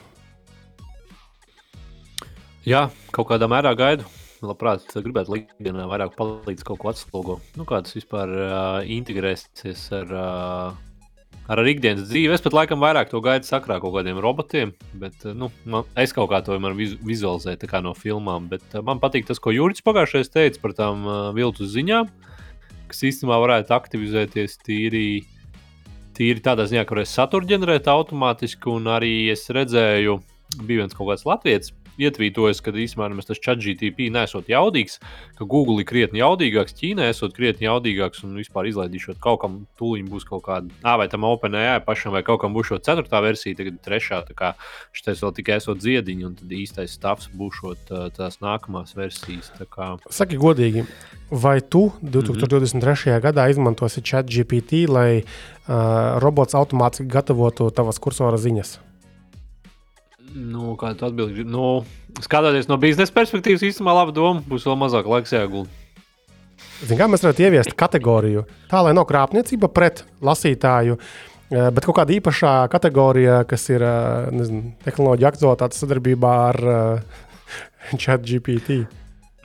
[2.69, 4.09] Jā, kaut kādā mērā gaidu.
[4.45, 7.39] Labprāt, gribētu līdzināt, vairāk palīdz kaut ko atslogo.
[7.59, 8.51] Nu, kā tas vispār uh,
[8.87, 12.31] integrēsies ar, uh, ar, ar ikdienas dzīvi.
[12.37, 16.15] Es pat laikam vairāk to gaidu sakrā kaut kādiem robotiem, bet uh, nu, man, es
[16.15, 18.47] kaut kā to vizu, vizualizēju no filmām.
[18.53, 22.13] Bet uh, man patīk tas, ko Juris pagājušajā teica par tām uh, viltus ziņām,
[22.93, 25.09] kas īstenībā varētu aktivizēties tīri
[26.19, 30.19] tīri tādā ziņā, ka varēs saturu ģenerēt automātiski, un arī es redzēju,
[30.65, 31.75] bija viens kaut kāds latviečs.
[31.99, 34.99] Ietvītojas, ka īstenībā tas ChatGTP nesot jaudīgs,
[35.39, 40.09] ka Google ir krietni jaudīgāks, Ķīnā esot krietni jaudīgāks un vispār izlaidīšot kaut kam tūlīt
[40.11, 43.59] būs kaut kāda, ah, vai tam OpenAI pašam, vai kaut kam būs šo ceturtā versija,
[43.59, 44.23] tagad trešā.
[44.29, 44.53] Tā kā
[44.97, 49.51] šis vēl tikai esot ziediņi, un tad īstais stāvs būs tās nākamās versijas.
[49.73, 49.97] Kā...
[50.11, 50.85] Saki godīgi,
[51.31, 52.79] vai tu 2023.
[52.79, 53.21] Mm -hmm.
[53.21, 58.88] gadā izmantosi ChatGPT, lai uh, robots automātiski gatavotu tavas kursora ziņas.
[60.35, 61.45] Nu, kā tu atbildi?
[61.49, 61.83] Nu,
[62.25, 64.43] skatoties no biznesa perspektīvas, īstenībā laba doma.
[64.49, 65.71] Būs vēl mazāk laiks jāgulda.
[66.83, 70.99] Zin, kā mēs varētu ieviest kategoriju, tā lai nav krāpniecība pret lasītāju,
[71.51, 73.83] bet kaut kāda īpašā kategorija, kas ir
[74.35, 76.61] nezinu, tehnoloģija aktualitātes sadarbībā ar
[78.03, 78.85] ChatGPT.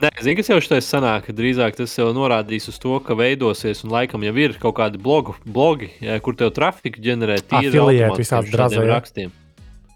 [0.02, 3.94] Nē, zinu, kas jau šeit sanāk, drīzāk tas jau norādīs uz to, ka veidosies un
[3.94, 8.90] laikam jau ir kaut kādi blogu, blogi, jā, kur tev trafiku ģenerē tīri ar visādiem
[8.90, 9.34] rakstiem.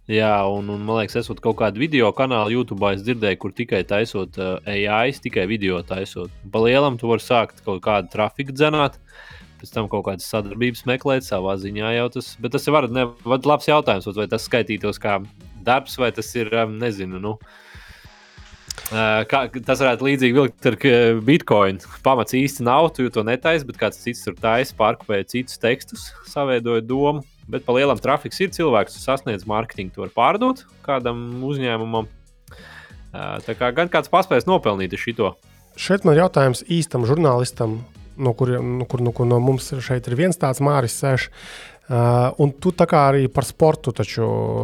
[0.08, 3.82] Jā, un, un man liekas, esot kaut kādu video kanālu YouTube, es dzirdēju, kur tikai
[3.84, 6.32] taisot uh, AI, tikai video taisot.
[6.48, 8.96] Pa lielam tu vari sākt kaut kādu trafiku dzenāt,
[9.60, 12.32] pēc tam kaut kādas sadarbības meklēt savā ziņā jau tas.
[12.40, 15.18] Bet tas ir var, ne, labs jautājums, vai tas skaitītos kā
[15.68, 17.68] darbs, vai tas ir, um, nezinu, nu, uh,
[18.88, 20.76] Kā, tas varētu līdzīgi vilkt ar
[21.26, 21.82] Bitcoin.
[22.04, 26.86] Pamats īsti nav, tu to netaisi, bet kāds cits tur taisa, pārkopēja citus tekstus, savienoja
[26.88, 27.26] domu.
[27.48, 32.10] Bet pa lielam trafiks ir cilvēks, kas sasniedz mārketingu, to var pārdot kādam uzņēmumam.
[33.12, 35.32] Tā kā gan kāds paspējas nopelnīt šo.
[35.78, 37.80] Šeit man ir jautājums īstam žurnālistam,
[38.18, 41.30] no kuriem no, kur, no, kur no mums šeit ir viens tāds Māris Sēž.
[41.88, 43.94] Uh, un tu tā kā arī par sportu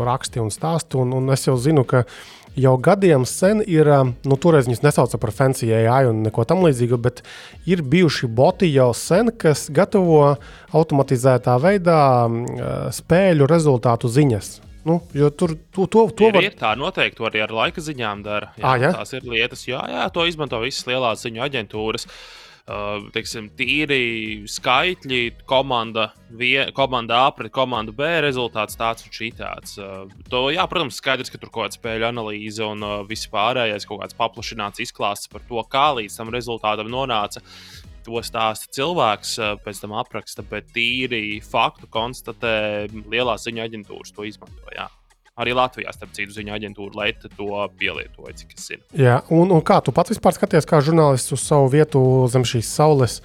[0.05, 2.19] raksti un stāsti, un, un es jau zinu, ka uh,
[2.57, 3.89] jau gadiem sen ir,
[4.27, 7.23] nu, toreiz viņas nesauca par fancy AI un neko tam līdzīgu, bet
[7.71, 10.37] ir bijuši boti jau sen, kas gatavo
[10.75, 11.99] automatizētā veidā
[12.95, 14.55] spēļu rezultātu ziņas.
[14.85, 16.45] Nu, jo tur to, to, to var...
[16.45, 18.51] ir tā noteikti arī ar laika ziņām dara.
[18.59, 18.91] Jā, à, ja?
[18.99, 22.05] Tās ir lietas, jā, jā, to izmanto visas lielās ziņu aģentūras.
[22.05, 29.77] Uh, teiksim, tīri skaitļi, komanda, vie, komanda A pret komandu B rezultāts tāds un šitāds.
[29.77, 33.85] Uh, to, jā, protams, skaidrs, ka tur kaut kāda spēļu analīze un uh, viss pārējais,
[33.89, 37.45] kaut kāds paplašināts izklāsts par to, kā līdz tam rezultātam nonāca.
[38.05, 42.57] To stāsta cilvēks, pēc tam apraksta, bet tīri faktu konstatē
[43.09, 44.77] lielās ziņu aģentūras to izmanto.
[45.35, 47.49] Arī Latvijā, starp citu, ziņu aģentūra Leita to
[47.81, 48.85] pielietoja, cik es zinu.
[48.95, 52.01] Jā, un, un kā tu pats vispār skaties, kā žurnālists uz savu vietu
[52.31, 53.19] zem šīs saules?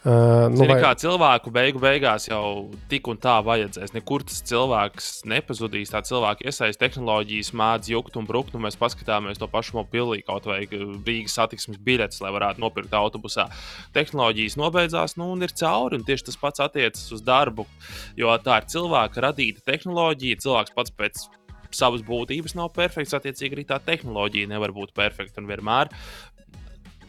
[0.00, 0.78] Uh, nu, Zini, vai...
[0.80, 3.92] Kā cilvēku beigu beigās jau tik un tā vajadzēs.
[3.92, 5.92] Nekur tas cilvēks nepazudīs.
[5.92, 8.56] Tā cilvēka iesaistās tehnoloģijas, mācīs jukt un brukt.
[8.56, 13.50] Un mēs paskatāmies to pašu mobilī, kaut vai Rīgas satiksmes biļetes, lai varētu nopirkt autobusā.
[13.92, 16.00] Tehnoloģijas nobeidzās, nu, un ir cauri.
[16.00, 17.68] Un tieši tas pats attiecas uz darbu.
[18.16, 20.40] Jo tā ir cilvēka radīta tehnoloģija.
[20.46, 21.28] Cilvēks pats pēc
[21.76, 23.14] savas būtības nav perfekts.
[23.16, 25.92] Attiecīgi, arī tā tehnoloģija nevar būt perfekta un vienmēr.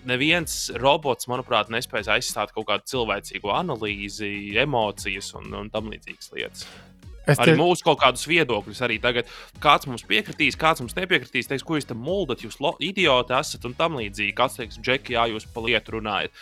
[0.05, 6.65] neviens robots, manuprāt, nespēs aizstāt kaut kādu cilvēcīgu analīzi, emocijas un, un tam līdzīgas lietas.
[7.29, 7.59] Es arī tie...
[7.59, 9.29] mūsu kaut kādus viedokļus, arī tagad
[9.61, 13.77] kāds mums piekritīs, kāds mums nepiekritīs, teiks, ko jūs tam muldat, jūs idioti esat un
[13.77, 14.33] tam līdzīgi.
[14.37, 16.33] Kāds teiks, Džeki, jā, jūs pa lietu runājat.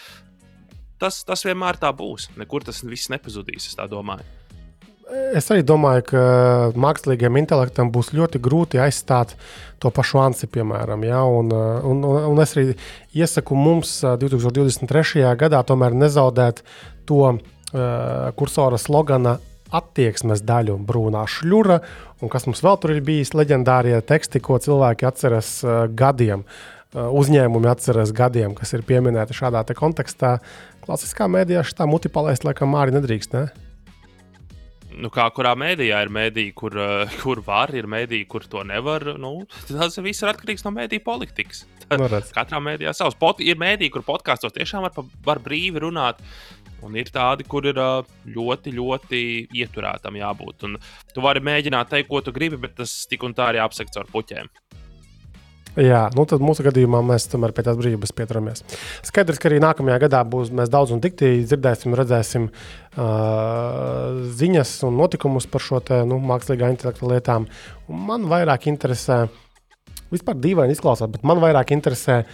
[0.99, 2.29] Tas, tas vienmēr tā būs.
[2.39, 4.38] Nekur tas viss nepazudīs, es tā domāju.
[5.09, 6.23] Es arī domāju, ka
[6.77, 9.33] mākslīgiem intelektam būs ļoti grūti aizstāt
[9.81, 11.05] to pašu ansi, piemēram.
[11.07, 11.23] Ja?
[11.25, 12.75] Un, un, un, un es arī
[13.17, 15.23] iesaku mums 2023.
[15.39, 16.61] gadā tomēr nezaudēt
[17.09, 17.39] to uh,
[18.37, 19.39] kursora slogana
[19.73, 21.79] attieksmes daļu, brūnā šļura,
[22.21, 26.45] un kas mums vēl tur ir bijis leģendārie teksti, ko cilvēki atceras uh, gadiem.
[26.89, 30.37] Uh, uzņēmumi atceras gadiem, kas ir pieminēti šādā kontekstā.
[30.85, 33.37] Klasiskā mēdījā šī muti palaist, laikam, arī nedrīkst.
[33.37, 33.68] Ne?
[34.99, 39.05] Nu, kā kurā mēdījā ir mēdīja, kur, uh, kur var, ir mēdīja, kur to nevar.
[39.19, 39.33] Nu,
[39.69, 41.65] tas viss ir atkarīgs no mēdīja politikas.
[41.89, 42.05] Nu,
[42.35, 43.17] Katrā mēdījā savs.
[43.19, 46.21] Pot, ir mēdīja, kur podkāstos tiešām var, var brīvi runāt.
[46.85, 49.21] Un ir tādi, kur ir uh, ļoti, ļoti
[49.59, 50.67] ieturētam jābūt.
[50.69, 50.77] Un
[51.13, 54.07] tu vari mēģināt teikt, ko tu gribi, bet tas tik un tā arī apsekt caur
[54.13, 54.47] puķiem.
[55.79, 58.63] Jā, nu tad mūsu gadījumā mēs tomēr pie tās brīvības pieturamies.
[59.07, 65.47] Skaidrs, ka arī nākamajā gadā būs daudz un dikti dzirdēsim, redzēsim uh, ziņas un notikumus
[65.47, 67.47] par šo te, nu, mākslīgā intelekta lietām.
[67.87, 69.21] Un man vairāk interesē,
[70.11, 72.25] vispār dīvaini izklausās, bet man vairāk interesē,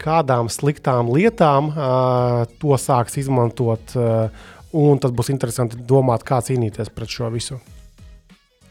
[0.00, 3.98] kādām sliktām lietām uh, to sāks izmantot.
[3.98, 7.60] Uh, un tas būs interesanti domāt, kā cīnīties pret šo visu.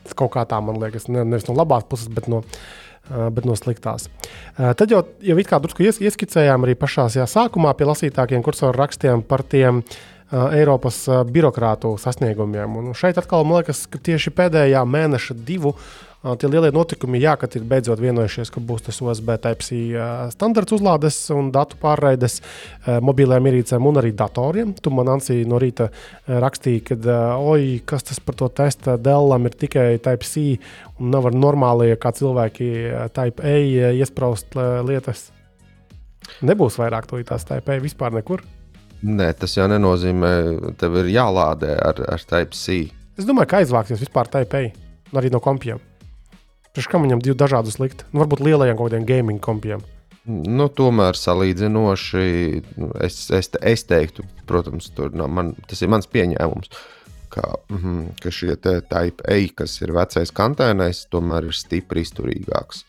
[0.03, 2.41] Tas kaut kā tā man liekas, ne, nevis no labās puses, bet no
[3.09, 4.07] bet no sliktās.
[4.55, 9.25] Tad jau, jau it kā drusku ies, ieskicējām arī pašā sākumā pie lasītākiem kursoru rakstiem
[9.27, 12.79] par tiem uh, Eiropas birokrātu sasniegumiem.
[12.79, 15.91] Un šeit atkal man liekas, ka tieši pēdējā mēneša divu uh,
[16.23, 19.75] Tie lielie notikumi, jā, kad ir beidzot vienojušies, ka būs tas USB Type-C
[20.31, 22.37] standarts uzlādes un datu pārraides
[23.03, 24.71] mobiliem ierīcēm un arī datoriem.
[24.79, 25.89] Tu man Ansī no rīta
[26.31, 30.45] rakstīji, ka, oi, kas tas par to testa Dellam ir tikai Type-C
[31.03, 32.71] un nav ar normālie kā cilvēki
[33.11, 33.59] Type-A
[33.99, 34.55] iespraust
[34.87, 35.27] lietas.
[36.39, 38.47] Nebūs vairāk to tās Type-A vispār nekur.
[39.03, 42.85] Nē, tas jau nenozīmē, ka tev ir jālādē ar, ar Type-C.
[43.19, 44.69] Es domāju, ka aizvāksies vispār Type-A
[45.19, 45.83] arī no kompjiem.
[46.73, 48.01] Priekš kam viņam divi dažādi likt?
[48.09, 49.83] Nu, varbūt lielajiem kaut kādiem gaming kompiem.
[50.25, 52.23] Nu, tomēr salīdzinoši,
[53.05, 56.71] es, es, es teiktu, protams, no man, tas ir mans pieņēmums,
[57.33, 62.85] ka, mm, ka šie type A, kas ir vecais kantēnais, tomēr ir stipri izturīgāks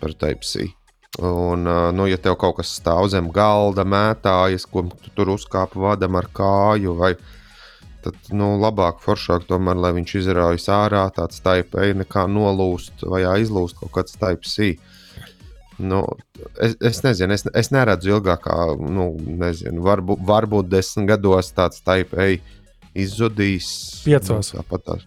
[0.00, 0.70] par type C.
[1.18, 1.68] Un,
[1.98, 6.30] nu, ja tev kaut kas stāv zem galda, mētājas, ko tu tur uzkāpi vadam ar
[6.32, 7.37] kāju vai ne
[8.04, 13.80] tad nu, labāk, foršāk tomēr, lai viņš izraujas ārā, tāds taipei, nekā nolūst vai aizlūst
[13.80, 14.76] kaut kāds taipsī.
[15.78, 16.02] Nu,
[16.58, 19.12] es, es nezinu, es, es neredzu ilgākā, nu,
[19.42, 22.40] nezinu, varbūt, varbūt desmit gados tāds taipei
[22.98, 23.68] izzudīs.
[24.06, 24.54] Piecos.
[24.54, 24.98] Nu, tāpat tā.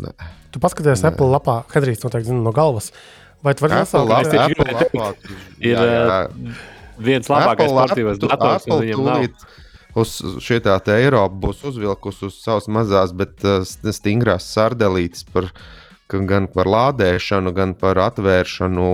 [0.00, 0.12] Nē.
[0.52, 1.14] Tu paskaties Nē.
[1.14, 2.90] Apple lapā, Hedrijs noteikti zina no galvas.
[3.44, 4.36] Vai tu vari nosaukt?
[4.36, 5.08] Apple lapā
[5.64, 6.20] ir jā, jā.
[7.00, 9.24] viens labākais sportīvais dators, viņam nav
[9.98, 15.50] uz šī tā Eiropa būs uzvilkusi uz savas mazās, bet uh, stingrās sardelītes par,
[16.08, 18.88] gan par lādēšanu, gan par atvēršanu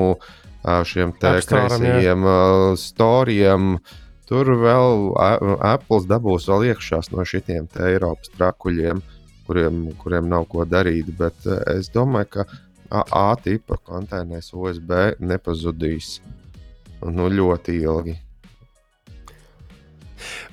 [0.67, 2.25] šiem kreisajiem
[2.81, 3.77] storijiem.
[4.27, 5.13] Tur vēl
[5.63, 9.03] Apple dabūs vēl iekšā no šiem Eiropas trakuļiem,
[9.47, 11.13] kuriem, kuriem nav ko darīt.
[11.19, 12.49] Bet uh, es domāju, ka
[12.91, 16.21] A tipa konteiners USB nepazudīs
[17.03, 18.15] nu, ļoti ilgi.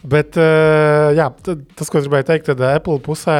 [0.03, 3.37] Bet uh, jā, tas, ko es gribēju teikt, tad Apple pusē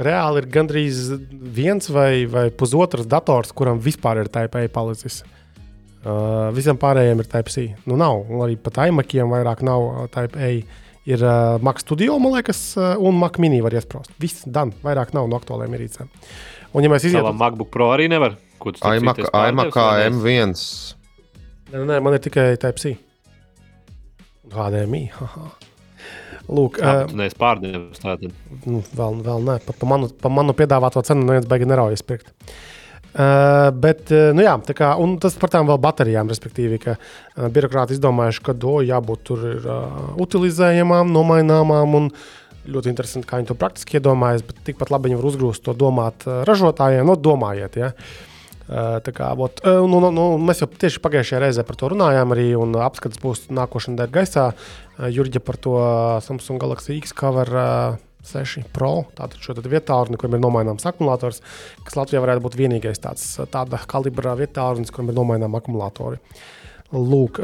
[0.00, 5.20] reāli ir gandrīz viens vai, vai pusotrs dators, kuram vispār ir Type A palicis.
[6.00, 7.66] Uh, visam pārējiem ir Type C.
[7.84, 8.22] Nu, nav.
[8.46, 10.54] Arī pat iMakiem vairāk nav Type A.
[11.08, 14.12] Ir uh, Mac Studio, man liekas, uh, un Mac Mini var iesprāst.
[14.20, 16.10] Viss, dan, vairāk nav no aktuāliem ierīcēm.
[16.70, 18.36] Un, ja mēs izietam, uz MacBook Pro arī nevar.
[18.60, 20.56] iMac, iMac M1.
[21.70, 22.80] Nē, nē, man ir tikai Type
[24.56, 25.04] HDMI.
[26.50, 28.32] Lūk, Jā, uh, nevis pārdevis tādu.
[28.64, 32.32] Nu, vēl, vēl nē, pa, pa, manu, pa manu piedāvāto cenu neviens beigi neraujas pirkt.
[33.10, 37.96] Uh, bet, uh, nu jā, kā, tas par tām vēl baterijām, respektīvi, ka uh, birokrāti
[37.96, 42.10] izdomājuši, ka do jābūt tur ir uh, utilizējamām, nomaināmām un
[42.70, 46.26] ļoti interesanti, kā viņi to praktiski iedomājas, bet tikpat labi viņi var uzgrūst to domāt
[46.28, 47.80] uh, ražotājiem, no domājiet.
[47.82, 47.90] Ja?
[47.94, 48.29] Uh,
[48.70, 52.52] Kā, ot, nu, nu, nu, mēs jau tieši pagājušajā reizē par to runājām, arī
[52.84, 54.44] apskats būs nākošais nedēļa gaisā.
[55.10, 55.74] Jurģa par to
[56.22, 57.50] Samsung Galaxy X cover
[58.22, 61.40] 6 Pro, tātad šo vietālu, kuriem ir nomaināms akumulators,
[61.82, 66.20] kas Latvijā varētu būt vienīgais tāds tāda kalibra vietālu, kuram ir nomaināms akumulatori.
[66.90, 67.38] Lūk,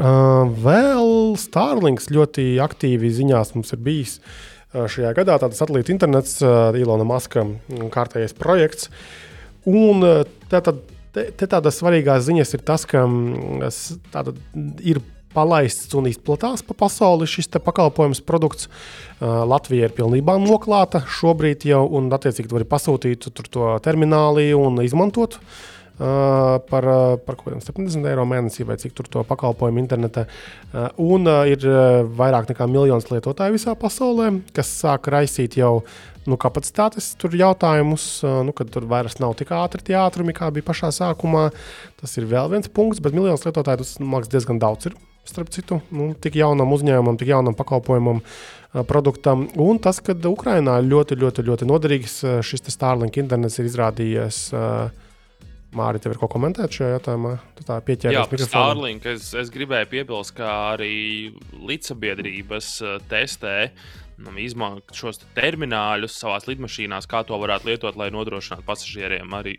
[0.63, 4.19] vēl Starlinks ļoti aktīvi ziņās mums ir bijis
[4.75, 5.39] šajā gadā.
[5.39, 7.45] Tāda satelīta internets, Ilona Maska
[7.91, 8.91] kārtējais projekts.
[9.67, 10.03] Un
[10.51, 10.83] tātad,
[11.17, 13.03] te, te tādas svarīgās ziņas ir tas, ka
[14.13, 14.35] tāda,
[14.85, 15.01] ir
[15.33, 18.69] palaists un izplatās pa pasauli šis pakalpojums, produkts.
[19.21, 25.37] Latvija ir pilnībā noklāta šobrīd jau, un attiecīgi var pasūtīt to termināli un izmantot.
[25.37, 26.87] Uh, Uh, par,
[27.25, 30.27] par kaut kādiem 70 eiro mēnesī, vai cik tur to pakalpojumu internetā.
[31.01, 31.63] Un uh, ir
[32.19, 35.79] vairāk nekā miljons lietotāju visā pasaulē, kas sāk raisīt jau
[36.27, 38.07] nu, kapacitātes jautājumus,
[38.45, 41.49] nu, kad tur vairs nav tik ātri tie ātrumi, kā bija pašā sākumā.
[42.01, 44.91] Tas ir vēl viens punkts, bet miljons lietotāju tas maksā diezgan daudz.
[44.91, 44.97] Ir.
[45.27, 48.21] Starp citu, nu, tik jaunam uzņēmumam, tik jaunam pakalpojumam,
[48.87, 49.47] produktam.
[49.59, 52.15] Un tas, ka Ukrainā ļoti, ļoti, ļoti noderīgs
[52.47, 54.87] šis Starlink internets ir izrādījies uh,
[55.75, 57.33] Mārija, tev ir ko komentēt šajā jautājumā?
[57.57, 58.39] Tu tā pieķēries pie.
[58.45, 63.57] Starlink, es, es gribēju piebilst, ka arī līdzsabiedrības uh, testē
[64.23, 69.57] nu, izmantot šos termināļus savā lidmašīnās, kā to varētu lietot, lai nodrošinātu pasažieriem arī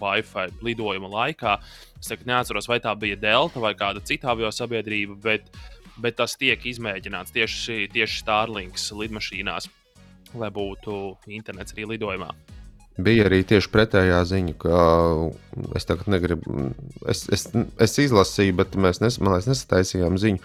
[0.00, 1.56] Wi-Fi lidojuma laikā.
[1.98, 5.50] Es tagad neatceros, vai tā bija Delta vai kāda cita avio sabiedrība, bet,
[6.00, 9.68] bet tas tiek izmēģināts tieši, tieši Starlinks lidmašīnās,
[10.38, 11.02] lai būtu
[11.34, 12.32] internets arī lidojumā
[12.98, 14.78] bija arī tieši pretējā ziņa, ka
[15.78, 16.70] es tagad negribu,
[17.08, 17.46] es, es,
[17.78, 20.42] es izlasīju, bet mēs nes, liekas, nesataisījām ziņu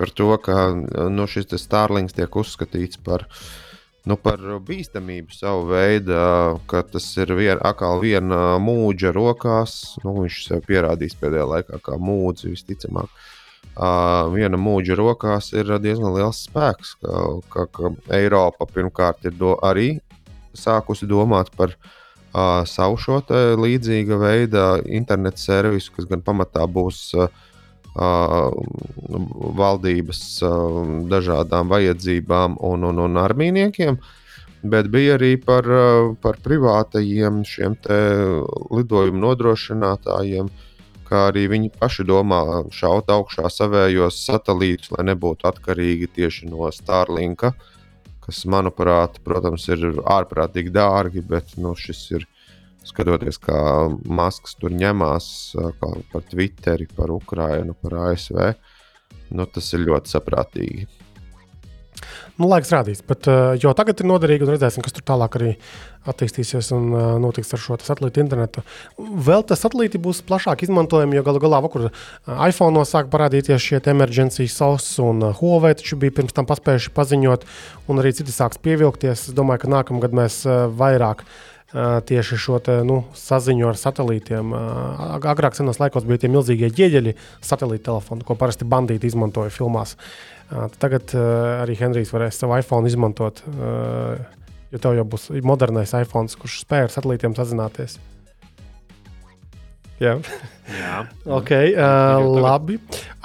[0.00, 0.70] par to, ka
[1.12, 3.26] nu, šis Starlings tiek uzskatīts par,
[4.08, 6.16] nu, par bīstamību savu veidu,
[6.70, 9.74] ka tas ir vien, atkal viena mūģa rokās.
[10.06, 13.12] Nu, viņš sev pierādīs pēdējā laikā kā mūdzi visticamāk.
[13.70, 17.20] Uh, viena mūģa rokās ir diezgan liels spēks, ka,
[17.52, 19.98] ka, ka Eiropa pirmkārt ir do, arī
[20.56, 23.20] sākusi domāt par uh, savu šo
[23.58, 27.28] līdzīga veida internetu servisu, kas gan pamatā būs uh,
[29.60, 33.98] valdības uh, dažādām vajadzībām un, un, un armīniekiem.
[34.62, 37.76] Bet bija arī par, uh, par privātajiem šiem
[38.70, 40.50] lidojumu nodrošinātājiem,
[41.08, 47.54] kā arī viņi paši domā šaut augšā savējos satelītus, lai nebūtu atkarīgi tieši no Starlinka.
[48.30, 52.26] Kas, manuprāt, protams, ir ārprātīgi dārgi, bet nu, šis ir
[52.86, 53.58] skatoties, kā
[54.06, 55.26] Maskis tur ņemās
[55.80, 58.38] par Twitteri, par Ukrajinu, par ASV.
[59.34, 60.86] Nu, tas ir ļoti saprātīgi.
[62.40, 65.50] Nu, laiks rādīs, bet, uh, jo tagad ir noderīgi un redzēsim, kas tur tālāk arī
[66.08, 68.64] attīstīsies un uh, notiks ar šo satelītu internetu.
[68.96, 72.00] Vēl tas satelīti būs plašāk izmantojami, jo galu galā vakur uh,
[72.46, 77.44] iPhone sāk parādīties šie emergency SOS un Huawei taču bija pirms tam paspējuši paziņot,
[77.92, 79.28] un arī citi sāks pievilkties.
[79.28, 80.40] Es domāju, ka nākamgad mēs
[80.80, 81.26] vairāk
[81.72, 84.52] tieši šo te, nu, saziņu ar satelītiem.
[85.30, 87.14] Agrāk, senos laikos, bija tie milzīgie ģieģeļi,
[87.46, 89.96] satelīta telefoni, ko parasti bandīti izmantoja filmās.
[90.82, 96.88] Tagad arī Henrijs varēs savu iPhone izmantot, jo tev jau būs modernais iPhone, kurš spēj
[96.88, 98.00] ar satelītiem sazināties.
[100.00, 100.14] Jā,
[100.70, 101.02] Jā.
[101.38, 101.50] ok.
[101.76, 102.78] Uh, labi.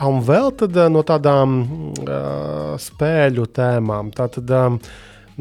[0.03, 1.57] Un vēl tad, uh, no tādām
[2.03, 4.11] uh, spēļu tēmām.
[4.15, 4.79] Tātad, um,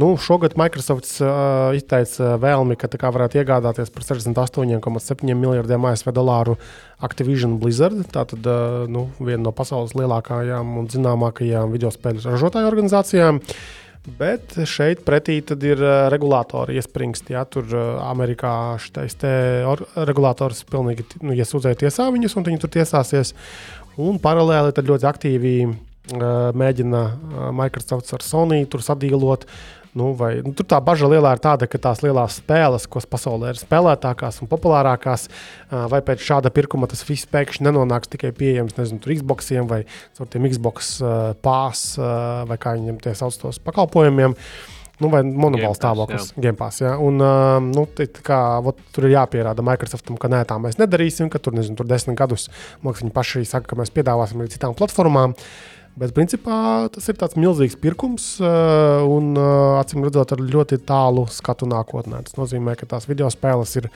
[0.00, 6.56] nu, šogad Microsoft uh, izteica vēlmi, ka tā varētu iegādāties par 68,7 miljardiem ASV dolāru
[7.04, 8.00] Activision Blizzard.
[8.10, 13.40] Tā tad uh, nu, viena no pasaules lielākajām un zināmākajām video spēļu ražotāju organizācijām.
[14.18, 17.36] Bet šeit pretī ir uh, regulātori iespringsti.
[17.38, 19.16] Ja, tur uh, Amerikā šis
[20.10, 23.32] regulators pilnīgi nu, iesūdzēja tiesā viņus, un viņi tur tiesāsies.
[24.02, 25.78] Un paralēli ļoti aktīvi uh,
[26.52, 27.06] mēģina
[27.54, 29.48] Microsoft ar Sony sadīlot.
[29.94, 33.52] Nu, vai, nu, tur tā bažas lielā ir tāda, ka tās lielās spēles, kas pasaulē
[33.52, 35.28] ir spēlētākās un populārākās,
[35.70, 39.84] vai pēc šāda pirkuma tas viss pēkšņi nenonāks tikai pieejams nezinu, Xboxiem vai
[40.18, 40.96] tiem Xbox
[41.46, 41.92] pās
[42.50, 44.34] vai kā viņiem tie sauc tos pakalpojumiem.
[45.02, 46.76] Nu, vai monopāls stāvoklis, Gamepās.
[46.78, 46.92] Ja?
[47.02, 47.82] Un, uh, nu,
[48.22, 51.88] kā, vot, tur ir jāpierāda Microsoftam, ka nē, tā mēs nedarīsim, ka tur, nezinu, tur
[51.90, 55.34] desmit gadus liekas, viņi paši saka, ka mēs piedāvāsim arī citām platformām.
[55.34, 60.80] Uh, Bet, principā, tas ir tāds milzīgs pirkums, eh, un eh, acīm redzot, ar ļoti
[60.82, 62.24] tālu skatu nākotnē.
[62.26, 63.86] Tas nozīmē, ka tās video spēles ir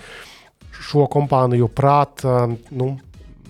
[0.79, 2.45] šo kompāniju prātā.
[2.71, 3.08] Nu, nu,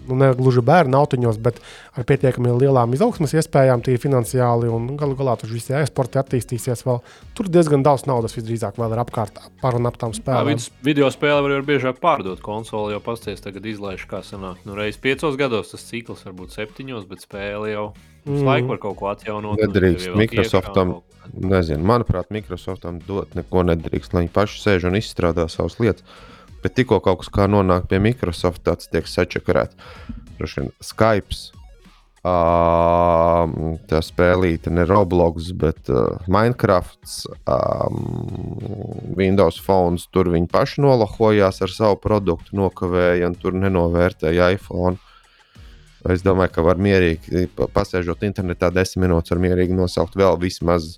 [0.09, 1.61] ne gluži bērnu autiņos, bet
[1.99, 6.85] ar pietiekami lielām izaugsmas iespējām, tie finansiāli un galu galā tur visi eksporti attīstīsies.
[6.87, 7.01] Vēl.
[7.39, 10.57] Tur diezgan daudz naudas visdrīzāk vēl ir apkārt par un ap tām spēlēm.
[10.57, 14.63] Jā, video spēle var arī biežāk pārdot konsoli, jo pasties tagad izlaiž kā sanāk.
[14.69, 17.87] Nu, reiz piecos gados tas cikls varbūt septiņos, bet spēle jau
[18.29, 18.43] mm.
[18.47, 19.61] laiku var kaut ko atjaunot.
[19.61, 20.99] Nedrīkst Microsoftam,
[21.35, 26.07] nezinu, manuprāt, Microsoftam dot neko nedrīkst, lai viņi paši sēž un izstrādā savas lietas.
[26.69, 29.73] Bet tikko kaut kas nonāk pie Microsoft, tāds tiek sačakarēts.
[30.85, 31.33] Skype,
[32.19, 33.47] Uh,
[33.89, 36.99] tā spēlīte ne Roblox, bet uh, Minecraft,
[37.47, 38.01] um,
[39.17, 40.03] Windows Phone.
[40.13, 44.99] Tur viņi paši nolohojās ar savu produktu, nokavēja un tur nenovērtēja iPhone.
[46.11, 50.97] Es domāju, ka var mierīgi, pasēžot internetā, desmit minūtes, var mierīgi nosaukt vēl vismaz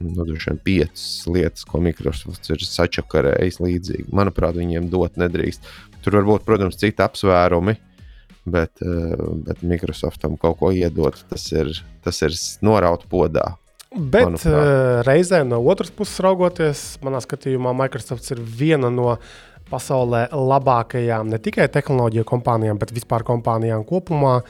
[0.00, 0.24] nu,
[0.64, 4.08] piecas lietas, ko Microsoft ir sačakarējis līdzīgi.
[4.16, 5.68] Manuprāt, viņiem dot nedrīkst.
[6.04, 7.76] Tur var būt, protams, citi apsvērumi,
[8.48, 9.16] bet, eh,
[9.46, 11.72] bet Microsoftam kaut ko iedot, tas ir,
[12.04, 13.56] tas ir noraut podā.
[13.90, 14.46] Bet manuprāt.
[14.46, 19.18] Eh, reizē no otras puses raugoties, manā skatījumā, Microsoft ir viena no
[19.70, 24.40] pasaulē labākajām ne tikai tehnoloģiju kompānijām, bet vispār kompānijām kopumā.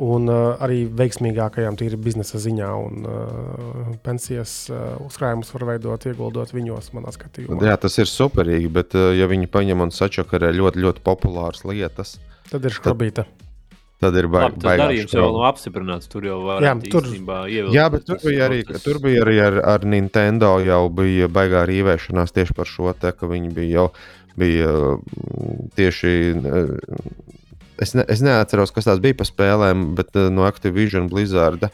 [0.00, 6.54] Un uh, arī veiksmīgākajām tīri biznesa ziņā, un uh, pensijas uh, uzkrājumus var veidot, ieguldot
[6.56, 7.58] viņos, manā skatījumā.
[7.68, 12.16] Jā, tas ir superīgi, bet uh, ja viņi paņem un sačakarē ļoti, ļoti populāras lietas,
[12.48, 13.26] tad ir škrabīta.
[14.00, 14.56] Tad ir baigi.
[14.62, 16.08] Tas darījums jau nav apstiprināts.
[16.08, 17.08] Tur jau var jā, tur,
[17.74, 22.32] jā, bet tur bija arī, tur bija arī ar, ar Nintendo jau bija baigā rīvēšanās
[22.32, 23.86] tieši par šo te, ka viņi bija jau
[24.40, 26.14] bija mm, tieši.
[27.80, 31.70] Es, ne, es neatceros, kas tās bija pa spēlēm, bet eh, no Activision Blizzard.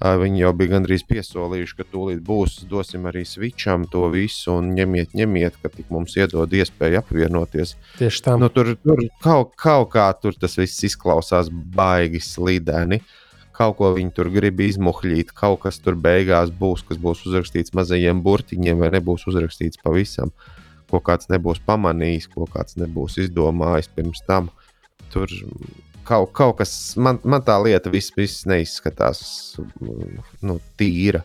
[0.00, 5.12] Viņi jau bija gandrīz piesolījuši, ka tūlīt būs, dosim arī switcham to visu un ņemiet,
[5.12, 7.74] ņemiet, ka tik mums iedod iespēju apvienoties.
[7.98, 8.36] Tieši tā.
[8.40, 13.02] Nu, tur tur kaut, kaut kā tur tas viss izklausās baigi slideni.
[13.52, 18.24] Kaut ko viņi tur grib izmuhļīt, kaut kas tur beigās būs, kas būs uzrakstīts mazajiem
[18.24, 20.32] burtiņiem, vai nebūs uzrakstīts pavisam.
[20.88, 24.48] Ko kāds nebūs pamanījis, ko kāds nebūs izdomājis pirms tam.
[25.10, 25.30] Tur
[26.06, 29.20] kaut, kaut kas, man, man tā lieta viss, viss neizskatās
[29.80, 31.22] nu, tīra.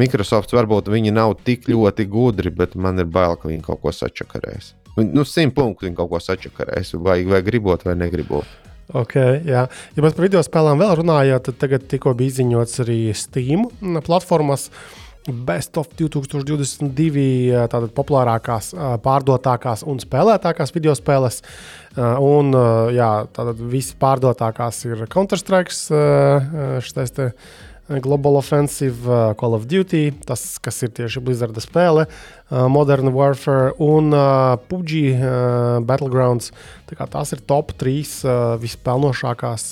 [0.00, 3.92] Microsoft varbūt viņi nav tik ļoti gudri, bet man ir bail, ka viņi kaut ko
[3.94, 4.72] sačakarēs.
[4.98, 8.60] Nu, simt punktu viņi kaut ko sačakarēs, vai, vai gribot, vai negribot.
[8.94, 9.62] Okay, jā.
[9.96, 13.64] ja mēs par video spēlēm vēl runājam, tad tagad tikko bija izziņots arī Steam
[14.04, 14.68] platformas.
[14.68, 21.40] Uh, Best of 2022, tātad populārākās, pārdotākās un spēlētākās video spēles.
[21.96, 22.52] Un
[22.92, 25.72] jā, tātad vispārdotākās ir Counter-Strike,
[26.84, 26.98] šis
[27.88, 33.74] Global Offensive, uh, Call of Duty, tas, kas ir tieši Blizzard spēle, uh, Modern Warfare
[33.76, 35.20] un uh, PUBG
[35.84, 36.48] Battlegrounds.
[36.88, 39.64] Tā tās ir top 3 vispelnošākās,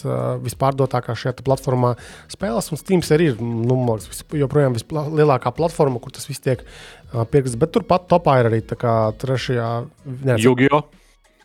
[0.42, 1.92] vispārdotākās šajā platformā
[2.32, 2.68] spēles.
[2.74, 6.64] Un Steam arī ir nu, liekas, joprojām vislielākā platforma, kur tas viss tiek
[7.30, 7.54] pirkts.
[7.60, 9.70] Bet turpat topā ir arī trešajā.
[10.42, 10.82] Yu-Gi-Oh!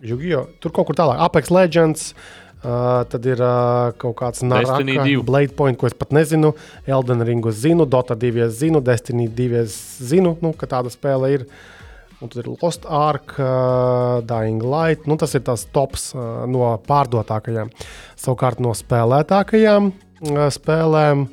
[0.02, 0.48] Yu-Gi-Oh!
[0.64, 1.22] Tur kaut kur tālāk.
[1.30, 2.10] Apex Legends.
[2.11, 4.81] Uh, Uh, tad ir uh, kaut kāds Naraka,
[5.27, 6.55] Blade Point, ko es pat nezinu.
[6.89, 11.45] Elden Ringu zinu, Dota 2 zinu, Destiny 2 zinu, nu, ka tāda spēle ir.
[12.17, 15.05] Un tad ir Lost Ark, uh, Dying Light.
[15.05, 17.69] Nu, tas ir tas tops uh, no pārdotākajām.
[18.17, 21.27] Savukārt no spēlētākajām uh, spēlēm.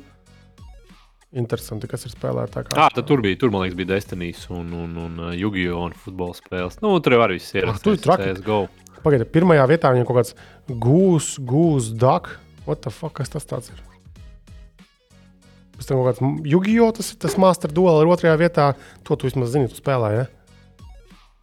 [1.35, 2.77] Interesanti, kas ir spēlētāji.
[2.79, 5.89] Ah, tur bija, tur, man liekas, bija Destiny un, un, un uh, Yu-Gi-Oh!
[5.89, 6.77] un futbola spēles.
[6.85, 7.67] Nu, tur jau arī viss ir.
[7.83, 8.29] Tur ir traki.
[9.05, 10.33] Pagaidiet, pirmajā vietā viņam kaut kāds
[10.81, 12.39] gūs, gūs, dak.
[12.65, 13.83] What the fuck, kas tas ir?
[15.75, 18.71] Pēc tam kaut kāds Jugio, tas ir tas Master Duel ar otrajā vietā.
[19.05, 20.23] To tu vismaz zini, tu spēlēji.
[20.23, 20.31] Ja?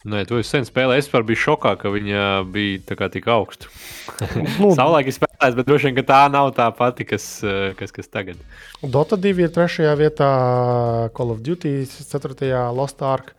[0.03, 0.99] Nē, to es sen spēlēju.
[0.99, 3.71] Es par biju šokā, ka viņa bija tik augsta.
[4.59, 7.29] nu, Savulaik es spēlēju, bet droši vien tā nav tā pati, kas,
[7.79, 8.41] kas, kas tagad.
[8.83, 10.29] Dota 2 ir trešajā vietā,
[11.15, 12.35] Call of Duty 4.
[12.75, 13.31] Lost Ark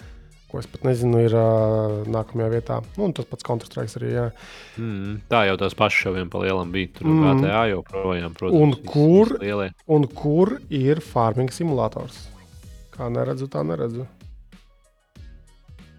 [0.54, 2.76] ko es pat nezinu, ir uh, nākamajā vietā.
[2.94, 4.10] Nu, un tas pats Counter-Strike arī.
[4.14, 4.26] Jā.
[4.78, 6.92] Mm, tā jau tās pašas šoviem pa lielam bija.
[6.94, 7.40] Tur mm.
[7.42, 9.34] GTA joprojām, protams, un kur,
[9.98, 12.28] un kur ir farming simulators?
[12.94, 14.06] Kā neredzu, tā neredzu.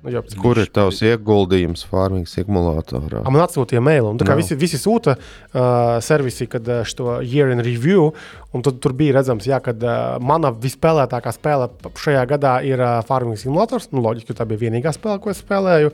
[0.06, 3.24] Nu, Kur ir tavs ieguldījums farming simulatorā?
[3.26, 4.12] Man atsūtīja mailu.
[4.14, 4.36] No.
[4.38, 8.12] Visi, visi sūta uh, servisi, kad uh, šo year in review,
[8.54, 13.00] un tad, tur bija redzams, jā, ka uh, mana vispēlētākā spēle šajā gadā ir uh,
[13.08, 13.90] farming simulators.
[13.96, 15.90] Nu, loģiski, tā bija vienīgā spēle, ko es spēlēju.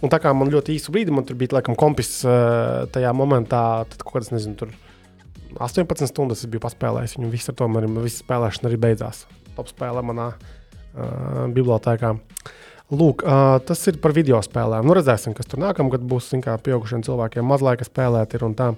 [0.00, 3.64] Un tā kā man ļoti īsu brīdi, man tur bija laikam kompis uh, tajā momentā,
[3.90, 7.18] tad kaut kāds, nezinu, tur 18 stundas es biju paspēlējis.
[7.18, 9.26] Viņu visu ar to man visa spēlēšana arī beidzās.
[9.58, 12.14] Top spēle manā uh, bibliotekā.
[12.14, 12.56] Uh,
[12.90, 14.82] Lūk, uh, tas ir par video spēlēm.
[14.86, 16.32] Nu, redzēsim, kas tur nākamgad būs.
[16.42, 18.34] Kā pieaugušiem cilvēkiem maz laika spēlēt.
[18.34, 18.72] Ir, tā.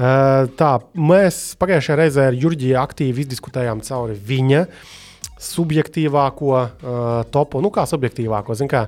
[0.00, 4.62] Uh, tā, mēs pagājušajā reizē ar Jurģiju aktīvi izdiskutējām cauri viņa
[5.40, 6.70] subjektīvāko uh,
[7.32, 7.60] topu.
[7.64, 8.54] Nu, kā subjektīvāko?
[8.56, 8.84] Zin, kā,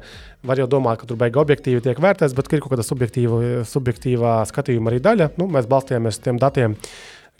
[0.46, 4.38] var jau domāt, ka tur beigas objektīvi tiek vērtēts, bet ir kaut kāda subjektīva, subjektīvā
[4.52, 5.32] skatījuma arī daļa.
[5.42, 6.78] Nu, mēs balstījāmies uz tiem datiem,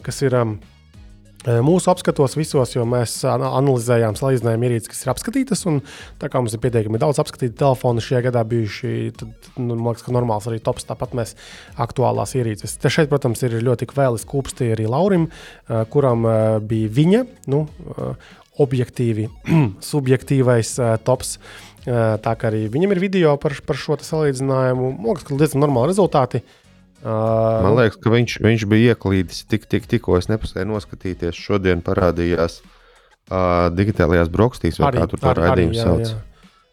[0.02, 0.40] kas ir.
[0.42, 0.58] Um,
[1.42, 5.64] Mūsu apskatos visos, jo mēs analizējām, salīdzinājām ierīces, kas ir apskatītas.
[5.66, 5.80] Un,
[6.22, 10.04] tā kā mums ir pietiekami daudz apskatītu telefonu šajā gadā bijuši, tad nu, man liekas,
[10.06, 10.86] ka normāls arī tops.
[10.86, 11.34] Tāpat mēs
[11.82, 12.76] aktuālās ierīces.
[12.78, 15.26] Te šeit, protams, ir ļoti kvēlis kūpsti arī Laurim,
[15.90, 16.30] kuram
[16.70, 17.64] bija viņa nu,
[18.62, 19.26] objektīvi,
[19.92, 21.36] subjektīvais tops.
[21.82, 24.94] Tā kā arī viņam ir video par, par šo salīdzinājumu.
[24.94, 26.38] Man liekas, ka diezgan normāli rezultāti.
[26.38, 26.61] Uh,
[27.02, 31.34] Uh, Man liekas, ka viņš, viņš bija ieklīdis tik, tik, tikko es nepaspēju noskatīties.
[31.34, 36.12] Šodien parādījās uh, digitālajās brokastīs, vai arī, kā tur tā raidījums jā, sauc.
[36.12, 36.20] Jā.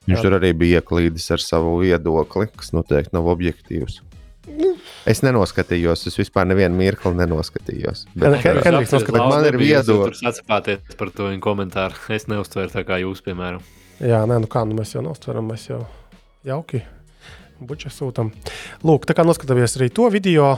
[0.09, 0.25] Viņš jā.
[0.27, 4.03] tur arī bija ieklīdis ar savu viedokli, kas noteikti nav objektīvs.
[4.49, 4.75] Nu.
[5.09, 8.05] Es nenoskatījos, es vispār nevienu mirkli nenoskatījos.
[8.13, 9.33] Bet, Henriks, noskatījos.
[9.33, 10.21] Man ir viedoklis.
[10.21, 11.97] Jūs atsapāties par to viņa komentāru.
[12.13, 13.65] Es neuztveru tā kā jūs, piemēram.
[13.99, 15.83] Jā, nē, nu kā nu mēs jau neuztveram, mēs jau
[16.47, 16.85] jauki.
[17.59, 18.29] Buča sūtam.
[18.87, 20.53] Lūk, tā kā noskatāmies arī to video,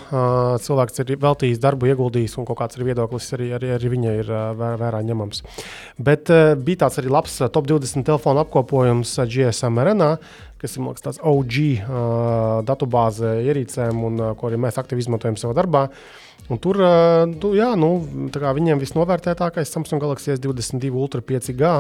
[0.62, 4.30] cilvēks ir veltījis darbu, ieguldījis un kāds ir viedoklis arī, arī, arī viņa ir
[4.60, 5.42] vērā ņemams.
[5.98, 6.30] Bet
[6.62, 10.12] bija tāds arī labs top 20 telefonu apkopojums GSM RNA,
[10.62, 11.58] kas ir liekas, tāds OG
[12.70, 15.88] datubāze ierīcēm un ko arī mēs aktīvi izmantojam savā darbā.
[16.52, 16.78] Un tur
[17.56, 17.92] jā, nu,
[18.30, 21.78] viņiem visnovērtētākais Samsung Galaxy S22 Ultra 5G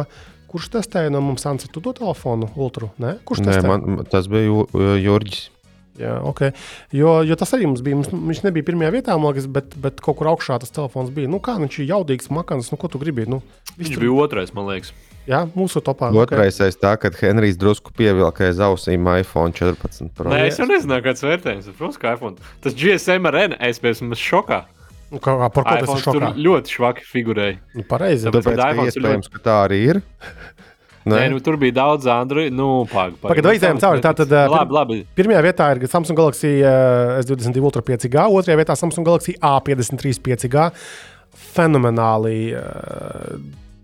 [0.51, 2.91] Kurš testēja no mums Anci, tu to telefonu Ultra?
[2.99, 3.15] Ne?
[3.27, 3.71] Kurš Nē, testēja?
[3.71, 4.65] man, tas bija
[4.99, 5.47] Jurģis.
[5.99, 6.53] Jā, okay.
[6.95, 7.97] jo, jo tas arī mums bija.
[7.99, 11.29] Mums, viņš nebija pirmajā vietā, liekas, bet, bet kaut kur augšā tas telefons bija.
[11.29, 13.27] Nu, kā viņš ir jaudīgs, makans, nu, ko tu gribi?
[13.29, 13.41] Nu,
[13.75, 14.05] viņš tur...
[14.05, 14.93] bija otrais, man liekas.
[15.29, 16.09] Jā, mūsu topā.
[16.17, 16.73] Otrais okay.
[16.81, 20.31] tā, kad Henrijs drusku pievilka aiz ausīm iPhone 14 Pro.
[20.33, 21.71] Nē, es jau nezināju, kāds vērtējums.
[21.77, 22.51] Protams, ka iPhone.
[22.63, 24.63] Tas GSM ar N, es biju šokā.
[25.11, 26.31] Nu, kā, par ko tas ir šokā?
[26.39, 27.59] Ļoti švaki figurēja.
[27.75, 28.29] Nu, pareizi.
[28.29, 29.33] Tāpēc, Tāpēc ka iespējams, ļoti...
[29.35, 29.99] ka tā arī ir.
[31.01, 32.53] Nē, Nē nu, tur bija daudz Android.
[32.53, 34.03] Nu, Pagaidā, aizējām cauri.
[34.05, 34.99] Tātad, labi, labi.
[35.17, 40.67] Pirmajā vietā ir Samsung Galaxy S22 Ultra 5G, otrajā vietā Samsung Galaxy A53 5G.
[41.51, 43.33] Fenomenāli uh,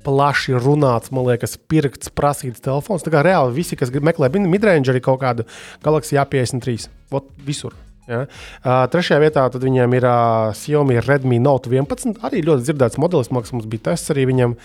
[0.05, 3.03] plaši runāts, man liekas, pirkts, prasīts telefons.
[3.03, 5.47] Tā kā reāli visi, kas meklē midrange, arī kaut kādu
[5.83, 6.87] Galaxy A53.
[7.11, 7.73] Vot visur.
[8.07, 8.23] Ja?
[8.63, 12.21] Uh, trešajā vietā viņiem ir uh, Xiaomi Redmi Note 11.
[12.27, 14.55] Arī ļoti dzirdēts modelis, mākslinieks mums bija tests arī viņam.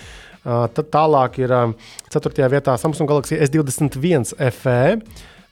[0.42, 2.48] Uh, tad tālāk ir uh, 4.
[2.52, 4.80] vietā Samsung Galaxy S21 FE.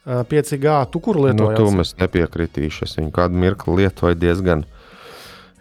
[0.01, 1.53] Uh, 5G tu kur lietoji?
[1.53, 2.87] Nu, tu es nepiekritīšu.
[2.87, 4.65] Es viņu kādu mirkli lietoju diezgan.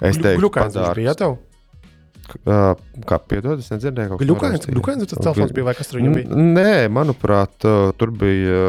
[0.00, 1.36] Es teiktu, ka tas bija tev.
[2.46, 2.74] Uh,
[3.08, 5.08] kā piedod, es nedzirdēju, kāda ir tā līnija.
[5.10, 6.38] Tas telefons bija vai kas tur bija?
[6.58, 7.66] Nē, manuprāt,
[8.00, 8.60] tur bija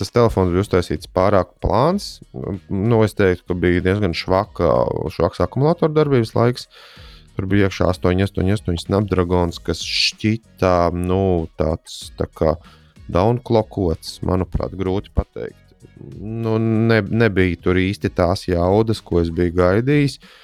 [0.00, 2.10] tas telefons bija uztaisīts pārāk plāns.
[2.68, 4.72] Nu, es teiktu, ka bija diezgan švaka,
[5.14, 6.68] švaks akumulātora darbības laiks.
[7.36, 12.56] Tur bija iekšā 8, 8, 8 Snapdragons, kas šķita nu, tāds tā kā
[13.10, 15.56] downclockots, manuprāt, grūti pateikt.
[16.20, 20.20] Nu, ne, nebija tur īsti tās jaudas, ko es biju gaidījis.
[20.20, 20.38] Uh,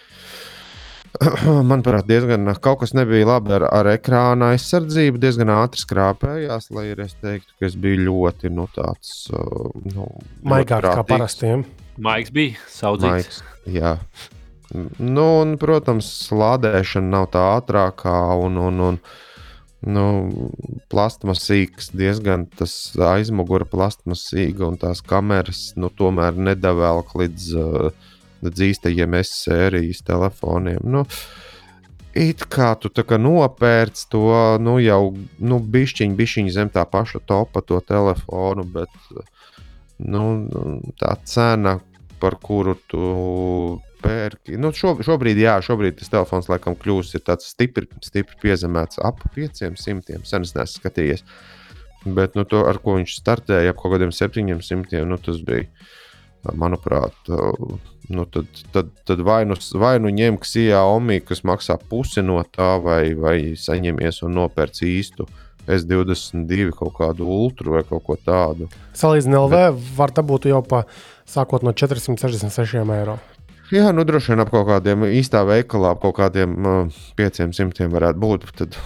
[1.70, 5.20] manuprāt, diezgan kaut kas nebija labi ar, ar ekrāna aizsardzību.
[5.22, 10.08] Diezgan ātri skrāpējās, lai arī es teiktu, ka es biju ļoti nu, tāds uh, nu,-
[10.54, 11.66] maigāks kā parastiem.
[12.02, 13.40] Maiks bija saudzīgs.
[13.40, 14.32] Maiks.
[14.98, 18.98] Nu, un, protams, lādēšana nav tā ātrākā, un, un, un
[19.86, 20.06] nu,
[20.92, 22.74] plastmasīgs, diezgan tas
[23.12, 28.10] aizmugure plastmasīga, un tās kameras nu, tomēr nedavēlk līdz uh,
[28.44, 30.82] līdz īstajiem S sērijas telefoniem.
[30.84, 31.06] Nu,
[32.16, 34.30] It kā tu kā nopērci to
[34.64, 38.88] nu, jau nu, bišķiņu, bišķiņu zem tā paša topa to telefonu, bet
[40.00, 40.22] nu,
[40.96, 41.74] tā cena,
[42.20, 43.02] par kuru tu
[44.00, 44.56] pērki.
[44.60, 50.22] Nu, šo, šobrīd, jā, šobrīd tas telefons laikam kļūst stipri, stipri piezemēts ap 500.
[50.24, 51.24] Sen es neesmu skatījies.
[52.06, 55.66] Bet nu, to, ar ko viņš startēja, ap kaut kādiem 700, nu, tas bija,
[56.54, 57.16] manuprāt,
[58.08, 62.76] nu tad, tad, tad vai, nu, vai nu ņem Xiaomi, kas maksā pusi no tā,
[62.82, 65.28] vai, vai saņemies un nopērc īstu.
[65.66, 68.68] S22 kaut kādu ultra vai kaut ko tādu.
[68.94, 69.88] Salīdzinot LV, Bet...
[69.96, 70.84] var dabūt jau pa
[71.26, 73.18] sākot no 466 eiro.
[73.74, 78.22] Jā, nu droši vien ap kaut kādiem īstā veikalā, ap kaut kādiem uh, 500 varētu
[78.22, 78.46] būt.
[78.60, 78.78] Tad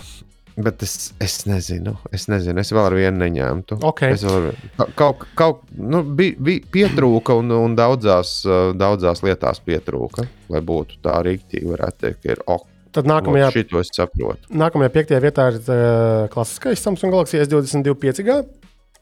[0.59, 3.79] Bet es, es nezinu, es nezinu, es vēl ar vienu neņēmu.
[3.93, 4.17] Okay.
[4.17, 4.51] Es vēl
[4.99, 8.41] kaut kā nu, bija, bija pietrūka un, un daudzās,
[8.77, 12.67] daudzās lietās pietrūka, lai būtu tā rīktīgi, varētu teikt, ir ok.
[12.91, 14.51] Tad nākamajā, šito es saprotu.
[14.51, 18.39] Nākamajā piektajā vietā ir uh, klasiskais Samsung Galaxy S22 5G.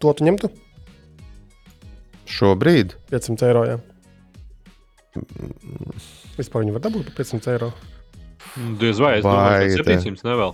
[0.05, 0.51] To tu ņemtu?
[2.29, 3.65] Šobrīd 500 eiro.
[3.65, 3.79] Jā.
[6.37, 7.73] Vispār viņi var dabūt par 500 eiro.
[8.81, 10.53] Diez vai es domāju, ka 700 nevēl.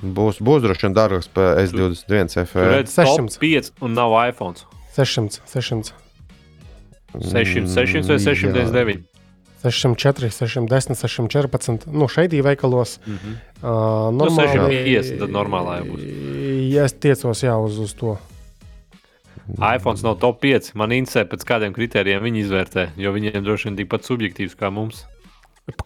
[0.00, 2.68] Būs, būs droši vien dārgāks par S21 FE.
[2.88, 4.56] 605 un nav iPhone.
[4.96, 5.92] 600, 600.
[7.20, 9.02] 600, 600 vai 609?
[9.62, 11.86] 604, 610, 614.
[11.92, 12.98] Nu, šeit ir veikalos.
[13.06, 13.34] Mm -hmm.
[13.62, 16.02] uh, Nu, normāli, 650 tad normālā jau būs.
[16.72, 18.18] Ja es tiecos jā, uz, uz to.
[19.76, 20.74] iPhone nav top 5.
[20.74, 25.06] Man interesē, pēc kādiem kritērijiem viņi izvērtē, jo viņiem droši vien tikpat subjektīvs kā mums.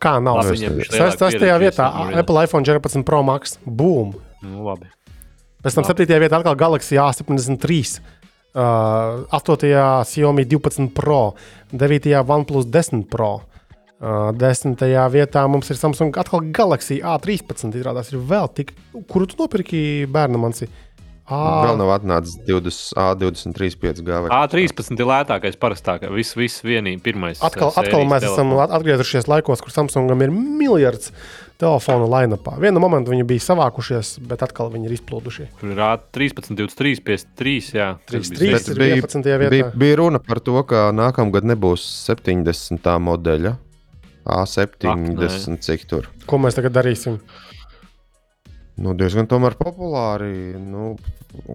[0.01, 0.41] Kā nav?
[0.41, 1.89] Labi, viņiem ir Tas tas tajā lielāka vietā.
[2.23, 3.59] Apple iPhone 14 Pro Max.
[3.65, 4.15] Boom!
[4.45, 4.89] Nu, labi.
[5.65, 6.07] Pēc tam 7.
[6.23, 7.99] vietā atkal Galaxy A73.
[8.57, 9.69] Uh, 8.
[10.09, 11.35] Xiaomi 12 Pro,
[11.77, 12.15] 9.
[12.23, 13.43] OnePlus 10 Pro.
[13.97, 14.81] Uh, 10.
[15.13, 17.69] vietā mums ir Samsung atkal Galaxy A13.
[17.77, 18.73] Izrādās, ir vēl tik,
[19.13, 20.47] kuru tu nopirki bērnam?
[20.49, 20.65] Mans
[21.27, 24.19] ir Vēl nav atnācis 20, A23, 5G.
[24.31, 26.13] A13 ir lētākais, parastākais.
[26.15, 27.43] Viss, viss vienīgi pirmais.
[27.45, 28.77] Atkal, atkal mēs esam telefons.
[28.79, 31.11] atgriezušies laikos, kur Samsungam ir miljards
[31.59, 32.55] telefonu lainapā.
[32.61, 35.49] Vienu momentu viņi bija savākušies, bet atkal viņi ir izplūduši.
[35.61, 37.57] Tur ir A13, 23, 53.
[37.75, 38.39] Jā, tas 33.
[38.39, 39.31] bija Tas ir 11.
[39.43, 39.53] vietā.
[39.57, 42.93] bija, bija runa par to, ka nākamgad nebūs 70.
[43.11, 43.57] modeļa.
[44.27, 46.09] A70, cik tur.
[46.27, 47.21] Ko mēs tagad darīsim?
[48.77, 50.53] Nu, diezgan tomēr populāri.
[50.61, 50.95] Nu,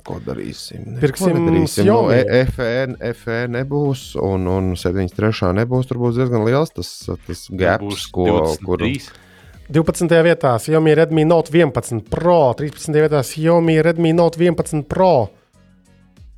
[0.05, 0.87] ko darīsim?
[0.95, 1.85] Neko Pirksim nedarīsim.
[1.85, 2.15] Nu, Xiaomi.
[2.17, 5.51] E- FE, FE nebūs, un, un 73.
[5.59, 5.89] nebūs.
[5.89, 6.89] Tur būs diezgan liels tas,
[7.27, 8.25] tas gaps, ko,
[8.65, 9.29] kur 23.
[9.71, 10.17] 12.
[10.25, 12.97] vietā Xiaomi Redmi Note 11 Pro, 13.
[12.97, 15.29] vietā Xiaomi Redmi Note 11 Pro.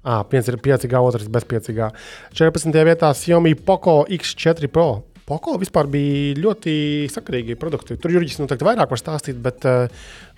[0.03, 1.87] Ah, viens ir 5G, otrs bez 5G.
[2.35, 2.83] 14.
[2.85, 5.05] vietā Xiaomi Poco X4 Pro.
[5.23, 6.73] Poco vispār bija ļoti
[7.11, 7.95] sakarīgi produkti.
[7.97, 9.87] Tur Jurģis noteikti vairāk var stāstīt, bet, eh,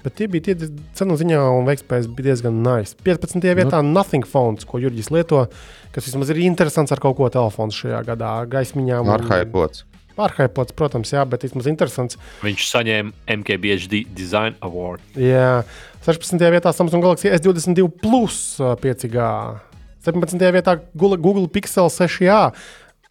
[0.06, 2.94] bet tie bija tie cenu ziņā un veiktspējas bija diezgan nice.
[3.06, 3.42] 15.
[3.58, 3.92] vietā Nu.
[3.98, 5.48] Nothing Phones, ko Jurģis lieto,
[5.96, 9.04] kas vismaz ir interesants ar kaut ko telefonu šajā gadā, ar gaismiņām.
[9.10, 9.84] un- Arhaipots.
[10.16, 12.16] Pārhaipots, protams, jā, bet vismaz interesants.
[12.42, 15.02] Viņš saņēma MKBHD Design Award.
[15.20, 15.66] Jā,
[16.06, 16.40] 16.
[16.56, 19.60] vietā Samsung Galaxy S22 Plus ā, 5G.
[20.06, 20.40] 17.
[20.56, 22.54] vietā Google, Google Pixel 6A.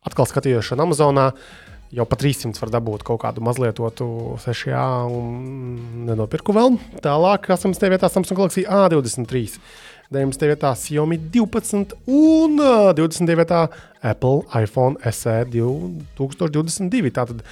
[0.06, 1.32] Atkal skatījos šajā Amazonā.
[1.94, 4.06] Jau pat 300 var dabūt kaut kādu mazlietotu
[4.42, 6.74] 6A un nenopirku vēl.
[7.04, 7.86] Tālāk, 18.
[7.92, 9.60] vietā Samsung Galaxy A23.
[10.10, 10.48] 19.
[10.50, 13.30] vietā Xiaomi 12 un ā, 20.
[13.38, 13.60] vietā
[14.02, 17.14] Apple iPhone SE 2022.
[17.14, 17.46] Tātad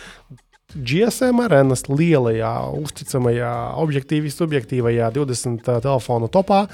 [0.74, 2.52] GSM arenas lielajā,
[2.82, 6.64] uzticamajā, objektīvi subjektīvajā 20 telefonu topā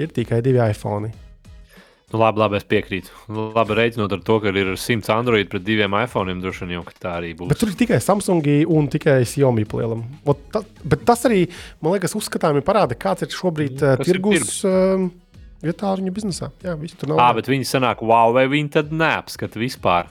[0.00, 1.12] ir tikai divi iPhone.
[2.08, 3.12] Nu, labi, labi, es piekrītu.
[3.28, 6.84] Nu, Labi, reiķinot ar to, ka ir 100 Android pret diviem iPhone, droši vien jau
[6.96, 7.50] tā arī būs.
[7.50, 10.06] Bet tur ir tikai Samsung un tikai Xiaomi plielam.
[10.24, 11.42] Ot Ta, bet tas arī,
[11.84, 15.04] man liekas, uzskatāmi parāda, kāds ir šobrīd uh, Kas ir tirgus uh,
[15.60, 16.48] vietāluņu biznesā.
[16.64, 17.20] Jā, viss tur nav.
[17.20, 20.08] Ah, bet viņi sanāk, wow, vai viņi tad neapskata vispār?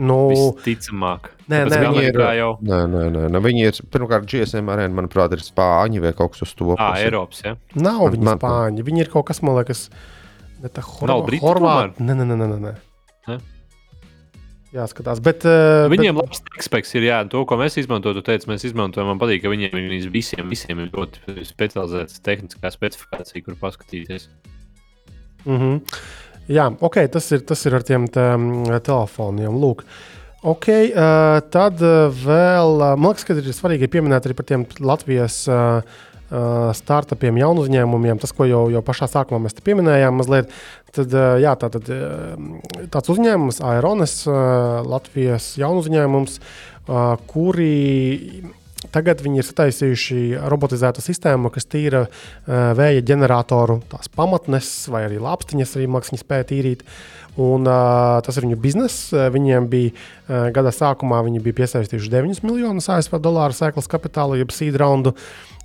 [0.00, 1.28] nu, Visticamāk.
[1.50, 3.40] Nē, Tāpēc, nē, viņi ir- jau Nē, nē, nē, nē.
[3.44, 6.94] Viņi ir pirmkārt GSM arēna, manuprāt, ir spāņi vai kaut kas uz to ah.
[6.96, 7.42] Eiropas.
[7.44, 7.56] Ja?
[7.74, 8.86] nav viņi man- spāņi.
[8.86, 9.88] Viņi ir kaut kas, man liekas,
[10.62, 12.04] ne tā Nav Briti Horvāti.
[12.04, 12.74] Nē, nē, nē, nē, nē.
[14.70, 15.18] Jāskatās.
[15.18, 16.28] Bet, uh, Viņiem bet...
[16.28, 19.08] labs tekstspēks ir, jā, to, ko mēs izmantojam, tu teici, mēs izmantojam.
[19.10, 24.28] Man patīk, ka viņiem ir visiem, visiem ir ļoti specializēta tehniskā specifikācija, kur paskatīties.
[25.42, 25.98] Mm -hmm.
[26.50, 28.26] Jā, ok, tas ir, tas ir ar tiem te,
[28.86, 29.58] telefoniem.
[29.58, 29.82] Lūk.
[30.42, 34.64] Ok, uh, tad uh, vēl, uh, man liekas, ka ir svarīgi pieminēt arī par tiem
[34.78, 35.82] Latvijas uh,
[36.78, 38.20] startupiem, jaunu uzņēmumiem.
[38.22, 40.54] Tas, ko jau, jau pašā sākumā mēs pieminējām, mazliet.
[40.94, 47.74] Tad, uh, jā, tā, tad, uh, tāds uzņēmums, Aeronis, uh, Latvijas jaunu uzņēmums, uh, kuri
[48.88, 52.12] Tagad viņi ir sataisījuši robotizētu sistēmu, kas tīra uh,
[52.78, 56.84] vēja ģeneratoru, tās pamatnes vai arī lāpstiņas, arī mākslinieci spēja tīrīt.
[57.40, 59.10] Un, uh, tas ir viņu bizness.
[59.12, 64.40] Uh, Viņiem bija uh, gada sākumā viņi bija piesaistījuši 9 miljonus ASV dolāru sēklas kapitālu,
[64.40, 65.12] jeb seed raundu.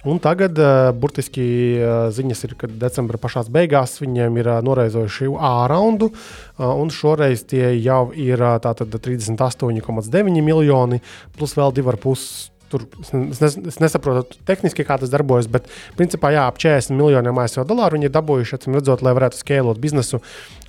[0.06, 1.44] Un tagad, uh, burtiski,
[1.82, 6.94] uh, ziņas ir, ka decembra pašā beigās viņiem ir uh, noraizojuši A raundu, uh, un
[6.94, 11.02] šoreiz tie jau ir uh, tātad 38,9 miljoni,
[11.34, 16.44] plus vēl 2,5 Tur es, nes, es nesaprotu tehniski, kā tas darbojas, bet principā jā,
[16.52, 20.20] ap 40 miljoniem ASV dolāru viņi ir dabūjuši, acīm redzot, lai varētu skēlot biznesu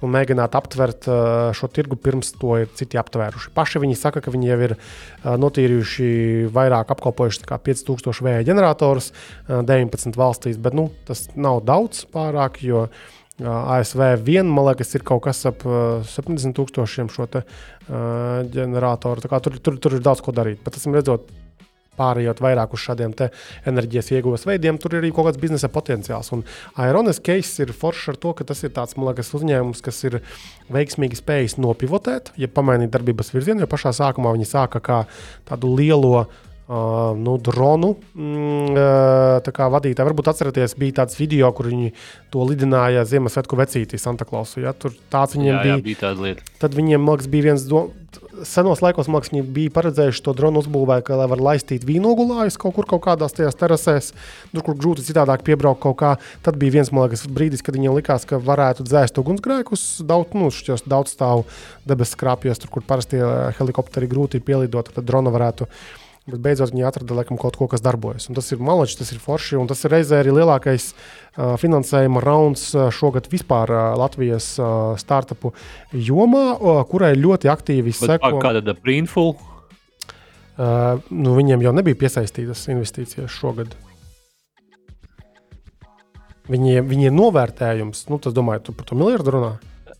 [0.05, 1.09] un mēģināt aptvert
[1.57, 3.51] šo tirgu pirms to ir citi aptvēruši.
[3.57, 4.77] Paši viņi saka, ka viņi jau ir
[5.43, 6.09] notīrījuši
[6.55, 12.61] vairāk, apkalpojuši kā 5000 vēja ģeneratorus uh, 19 valstīs, bet nu, tas nav daudz pārāk,
[12.65, 12.87] jo
[13.37, 19.21] ASV vien, man liekas, ir kaut kas ap uh, 70 tūkstošiem šo te, uh, ģeneratoru.
[19.21, 20.63] Tur, tur, tur ir daudz ko darīt.
[20.65, 21.29] Bet, esam redzot,
[21.99, 23.15] pārējot vairāk uz šādiem
[23.67, 26.33] enerģijas ieguves veidiem, tur ir arī kaut kāds biznesa potenciāls.
[26.37, 26.45] Un
[26.81, 30.21] Aeronas case ir foršs ar to, ka tas ir tāds liekas, uzņēmums, kas ir
[30.73, 33.65] veiksmīgi spējis nopivotēt, ja pamainīt darbības virzienu.
[33.65, 35.05] Jo pašā sākumā viņi sāka kā
[35.49, 36.27] tādu lielo.
[36.67, 40.03] Uh, nu, dronu mm, uh, vadītāji.
[40.09, 41.93] Varbūt atceraties, bija tāds video, kur viņi
[42.35, 44.65] to lidināja Ziemassvētku vecītī Santa Klausu.
[44.65, 44.73] Ja?
[44.75, 45.77] Tur tāds viņiem Jā, bija.
[45.77, 46.49] jā, bija tāda lieta.
[46.59, 47.85] Tad viņiem liekas, bija viens do...
[48.45, 52.77] senos laikos mākslinieki viņi bija paredzējuši to dronu uzbūvēt, ka, lai var laistīt vīnogulājus kaut
[52.77, 54.13] kur kaut kādās tajās terasēs,
[54.53, 56.15] tur, kur grūti citādāk piebraukt kaut kā.
[56.47, 60.87] Tad bija viens liekas, brīdis, kad viņiem likās, ka varētu dzēst ugunsgrēkus daudz, nu, šķios,
[60.89, 61.47] daudz stāvu
[61.89, 63.21] debesu skrāpjos, tur, kur parasti
[63.59, 65.71] helikopteri grūti pielidot, tad drona varētu
[66.27, 68.25] Bet beidzot viņi atrada laikam, kaut ko, kas darbojas.
[68.27, 69.61] Un tas ir malači, tas ir forši.
[69.71, 75.53] Tas ir reizē arī lielākais uh, finansējuma rauns uh, šogad vispār uh, Latvijas uh, startupu
[75.95, 78.41] jomā, uh, kurai ļoti aktīvi seko.
[78.43, 79.37] Kāda ir Brainful?
[80.57, 83.79] Uh, nu, viņiem jau nebija piesaistītas investīcijas šogad.
[86.51, 89.55] Viņiem, viņiem novērtējums, nu, tas domāju, par to miljardu runā.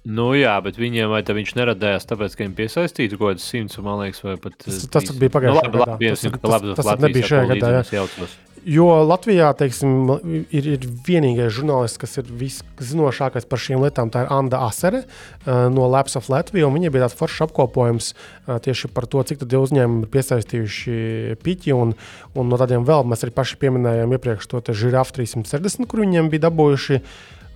[0.07, 4.05] Nu, jā, bet viņiem vai viņš neradījās, tāpēc, ka viņiem piesaistīja kaut kādas simts, man
[4.05, 4.55] liekas, vai pat.
[4.63, 6.15] Tas, tas bija pagājušajā nu, labi, gadā.
[6.15, 7.73] Tas, tas, tas, tas nebija šajā gadā.
[7.91, 8.29] Jā.
[8.67, 14.11] Jo Latvijā teiksim, ir, ir vienīgais žurnālists, kas ir viszinošākais par šīm lietām.
[14.11, 16.73] Tā ir Anna Asere uh, no Labs of Latvijas.
[16.75, 21.77] Viņai bija tāds foršs apkopojums uh, tieši par to, cik daudz uzņēmumu ir piesaistījuši piķi.
[21.79, 21.95] Un,
[22.35, 26.49] un no tādiem vēl mēs arī paši pieminējām iepriekš to žirafu 360, kur viņiem bija
[26.49, 27.03] dabūjuši.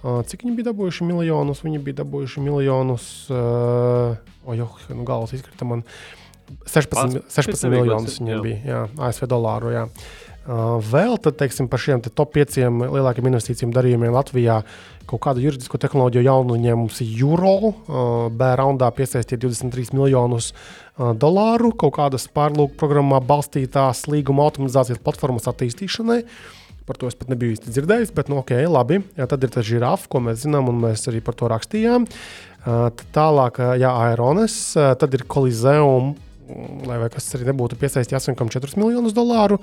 [0.00, 1.60] Cik viņi bija dabūjuši miljonus?
[1.64, 3.04] Viņi bija dabūjuši miljonus.
[3.28, 4.16] Uh,
[4.48, 5.84] Ojo, nu galvas izkrita man.
[6.66, 9.70] 16, 16 miljonus viņiem bija jā, ASV dolāru.
[9.74, 9.84] Jā.
[10.40, 14.62] Uh, vēl tad, teiksim, par šiem te top 5 lielākiem investīcijiem darījumiem Latvijā
[15.10, 17.52] kaut kādu juridisko tehnoloģiju jaunu uzņēmums Euro.
[17.60, 17.74] Uh,
[18.34, 26.24] B-raundā piesaistīja 23 miljonus uh, dolāru kaut kādas pārlūku programmā balstītās līguma automatizācijas platformas attīstīšanai.
[26.24, 26.59] Uh,
[26.90, 28.96] Par to es pat nebiju īsti dzirdējis, bet, nu, ok, labi.
[29.14, 32.08] Jā, tad ir tas žirafa, ko mēs zinām, un mēs arī par to rakstījām.
[33.14, 36.16] Tālāk, jā, Aeronis, tad ir Coliseum.
[36.88, 39.60] Lai kas arī nebūtu piesaistīts 8,4 miljonus dolāru,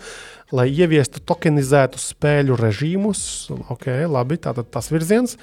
[0.56, 3.26] lai ieviestu tokenizētu spēļu režīmus.
[3.76, 5.36] Ok, labi, tātad tas virziens.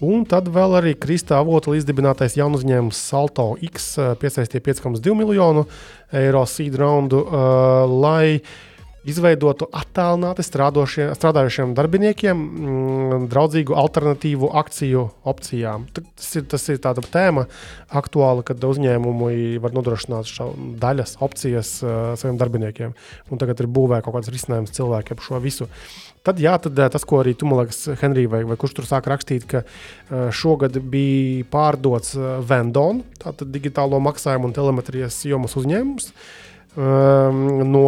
[0.00, 3.92] Un tad vēl arī Krista avota izdibinātais jaunu uzņēmums Salto X
[4.24, 5.66] piesaistīja 5,2 miljonu
[6.16, 8.56] eiro seed roundu, uh, lai uh,
[9.08, 15.86] izveidotu attālināti strādājošiem darbiniekiem mm, draudzīgu alternatīvu akciju opcijām.
[15.94, 17.46] Tas ir, tas ir tāda tēma
[17.96, 20.28] aktuāla, kad uzņēmumi var nodrošināt
[20.82, 22.94] daļas opcijas uh, saviem darbiniekiem.
[23.32, 25.70] Un tagad ir būvēta kaut kāds risinājums cilvēkiem par šo visu.
[26.26, 29.08] Tad, jā, tad tas, ko arī tu, man liekas, Henrij, vai, vai kurš tur sāk
[29.08, 36.12] rakstīt, ka uh, šogad bija pārdots uh, Vendon, tātad digitālo maksājumu un telemetrijas jomas uzņēmums.
[36.76, 37.86] Um, no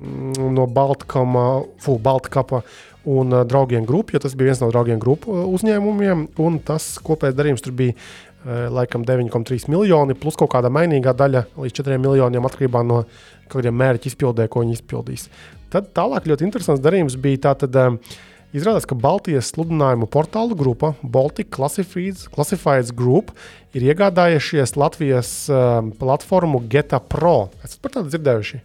[0.00, 2.62] no Baltkama, fu, Baltkapa
[3.06, 6.26] un uh, draugiem grupu, jo tas bija viens no draugiem grupu uh, uzņēmumiem.
[6.66, 11.80] Tas kopējais darījums tur bija uh, laikam 9,3 miljoni, plus kaut kāda mainīgā daļa līdz
[11.80, 13.04] 4 miljoniem atkarībā no
[13.52, 15.28] kādiem mērķu izpildē, ko viņi izpildīs.
[15.72, 17.76] Tad tālāk ļoti interesants darījums bija tātad.
[17.76, 18.24] Uh,
[18.56, 23.34] Izrādās, ka Baltijas sludinājumu portālu grupa Baltic Classifieds, Classifieds Group
[23.76, 27.50] ir iegādājušies Latvijas uh, platformu Geta Pro.
[27.66, 28.62] Esat par tādu dzirdējuši?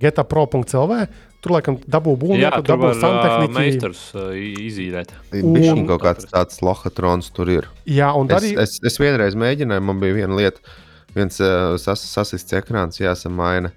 [0.00, 1.06] getapro.cl.
[1.44, 3.54] Tur laikam dabū būvnieku, dabū santehniku.
[3.54, 5.12] Meistars uh, izīrēt.
[5.30, 7.68] Viņš kaut kāds tāds lohatrons tur ir.
[7.86, 8.54] Jā, un arī...
[8.56, 10.76] es, es, es vienreiz mēģināju, man bija viena lieta,
[11.14, 13.72] viens uh, sas, sasists ekrāns jāsamaina.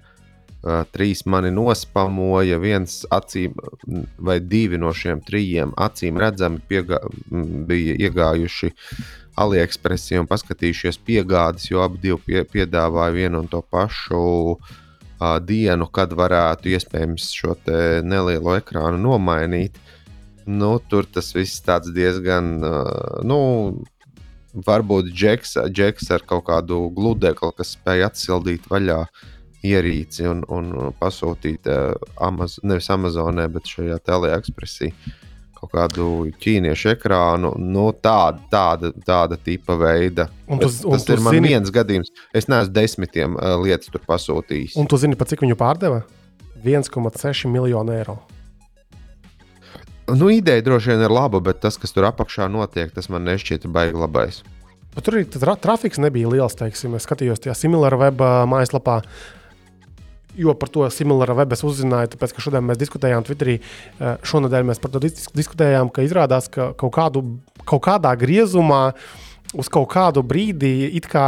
[0.60, 3.54] Uh, trīs mani nospamoja, viens acīm,
[4.20, 6.98] vai divi no šiem trijiem acīm redzami piegā,
[7.70, 8.68] bija iegājuši
[9.40, 14.20] AliExpress un paskatījušies piegādes, jo abi pie, piedāvāja vienu un to pašu
[14.58, 14.76] uh,
[15.44, 17.56] dienu, kad varētu iespējams šo
[18.06, 19.78] nelielo ekrānu nomainīt.
[20.50, 22.56] Nu, tur tas viss tāds diezgan,
[23.28, 23.40] nu,
[24.66, 29.04] varbūt džeks, džeks ar kaut kādu gludekli, kas spēj atsildīt vaļā
[29.62, 31.92] ierīci un, un pasūtīt uh,
[32.24, 34.88] Amaz nevis Amazonē, bet šajā teleekspresī.
[34.88, 35.29] Uh,
[35.60, 36.06] kaut kādu
[36.40, 40.30] ķīniešu ekrānu, nu, tāda, tāda, tāda tipa veida.
[40.48, 41.52] Un tas, un tas ir man zini...
[41.52, 42.12] viens gadījums.
[42.36, 44.78] Es neesmu desmitiem uh, lietas tur pasūtījis.
[44.80, 46.02] Un tu zini, pa cik viņu pārdeva?
[46.64, 48.18] 1,6 miljonu eiro.
[50.10, 53.68] Nu, ideja droši vien ir laba, bet tas, kas tur apakšā notiek, tas man nešķiet
[53.70, 54.40] baigi labais.
[54.96, 56.56] Bet tur arī tra trafiks nebija liels.
[56.58, 56.96] Teiksim.
[56.98, 58.96] Es skatījos tajā Similar web mājaslapā.
[59.04, 59.39] Uh,
[60.38, 63.58] jo par to Similara web es uzzināju, tāpēc, ka šodien mēs diskutējām Twitterī.
[63.60, 67.24] Eh, šonadēļ mēs par to diskutējām, ka izrādās, ka kaut, kādu,
[67.64, 71.24] kaut kādā griezumā uh, uz kaut kādu brīdi it kā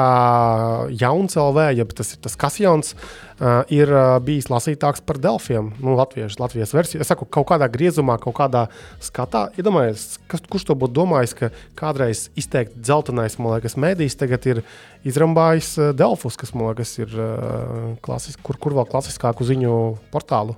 [0.94, 5.96] jauns LV, ja tas ir tas kasjons, uh, ir uh, bijis lasītāks par Delfiem, nu,
[5.98, 7.02] latviešu, Latvijas versiju.
[7.02, 8.68] Es saku, kaut kādā griezumā, kaut kādā
[9.02, 14.50] skatā, iedomājieties, kas, kurš to būtu domājis, ka kādreiz izteikti dzeltenais, man liekas, mēdījis tagad
[14.52, 14.64] ir
[15.08, 19.78] izrambājis Delfus, kas, man liekas, ir uh, klasis, kur, kur vēl klasiskāku ziņu
[20.14, 20.54] portālu.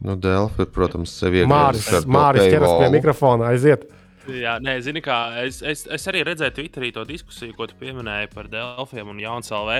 [0.00, 1.88] Nu, Delfi, protams, sevi iegādājas.
[1.90, 3.90] Māris, Māris ķeras pie mikrofona, aiziet!
[4.28, 8.28] Jā, nē, zini, kā es, es, es arī redzēju Twitterī to diskusiju, ko tu pieminēji
[8.34, 9.78] par Delfiem un Jauns LV.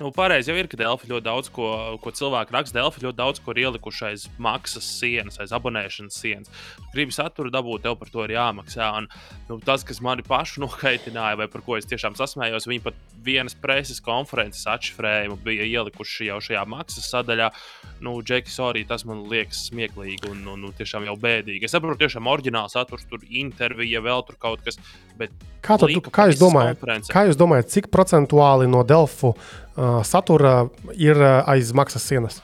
[0.00, 1.68] Nu, pareizi jau ir, ka Delfi ļoti daudz ko,
[2.02, 2.78] ko cilvēku raksta.
[2.80, 6.52] Delfi ļoti daudz ko ir ielikuši aiz maksas sienas, aiz abonēšanas sienas.
[6.94, 8.88] Gribu saturu dabūt, tev par to ir jāmaksā.
[8.98, 9.08] Un,
[9.50, 13.54] nu, tas, kas mani pašu nokaitināja, vai par ko es tiešām sasmējos, viņi pat vienas
[13.58, 17.50] preses konferences atšifrējumu bija ielikuši jau šajā maksas sadaļā.
[18.02, 21.68] Nu, Džeki, sorry, tas man liekas smieklīgi un nu, nu, tiešām jau bēdīgi.
[21.68, 24.80] Es saprotu, tiešām oriģināls saturs, tur intervija, vēl tur kaut kas.
[25.62, 26.80] Kā, tu, kā, jūs domājat,
[27.12, 29.36] kā jūs domājat, cik procentuāli no Delfu
[30.06, 32.40] satura ir uh, aiz maksas sienas?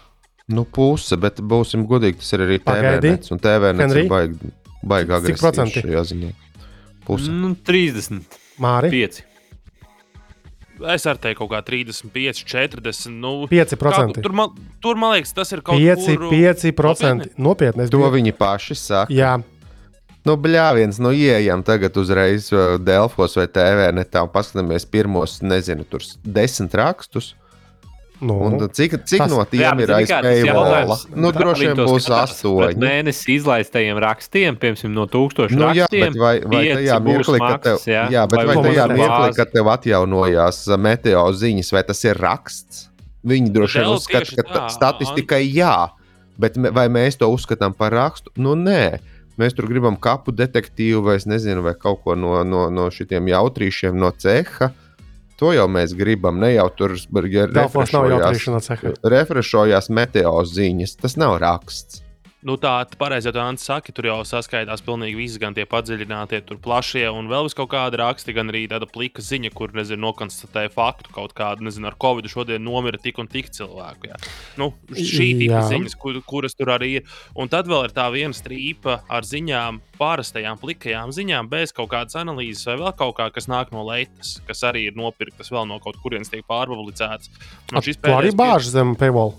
[0.49, 3.33] Nu, puse, bet būsim godīgi, tas ir arī TVNets.
[3.35, 5.83] Un TVNets ir baigi, baigi procenti?
[5.85, 6.31] Šajā ziņā.
[7.05, 7.33] Puse.
[7.33, 8.39] Nu, 30.
[8.61, 8.93] Māri?
[8.93, 9.21] 5.
[10.95, 13.13] Es arī teiktu, kaut kā 35, 40.
[13.19, 14.15] Nu, 5%.
[14.15, 16.31] Kā, tur, man, tur, man liekas, tas ir kaut kas tāds-
[16.71, 17.35] 5%.
[17.35, 17.35] Nopietni.
[17.49, 19.13] nopietni to viņi paši saka.
[19.13, 19.37] Jā.
[20.29, 25.87] Nu, bļāviens, nu, ieejam tagad uzreiz uh, Delfos vai TV, ne tā, paskatāmies pirmos, nezinu,
[25.89, 27.33] tur desmit rakstus.
[28.21, 30.97] Nu, un cik cik tas, no tiem jā, ir aiz paywalla?
[31.15, 32.81] Nu, droši vien būs astoņi.
[32.83, 36.19] Mēnesi izlaistajiem rakstiem, piemēram, no tūkstošiem nu, jā, rakstiem.
[36.19, 39.71] Vai, vai tajā mirklī, kad tev, jā, jā, bet vai, vai tajā mirklī, kad tev
[39.77, 42.89] atjaunojās meteo ziņas, vai tas ir raksts?
[43.29, 45.77] Viņi droši vien uzskata, ka tā, statistikai jā,
[46.43, 48.35] bet vai mēs to uzskatām par rakstu?
[48.35, 48.99] Nu, nē.
[49.39, 53.99] Mēs tur gribam kapu detektīvu vai, nezinu, vai kaut ko no, no, no šiem jautrīšiem
[53.99, 54.73] no ceha.
[55.39, 56.41] To jau mēs gribam.
[56.43, 56.97] Ne jau tur
[57.55, 60.97] refrešojās, refrešojās meteo ziņas.
[60.99, 62.03] Tas nav raksts.
[62.39, 66.61] Nu, tā pareizi, ja Ants saka, tur jau saskaitās pilnīgi viss, gan tie padziļinātie, tur
[66.63, 70.71] plašie, un vēl vis kaut kāda raksta, gan arī tāda plika ziņa, kur, nezinu, nokonstatēja
[70.71, 74.13] faktu kaut kādu, nezinu, ar covid šodien nomira tik un tik cilvēku.
[74.13, 74.21] Jā.
[74.61, 77.19] Nu, šī tipa ziņas, kur, kuras tur arī ir.
[77.35, 82.21] Un tad vēl ir tā viena strīpa ar ziņām, pārastajām plikajām ziņām, bez kaut kādas
[82.23, 85.83] analīzes vai vēl kaut kā, kas nāk no leitas, kas arī ir nopirktas vēl no
[85.83, 87.35] kaut kurienes tiek pārpublicēts.
[87.75, 89.35] Nu, tu arī bāž zem paywall.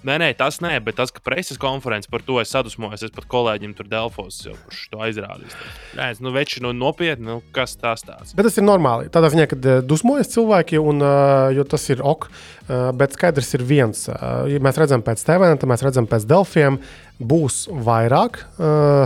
[0.00, 3.26] Nē, nē, tas nē, bet tas, ka preses konferences par to es sadusmojos, es pat
[3.28, 4.54] kolēģim tur Delfos jau
[4.88, 5.50] to aizrādīju.
[5.98, 8.32] Nē, nu, veči, nu, nopietni, nu, kas tas tāds.
[8.36, 9.10] Bet tas ir normāli.
[9.12, 13.52] Tādā ziņā, kad eh, dusmojas cilvēki, un, uh, jo tas ir ok, uh, bet skaidrs
[13.58, 14.06] ir viens.
[14.10, 16.80] Ja mēs redzam pēc tad mēs redzam pēc Delfiem.
[17.20, 18.38] Būs vairāk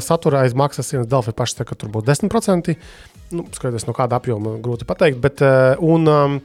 [0.06, 1.08] satura aiz maksas sienas.
[1.10, 2.76] Delfi paši saka, ka tur būs 10%.
[3.34, 5.18] Nu, skaidrs, no kāda apjoma grūti pateikt.
[5.24, 5.42] Bet,
[5.82, 6.36] un, um,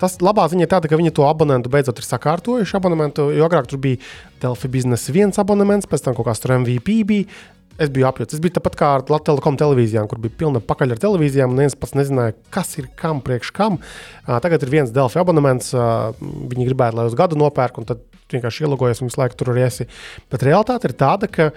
[0.00, 2.76] tas labā ziņa ir tāda, ka viņi to abonementu beidzot ir sakārtojuši.
[2.78, 4.00] Abonementu, jo agrāk tur bija
[4.42, 7.42] Delphi Business viens abonements, pēc tam kaut kāds tur MVP bija.
[7.80, 8.36] Es biju apjūts.
[8.36, 11.76] Es biju tāpat kā ar Latvijas televīzijām, kur bija pilna pakaļ ar televīzijām, un viens
[11.78, 13.78] pats nezināja, kas ir kam priekš kam.
[14.28, 15.72] Tagad ir viens Delphi abonements.
[15.72, 19.64] Viņi gribētu, lai uz gadu nopērk, un tad vienkārši ielogojas un visu laiku tur arī
[19.66, 19.88] esi.
[20.32, 21.50] Bet realitāte ir tāda, ka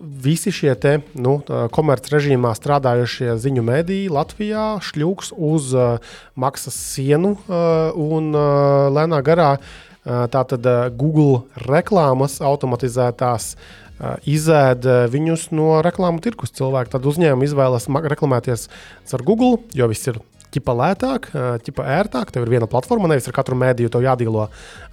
[0.00, 1.38] visi šie te, nu,
[1.74, 9.20] komerces režīmā strādājošie ziņu mediji Latvijā šļūks uz uh, maksas sienu uh, un uh, lēnā
[9.26, 16.54] garā uh, tātad uh, Google reklāmas automatizētās uh, izēd viņus no reklāmu tirkus.
[16.56, 18.68] Cilvēki tad uzņēmumi izvēlas reklamēties
[19.12, 20.20] ar Google, jo viss ir
[20.50, 21.28] ķipa lētāk,
[21.62, 22.32] ķipa ērtāk.
[22.34, 24.48] Tev ir viena platforma, nevis ar katru mēdīju to jādīlo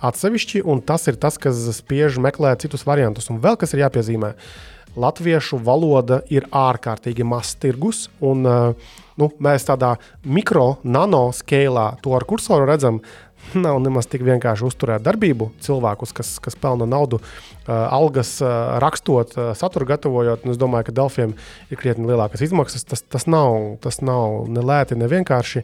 [0.05, 3.31] atsevišķi, un tas ir tas, kas spiež meklēt citus variantus.
[3.33, 4.35] Un vēl kas ir jāpiezīmē.
[4.35, 8.07] Uh, latviešu valoda ir ārkārtīgi mazs tirgus.
[8.23, 9.95] Un, uh, nu, mēs tādā
[10.25, 13.01] mikro, nano skēlā to ar kursoru redzam.
[13.65, 19.37] Nav nemaz tik vienkārši uzturēt darbību cilvēkus, kas, kas pelna naudu, uh, algas uh, rakstot,
[19.37, 20.47] uh, satura gatavojot.
[20.51, 21.37] Es domāju, ka Delfiem
[21.71, 22.87] ir krietni lielākas izmaksas.
[22.87, 25.63] Tas, tas, nav, tas nav ne lēti, ne vienkārši.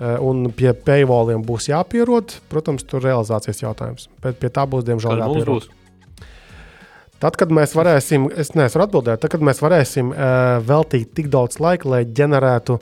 [0.00, 2.38] Uh, un pie paywalliem būs jāpierod.
[2.48, 4.08] Protams, tur ir realizācijas jautājums.
[4.24, 5.68] Bet pie tā būs, diemžēl, jāpierod.
[5.68, 5.79] Būs.
[7.20, 11.58] Tad, kad mēs varēsim, es neesmu atbildējis, tad, kad mēs varēsim uh, veltīt tik daudz
[11.60, 12.78] laika, lai ģenerētu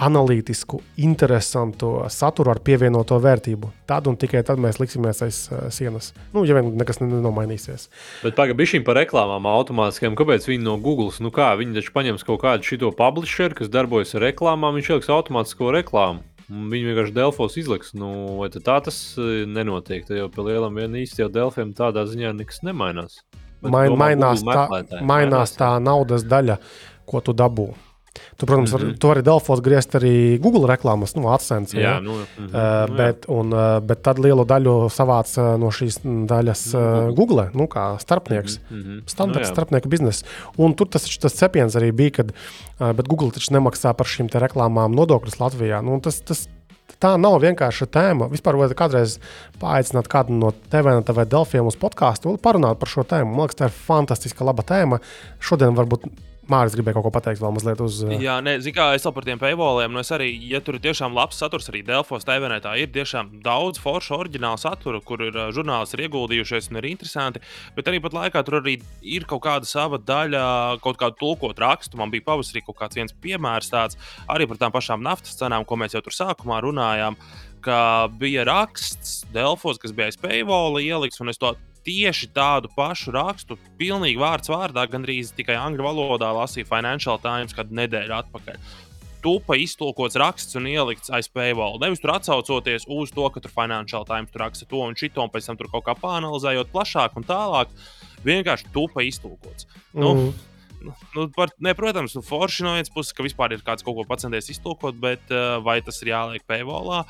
[0.00, 6.14] analītisku, interesantu saturu ar pievienoto vērtību, tad un tikai tad mēs liksimies aiz uh, sienas.
[6.32, 7.90] Nu, ja vien nekas nenomainīsies.
[8.22, 12.24] Bet pagaidām, šīm par reklāmām automātiskām, kāpēc viņi no Google, nu kā viņi taču paņems
[12.30, 16.24] kaut kādu šito publisheru, kas darbojas ar reklāmām, viņš ieliks automātisko reklāmu.
[16.48, 20.08] Viņi vienkārši Delfos izliks, nu, tā tas eh, nenotiek.
[20.08, 23.20] Tad jau pie lielam vien īsti jau Delfiem tādā ziņā nekas nemainās.
[23.62, 24.66] Main, mainās, tā,
[25.04, 26.58] mainās tā naudas daļa,
[27.04, 27.68] ko tu dabū.
[28.36, 28.98] Tu, protams, mm -hmm.
[28.98, 31.76] tu vari Delfos griezt arī Google reklāmas, nu, atsensi.
[31.76, 32.00] Jā, ja?
[32.00, 32.90] nu, mm -hmm.
[32.90, 37.50] uh, bet, un, uh, bet tad lielu daļu savāc uh, no šīs daļas uh, Google,
[37.54, 38.60] nu, kā starpnieks.
[38.70, 39.02] Mm -hmm.
[39.06, 40.26] Standarts nu, starpnieku biznesa.
[40.56, 42.32] Un tur tas, tas cepiens arī bija, kad
[42.80, 45.82] uh, Google taču nemaksā par šīm reklāmām nodokļus Latvijā.
[45.82, 46.48] Nu, tas, tas,
[47.00, 48.30] tā nav vienkārši tēma.
[48.32, 49.18] Vispār vajag kādreiz
[49.60, 53.32] paaicināt kādu no TVNT vai Delfiem uz podkāstu un parunāt par šo tēmu.
[53.32, 55.00] Man liekas, tā ir fantastiska, laba tēma.
[55.42, 56.08] Šodien varbūt
[56.50, 58.00] Mārcis gribēja kaut ko pateikt, vēl mazliet uz.
[58.02, 58.14] Uh...
[58.18, 59.92] Jā, nē, zinu, kā es par tiem paywalliem.
[59.94, 63.36] Nu, es arī, ja tur ir tiešām labs saturs, arī Delfos TVNē, tā ir tiešām
[63.44, 67.42] daudz foršu oriģinālu satura, kur ir uh, žurnālisti ir ieguldījušies un ir interesanti.
[67.76, 70.42] Bet arī pat laikā tur arī ir kaut kāda sava daļa,
[70.82, 72.00] kaut kādu tulkot rakstu.
[72.00, 74.00] Man bija pavasarī kaut kāds viens piemērs tāds
[74.30, 77.18] arī par tām pašām naftas cenām, ko mēs jau tur sākumā runājām.
[77.60, 81.52] Ka bija raksts Delfos, kas bija aiz paywalla ielikts, un es to
[81.86, 87.76] tieši tādu pašu rakstu, pilnīgi vārds vārdā, gandrīz tikai angļu valodā lasīju Financial Times kādu
[87.78, 88.60] nedēļu atpakaļ.
[89.20, 91.76] Tupa iztulkots raksts un ielikts aiz paywall.
[91.82, 95.32] Nevis tur atsaucoties uz to, ka tur Financial Times tur raksta to un šito, un
[95.32, 97.74] pēc tam tur kaut kā pāranalizējot plašāk un tālāk.
[98.24, 99.68] Vienkārši tupa iztulkots.
[99.92, 100.32] Mm.
[100.80, 103.98] Nu, nu, par, ne, protams, nu, forši no vienas puses, ka vispār ir kāds kaut
[103.98, 107.02] ko pacenties iztulkot, bet uh, vai tas ir jāliek paywallā?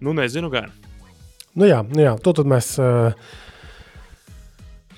[0.00, 0.72] Nu, nezinu, gan.
[1.58, 3.12] Nu jā, nu jā, to tad mēs uh,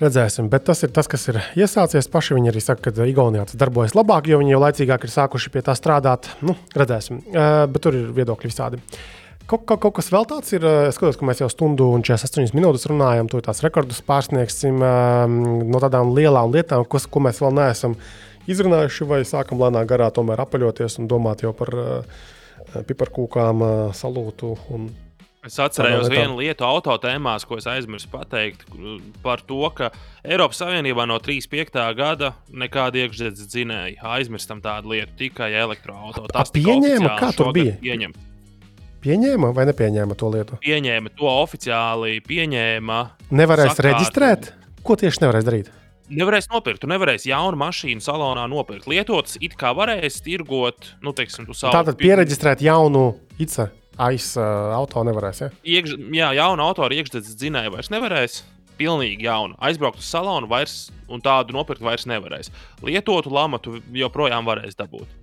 [0.01, 0.49] redzēsim.
[0.51, 2.09] Bet tas ir tas, kas ir iesācies.
[2.11, 5.53] Paši viņi arī saka, ka Igaunijā tas darbojas labāk, jo viņi jau laicīgāk ir sākuši
[5.53, 6.31] pie tā strādāt.
[6.45, 7.21] Nu, redzēsim.
[7.31, 8.81] Uh, bet tur ir viedokļi visādi.
[9.51, 10.65] Kaut, kaut, kaut kas vēl tāds ir.
[10.87, 13.29] Es skatos, ka mēs jau stundu un 48 minūtes runājam.
[13.31, 17.97] To tās rekordus pārsniegsim uh, no tādām lielām lietām, kas, ko mēs vēl neesam
[18.51, 22.19] izrunājuši, vai sākam lēnām garā tomēr apaļoties un domāt jau par uh,
[22.87, 24.91] piparkūkām, uh, salūtu un
[25.41, 26.09] Es lietā.
[26.13, 28.61] vienu lietu autotēmās, ko es aizmirsu pateikt
[29.23, 29.89] par to, ka
[30.21, 31.81] Eiropas Savienībā no 35.
[31.97, 34.03] gada nekāda iekšzemes dzinēja.
[34.19, 36.43] Aizmirstam tādu lietu, tikai elektroautorāta.
[36.43, 37.15] A, pieņēma?
[37.17, 37.73] Kā tur bija?
[37.81, 38.13] Pieņem,
[39.01, 40.61] pieņēma vai nepieņēma to lietu.
[40.61, 43.01] pieņēma to oficiāli, pieņēma.
[43.33, 43.85] Nevarēs Sakārt.
[43.89, 44.53] reģistrēt?
[44.85, 45.73] Ko tieši nevarēs darīt?
[46.11, 48.85] Nevarēs nopirkt, tu nevarēsi jaunu mašīnu salonā nopirkt.
[48.85, 53.71] Lietotas it kā varēs tirgot, nu, teiksim, tu savu Tātad pieregistrēt jaunu ICE
[54.01, 55.43] aiz uh, auto nevarēs.
[55.45, 55.51] Ja?
[55.77, 58.41] Iekš, jā, jaunu autoru iekšzemes dzinēju vairs nevarēs.
[58.81, 59.57] Pilnīgi jaunu.
[59.61, 62.49] Aizbraukt uz salonu vairs, un tādu nopirkt vairs nevarēs.
[62.81, 65.19] Lietotu lamatu joprojām varēs dabūt.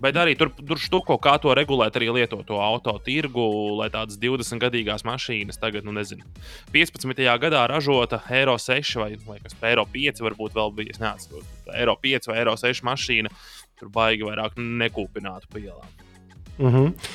[0.00, 3.44] Bet arī tur, tur štuko, kā to regulēt, arī lietoto auto tirgu,
[3.76, 6.24] lai tādas 20 gadīgās mašīnas tagad, nu nezinu,
[6.72, 7.20] 15.
[7.42, 10.94] gadā ražota Eiro 6 vai, vai kas Eiro 5 varbūt vēl bija.
[10.96, 13.32] Es neatceros, Eiro 5 vai Eiro 6 mašīna
[13.80, 15.92] tur baigi vairāk nekūpinātu pa ielām.
[16.56, 17.12] Uh -huh.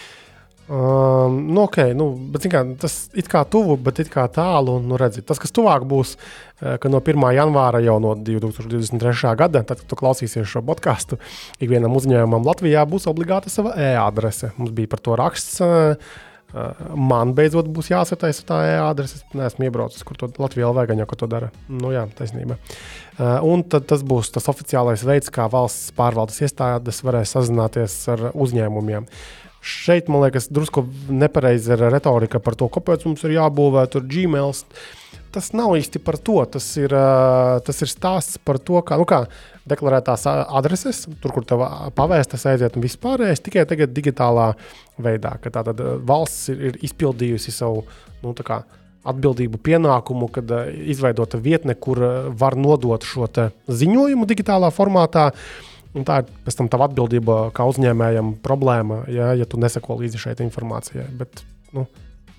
[0.65, 4.79] Um, nu, okay, nu, bet, kā, tas ir kā tuvu, bet it kā tālu.
[4.81, 6.15] Nu, redzi, tas, kas tuvāk būs,
[6.57, 7.21] ka no 1.
[7.37, 9.35] janvāra jau no 2023.
[9.37, 11.19] gada, tad, kad klausīsies šo podkāstu,
[11.61, 14.55] ikvienam uzņēmumam Latvijā būs obligāta sava e-adrese.
[14.57, 15.61] Mums bija par to raksts.
[16.95, 19.21] Man beidzot būs jāsataisa tā e-adrese.
[19.21, 21.53] Es neesmu iebraucis, kur to Latvijā vēl vajag, ko to dara.
[21.69, 22.57] Nu, jā, taisnība.
[23.45, 29.05] Un tad tas būs tas oficiālais veids, kā valsts pārvaldes iestādes varēs sazināties ar uzņēmumiem.
[29.65, 34.53] Šeit, man liekas, drusku nepareiza ir retorika par to, kāpēc mums ir jābūvē tur Gmail.
[35.33, 36.37] Tas nav īsti par to.
[36.53, 36.93] Tas ir,
[37.65, 39.23] tas ir stāsts par to, kā, nu kā
[39.67, 41.65] deklarētās adreses, tur, kur tev
[41.97, 44.51] pavēstas aiziet un vispārējais, tikai tagad digitālā
[45.01, 45.35] veidā.
[45.41, 47.83] ka Tātad ā, valsts ir, ir izpildījusi savu
[48.21, 48.61] nu, tā kā,
[49.05, 50.51] atbildību pienākumu, kad
[50.93, 52.01] izveidota vietne, kur
[52.37, 53.27] var nodot šo
[53.69, 55.31] ziņojumu digitālā formātā.
[55.95, 60.19] Un tā ir pēc tam tava atbildība kā uzņēmējam problēma, ja, ja tu neseko līdzi
[60.25, 61.05] šai informācijai.
[61.21, 61.43] Bet,
[61.75, 61.85] nu,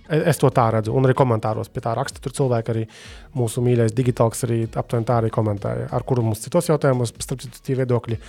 [0.09, 0.93] e- es to tā redzu.
[0.97, 2.21] Un arī komentāros pie tā raksta.
[2.25, 2.85] Tur cilvēki arī
[3.37, 5.89] mūsu mīļais digitāls arī aptuveni tā arī komentēja.
[5.97, 8.21] Ar kuru mums citos jautājumos, starp citu, tie viedokļi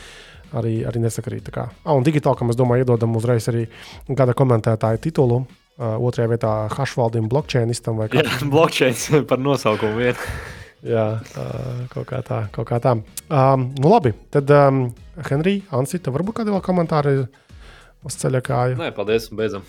[0.56, 1.52] arī, arī nesakrīt.
[1.60, 3.68] Ah, un digitālam, es domāju, iedodam uzreiz arī
[4.10, 5.45] gada komentētāju titulu.
[5.78, 10.24] Uh, otrajā vietā Hašvaldim, blockchainistam vai kā Jā, blockchain par nosaukumu vien.
[10.86, 11.08] Jā,
[11.94, 12.44] kaut kā tā.
[12.54, 12.94] Kaut kā tā.
[13.34, 14.84] Um, nu, labi, tad, um,
[15.30, 17.16] Henrij, Ansi, tev varbūt kādi vēl komentāri
[18.08, 18.76] uz ceļa kāju?
[18.80, 19.64] Nē, paldies, un beidzam.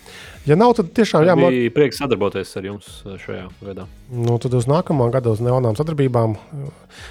[0.47, 2.87] Ja nav, tad tiešām jā, man, bija prieks sadarboties ar jums
[3.25, 3.87] šajā gadā.
[4.13, 6.37] nu, tad uz nākamā gada, uz neonām sadarbībām.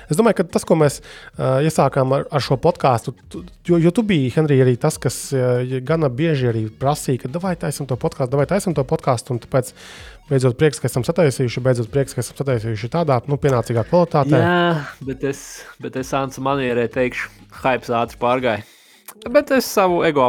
[0.08, 3.90] Es domāju, ka tas, ko mēs uh, iesākām ar, ar šo podkāstu, tu- jo, jo
[3.92, 7.98] tu biji, Henrij, arī tas, kas uh, gana bieži arī prasīja, ka vai taisam to
[8.00, 9.74] podkāstu, vai taisam to podkāstu, tāpēc
[10.28, 14.40] beidzot prieks, ka esam sataisījuši, beidzot prieks, ka esam sataisījuši tādā nu, pienācīgā kvalitātē.
[14.42, 14.72] Jā,
[15.08, 15.44] bet es,
[15.82, 17.30] bet es Ansa manierē teikšu,
[17.62, 18.66] hype ātri pārgāja.
[19.32, 20.22] Bet es savu ego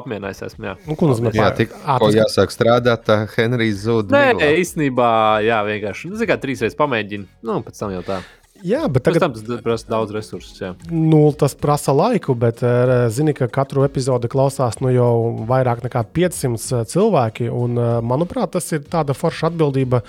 [0.71, 0.73] jā.
[0.87, 1.33] Nu, ko nozīmē?
[1.35, 4.13] Jā, tik, ko jāsāk strādāt, tā Henrijs zūd.
[4.13, 4.49] Nē, viglā.
[4.63, 5.09] īstenībā,
[5.45, 6.09] jā, vienkārši.
[6.09, 7.27] Nu, zini, kā trīs reizes pamēģini.
[7.45, 8.21] Nu, pēc tam jau tā.
[8.65, 10.57] Jā, bet Pēc tagad tam tas prasa daudz resursus.
[10.59, 10.73] Jā.
[10.91, 15.13] Nu, tas prasa laiku, bet uh, zini, ka katru epizodi klausās nu, jau
[15.49, 17.47] vairāk nekā 500 cilvēki.
[17.53, 20.03] Un, uh, manuprāt, tas ir tāda forša atbildība,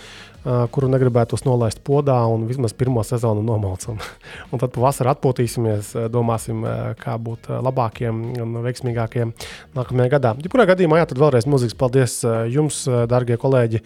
[0.72, 3.98] kuru negribētu nolaist podā un vismaz pirmo sezonu nomalcam.
[4.50, 6.64] un tad pavasarī atpūtīsimies, domāsim,
[6.96, 9.34] kā būt labākiem un veiksmīgākiem
[9.76, 10.32] nākamajā gadā.
[10.40, 13.84] Jebkurā gadījumā, jā, tad vēlreiz milzīgs paldies jums, darbie kolēģi!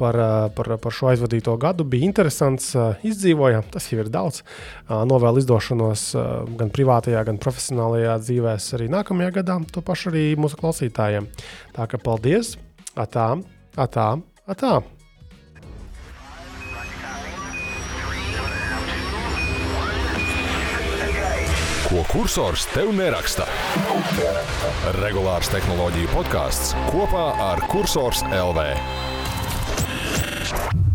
[0.00, 0.18] Par,
[0.56, 1.84] par, par šo aizvadīto gadu.
[1.84, 2.72] Bija interesants,
[3.06, 4.42] izdzīvojām, tas jau ir daudz.
[4.88, 6.06] Novēl izdošanos
[6.60, 9.60] gan privātajā, gan profesionālajā dzīvē, arī nākamajā gadā.
[9.74, 11.28] To pašu arī mūsu klausītājiem.
[11.76, 12.56] Tā kā paldies!
[12.98, 13.34] Atā,
[13.78, 14.08] atā,
[14.50, 14.80] atā!
[21.90, 23.48] Ko kursors tev neraksta?
[25.00, 28.62] Regulārs tehnoloģiju podkāsts kopā ar Cursors LV.
[30.50, 30.89] Podcast.